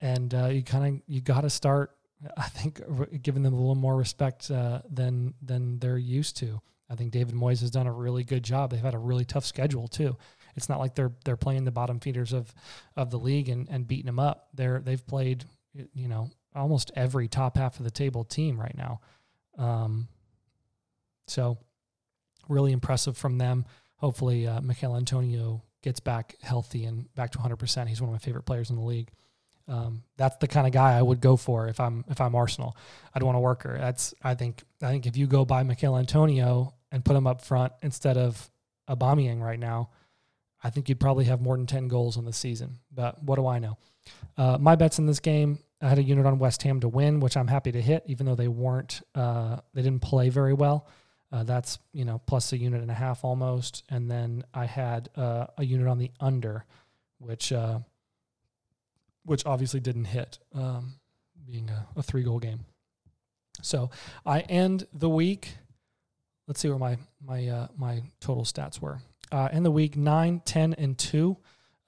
and 0.00 0.34
uh, 0.34 0.46
you 0.46 0.62
kind 0.62 0.96
of 0.96 1.02
you 1.06 1.20
got 1.20 1.42
to 1.42 1.50
start 1.50 1.90
I 2.36 2.48
think 2.48 2.80
giving 3.22 3.42
them 3.42 3.54
a 3.54 3.56
little 3.56 3.74
more 3.74 3.96
respect 3.96 4.50
uh, 4.50 4.82
than 4.88 5.34
than 5.42 5.78
they're 5.78 5.98
used 5.98 6.36
to. 6.38 6.60
I 6.92 6.94
think 6.94 7.10
David 7.10 7.34
Moyes 7.34 7.60
has 7.60 7.70
done 7.70 7.86
a 7.86 7.92
really 7.92 8.22
good 8.22 8.42
job. 8.42 8.70
They've 8.70 8.80
had 8.80 8.94
a 8.94 8.98
really 8.98 9.24
tough 9.24 9.46
schedule 9.46 9.88
too. 9.88 10.16
It's 10.54 10.68
not 10.68 10.78
like 10.78 10.94
they're 10.94 11.12
they're 11.24 11.36
playing 11.36 11.64
the 11.64 11.70
bottom 11.70 11.98
feeders 11.98 12.32
of 12.32 12.52
of 12.96 13.10
the 13.10 13.18
league 13.18 13.48
and, 13.48 13.66
and 13.70 13.88
beating 13.88 14.06
them 14.06 14.18
up. 14.18 14.48
They're 14.54 14.80
they've 14.80 15.04
played 15.06 15.44
you 15.94 16.08
know 16.08 16.30
almost 16.54 16.90
every 16.94 17.28
top 17.28 17.56
half 17.56 17.78
of 17.78 17.84
the 17.84 17.90
table 17.90 18.24
team 18.24 18.60
right 18.60 18.76
now. 18.76 19.00
Um, 19.56 20.08
so 21.26 21.58
really 22.48 22.72
impressive 22.72 23.16
from 23.16 23.38
them. 23.38 23.64
Hopefully, 23.96 24.46
uh, 24.46 24.60
Michail 24.60 24.96
Antonio 24.96 25.62
gets 25.82 26.00
back 26.00 26.36
healthy 26.42 26.84
and 26.84 27.12
back 27.14 27.30
to 27.30 27.38
100%. 27.38 27.88
He's 27.88 28.00
one 28.00 28.08
of 28.08 28.12
my 28.12 28.18
favorite 28.18 28.44
players 28.44 28.68
in 28.68 28.76
the 28.76 28.82
league. 28.82 29.10
Um, 29.68 30.02
that's 30.16 30.36
the 30.36 30.48
kind 30.48 30.66
of 30.66 30.72
guy 30.72 30.98
I 30.98 31.02
would 31.02 31.20
go 31.20 31.36
for 31.36 31.68
if 31.68 31.78
I'm 31.78 32.04
if 32.08 32.20
I'm 32.20 32.34
Arsenal. 32.34 32.76
I'd 33.14 33.22
want 33.22 33.36
a 33.36 33.40
worker. 33.40 33.76
That's 33.78 34.12
I 34.22 34.34
think 34.34 34.62
I 34.82 34.90
think 34.90 35.06
if 35.06 35.16
you 35.16 35.26
go 35.26 35.44
buy 35.44 35.62
Michail 35.62 35.96
Antonio 35.96 36.74
and 36.92 37.04
put 37.04 37.16
him 37.16 37.26
up 37.26 37.40
front 37.40 37.72
instead 37.82 38.16
of 38.16 38.50
Aubameyang 38.88 39.40
right 39.40 39.58
now, 39.58 39.90
I 40.62 40.70
think 40.70 40.88
you'd 40.88 41.00
probably 41.00 41.24
have 41.24 41.40
more 41.40 41.56
than 41.56 41.66
10 41.66 41.88
goals 41.88 42.16
on 42.16 42.24
the 42.24 42.32
season. 42.32 42.78
But 42.92 43.22
what 43.22 43.36
do 43.36 43.46
I 43.46 43.58
know? 43.58 43.78
Uh, 44.36 44.58
my 44.60 44.76
bets 44.76 44.98
in 44.98 45.06
this 45.06 45.18
game, 45.18 45.58
I 45.80 45.88
had 45.88 45.98
a 45.98 46.02
unit 46.02 46.26
on 46.26 46.38
West 46.38 46.62
Ham 46.62 46.78
to 46.80 46.88
win, 46.88 47.18
which 47.18 47.36
I'm 47.36 47.48
happy 47.48 47.72
to 47.72 47.82
hit, 47.82 48.04
even 48.06 48.26
though 48.26 48.36
they 48.36 48.48
weren't, 48.48 49.00
uh, 49.14 49.56
they 49.74 49.82
didn't 49.82 50.02
play 50.02 50.28
very 50.28 50.52
well. 50.52 50.86
Uh, 51.32 51.42
that's 51.44 51.78
you 51.94 52.04
know 52.04 52.20
plus 52.26 52.52
a 52.52 52.58
unit 52.58 52.82
and 52.82 52.90
a 52.90 52.94
half 52.94 53.24
almost, 53.24 53.84
and 53.88 54.10
then 54.10 54.44
I 54.52 54.66
had 54.66 55.08
uh, 55.16 55.46
a 55.56 55.64
unit 55.64 55.88
on 55.88 55.96
the 55.96 56.10
under, 56.20 56.66
which 57.18 57.52
uh, 57.52 57.78
which 59.24 59.46
obviously 59.46 59.80
didn't 59.80 60.04
hit, 60.04 60.38
um, 60.54 60.96
being 61.46 61.70
a, 61.70 61.86
a 61.96 62.02
three 62.02 62.22
goal 62.22 62.38
game. 62.38 62.66
So 63.62 63.90
I 64.26 64.40
end 64.40 64.86
the 64.92 65.08
week. 65.08 65.56
Let's 66.52 66.60
see 66.60 66.68
where 66.68 66.78
my 66.78 66.98
my 67.26 67.48
uh, 67.48 67.68
my 67.78 68.02
total 68.20 68.44
stats 68.44 68.78
were. 68.78 69.00
Uh, 69.30 69.48
in 69.54 69.62
the 69.62 69.70
week 69.70 69.96
9, 69.96 70.42
10, 70.44 70.74
and 70.74 70.98
two 70.98 71.38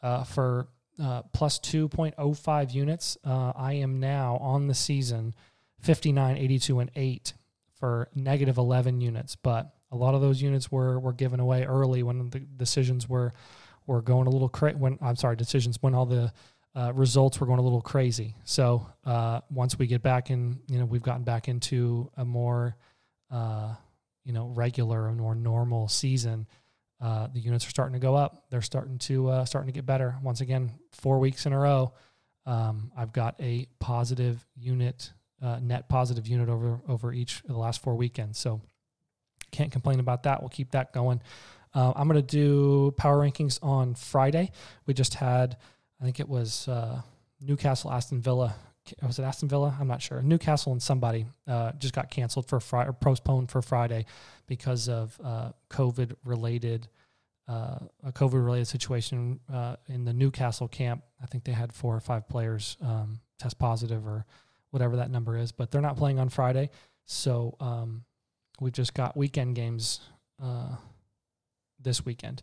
uh, 0.03 0.25
for 0.25 0.69
plus 1.35 1.59
2.05 1.59 2.73
units. 2.73 3.19
I 3.27 3.75
am 3.75 4.01
now 4.01 4.39
on 4.39 4.67
the 4.67 4.75
season 4.75 5.35
59, 5.81 6.39
82, 6.39 6.79
and 6.79 6.91
eight 6.97 7.35
for 7.75 8.09
negative 8.15 8.57
11 8.57 9.03
units, 9.03 9.37
but 9.37 9.75
a 9.93 9.97
lot 9.97 10.15
of 10.15 10.23
those 10.23 10.41
units 10.41 10.73
were 10.73 10.99
were 10.99 11.13
given 11.13 11.41
away 11.41 11.67
early 11.67 12.03
when 12.03 12.31
the 12.31 12.39
decisions 12.41 13.07
were 13.07 13.35
were 13.87 14.01
going 14.01 14.27
a 14.27 14.31
little 14.31 14.49
crazy. 14.49 14.79
When 14.79 14.99
I'm 15.03 15.17
sorry, 15.17 15.37
decisions 15.37 15.77
when 15.83 15.95
all 15.95 16.07
the 16.07 16.33
uh, 16.75 16.91
results 16.95 17.39
were 17.39 17.47
going 17.47 17.59
a 17.59 17.63
little 17.63 17.83
crazy. 17.83 18.35
So 18.45 18.87
uh, 19.05 19.43
once 19.51 19.79
we 19.79 19.87
get 19.87 20.03
back 20.03 20.31
in, 20.31 20.59
you 20.69 20.79
know, 20.79 20.87
we've 20.87 21.03
gotten 21.03 21.23
back 21.23 21.49
into 21.49 22.11
a 22.17 22.25
more, 22.25 22.77
uh, 23.31 23.75
you 24.25 24.33
know, 24.33 24.49
regular 24.49 25.05
or 25.05 25.13
more 25.13 25.35
normal 25.35 25.89
season. 25.89 26.47
Uh, 27.01 27.29
the 27.33 27.41
units 27.41 27.67
are 27.67 27.71
starting 27.71 27.93
to 27.93 27.99
go 27.99 28.15
up. 28.15 28.45
They're 28.51 28.63
starting 28.63 28.99
to 28.99 29.29
uh, 29.29 29.45
starting 29.45 29.67
to 29.69 29.73
get 29.73 29.87
better. 29.87 30.17
Once 30.23 30.41
again, 30.41 30.73
four 30.93 31.19
weeks 31.19 31.47
in 31.47 31.53
a 31.53 31.59
row, 31.59 31.93
um, 32.47 32.91
I've 32.97 33.13
got 33.13 33.35
a 33.41 33.67
positive 33.81 34.45
unit 34.57 35.13
uh, 35.43 35.59
net 35.61 35.89
positive 35.89 36.27
unit 36.27 36.49
over 36.49 36.81
over 36.89 37.13
each 37.13 37.41
of 37.43 37.49
the 37.49 37.59
last 37.59 37.83
four 37.83 37.95
weekends. 37.97 38.39
So 38.39 38.61
can't 39.51 39.71
complain 39.71 40.01
about 40.01 40.23
that. 40.25 40.41
We'll 40.41 40.49
keep 40.49 40.73
that 40.73 40.93
going. 40.93 41.21
Uh, 41.75 41.93
I'm 41.97 42.09
going 42.09 42.25
to 42.25 42.27
do 42.27 42.93
power 42.97 43.19
rankings 43.19 43.59
on 43.63 43.95
Friday. 43.95 44.53
We 44.87 44.95
just 44.95 45.15
had, 45.15 45.57
I 46.01 46.05
think 46.05 46.21
it 46.21 46.29
was 46.29 46.69
uh, 46.69 47.03
Newcastle, 47.41 47.91
Aston 47.91 48.21
Villa. 48.21 48.55
Was 49.03 49.19
it 49.19 49.23
Aston 49.23 49.49
Villa? 49.49 49.77
I'm 49.81 49.89
not 49.89 50.03
sure. 50.03 50.21
Newcastle 50.23 50.73
and 50.73 50.83
somebody 50.83 51.27
uh, 51.47 51.73
just 51.73 51.95
got 51.95 52.11
canceled 52.11 52.49
for 52.49 52.61
Friday 52.61 52.91
or 52.91 52.93
postponed 52.93 53.51
for 53.51 53.63
Friday 53.63 54.07
because 54.47 54.89
of 54.89 55.19
uh, 55.25 55.53
COVID 55.71 56.17
related. 56.25 56.89
Uh, 57.47 57.79
a 58.03 58.11
COVID 58.11 58.43
related 58.43 58.67
situation 58.67 59.39
in 59.89 60.05
the 60.05 60.15
Newcastle 60.15 60.67
camp. 60.67 61.03
I 61.23 61.27
think 61.27 61.45
they 61.45 61.53
had 61.53 61.75
four 61.75 61.95
or 61.95 62.01
five 62.01 62.27
players 62.27 62.79
um, 62.83 63.21
test 63.39 63.59
positive 63.59 64.07
or 64.07 64.25
whatever 64.71 64.97
that 64.97 65.11
number 65.11 65.37
is. 65.37 65.53
But 65.53 65.71
they're 65.71 65.83
not 65.83 65.97
playing 65.97 66.19
on 66.19 66.31
Friday, 66.31 66.71
so 67.05 67.55
um, 67.61 68.05
we've 68.61 68.73
just 68.73 68.95
got 68.95 69.17
weekend 69.17 69.55
games 69.57 70.01
uh, 70.43 70.77
this 71.79 72.05
weekend, 72.05 72.43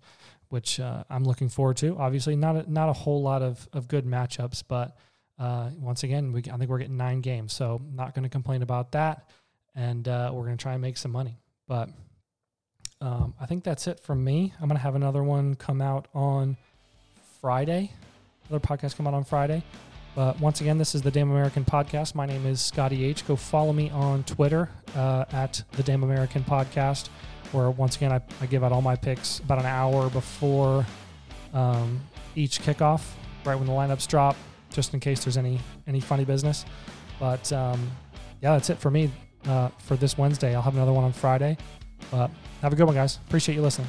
which 0.49 0.79
uh, 0.79 1.03
I'm 1.09 1.23
looking 1.23 1.49
forward 1.49 1.77
to. 1.77 1.97
Obviously, 1.97 2.35
not 2.35 2.55
a, 2.55 2.71
not 2.71 2.89
a 2.89 2.93
whole 2.93 3.21
lot 3.21 3.41
of 3.41 3.67
of 3.73 3.87
good 3.87 4.05
matchups, 4.05 4.63
but 4.67 4.95
uh, 5.41 5.71
once 5.79 6.03
again, 6.03 6.31
we 6.31 6.43
I 6.51 6.57
think 6.57 6.69
we're 6.69 6.77
getting 6.77 6.97
nine 6.97 7.21
games, 7.21 7.51
so 7.51 7.81
not 7.95 8.13
going 8.13 8.23
to 8.23 8.29
complain 8.29 8.61
about 8.61 8.91
that, 8.91 9.27
and 9.73 10.07
uh, 10.07 10.29
we're 10.31 10.43
going 10.43 10.55
to 10.55 10.61
try 10.61 10.73
and 10.73 10.81
make 10.81 10.97
some 10.97 11.11
money. 11.11 11.39
But 11.67 11.89
um, 13.01 13.33
I 13.41 13.47
think 13.47 13.63
that's 13.63 13.87
it 13.87 13.99
from 13.99 14.23
me. 14.23 14.53
I'm 14.61 14.67
going 14.67 14.77
to 14.77 14.83
have 14.83 14.93
another 14.93 15.23
one 15.23 15.55
come 15.55 15.81
out 15.81 16.07
on 16.13 16.57
Friday. 17.41 17.91
Another 18.49 18.63
podcast 18.63 18.95
come 18.95 19.07
out 19.07 19.15
on 19.15 19.23
Friday. 19.23 19.63
But 20.13 20.39
once 20.39 20.61
again, 20.61 20.77
this 20.77 20.93
is 20.93 21.01
the 21.01 21.09
Damn 21.09 21.31
American 21.31 21.65
Podcast. 21.65 22.13
My 22.13 22.27
name 22.27 22.45
is 22.45 22.61
Scotty 22.61 23.03
H. 23.05 23.25
Go 23.25 23.35
follow 23.35 23.73
me 23.73 23.89
on 23.89 24.23
Twitter 24.25 24.69
uh, 24.95 25.25
at 25.31 25.63
the 25.71 25.81
Damn 25.81 26.03
American 26.03 26.43
Podcast, 26.43 27.07
where 27.51 27.71
once 27.71 27.95
again 27.95 28.11
I, 28.11 28.21
I, 28.41 28.45
give 28.45 28.63
out 28.63 28.71
all 28.73 28.81
my 28.81 28.95
picks 28.95 29.39
about 29.39 29.57
an 29.57 29.65
hour 29.65 30.09
before 30.11 30.85
um, 31.53 31.99
each 32.35 32.61
kickoff, 32.61 33.01
right 33.45 33.55
when 33.55 33.65
the 33.65 33.73
lineups 33.73 34.07
drop, 34.07 34.35
just 34.71 34.93
in 34.93 34.99
case 34.99 35.23
there's 35.23 35.37
any 35.37 35.59
any 35.87 35.99
funny 35.99 36.25
business. 36.25 36.65
But 37.19 37.51
um, 37.53 37.91
yeah, 38.41 38.53
that's 38.53 38.69
it 38.69 38.79
for 38.79 38.89
me 38.89 39.11
uh, 39.45 39.69
for 39.79 39.95
this 39.95 40.17
Wednesday. 40.17 40.55
I'll 40.55 40.61
have 40.61 40.75
another 40.75 40.93
one 40.93 41.03
on 41.03 41.13
Friday. 41.13 41.57
But 42.09 42.31
have 42.61 42.73
a 42.73 42.75
good 42.75 42.85
one, 42.85 42.95
guys. 42.95 43.19
Appreciate 43.27 43.55
you 43.55 43.61
listening. 43.61 43.87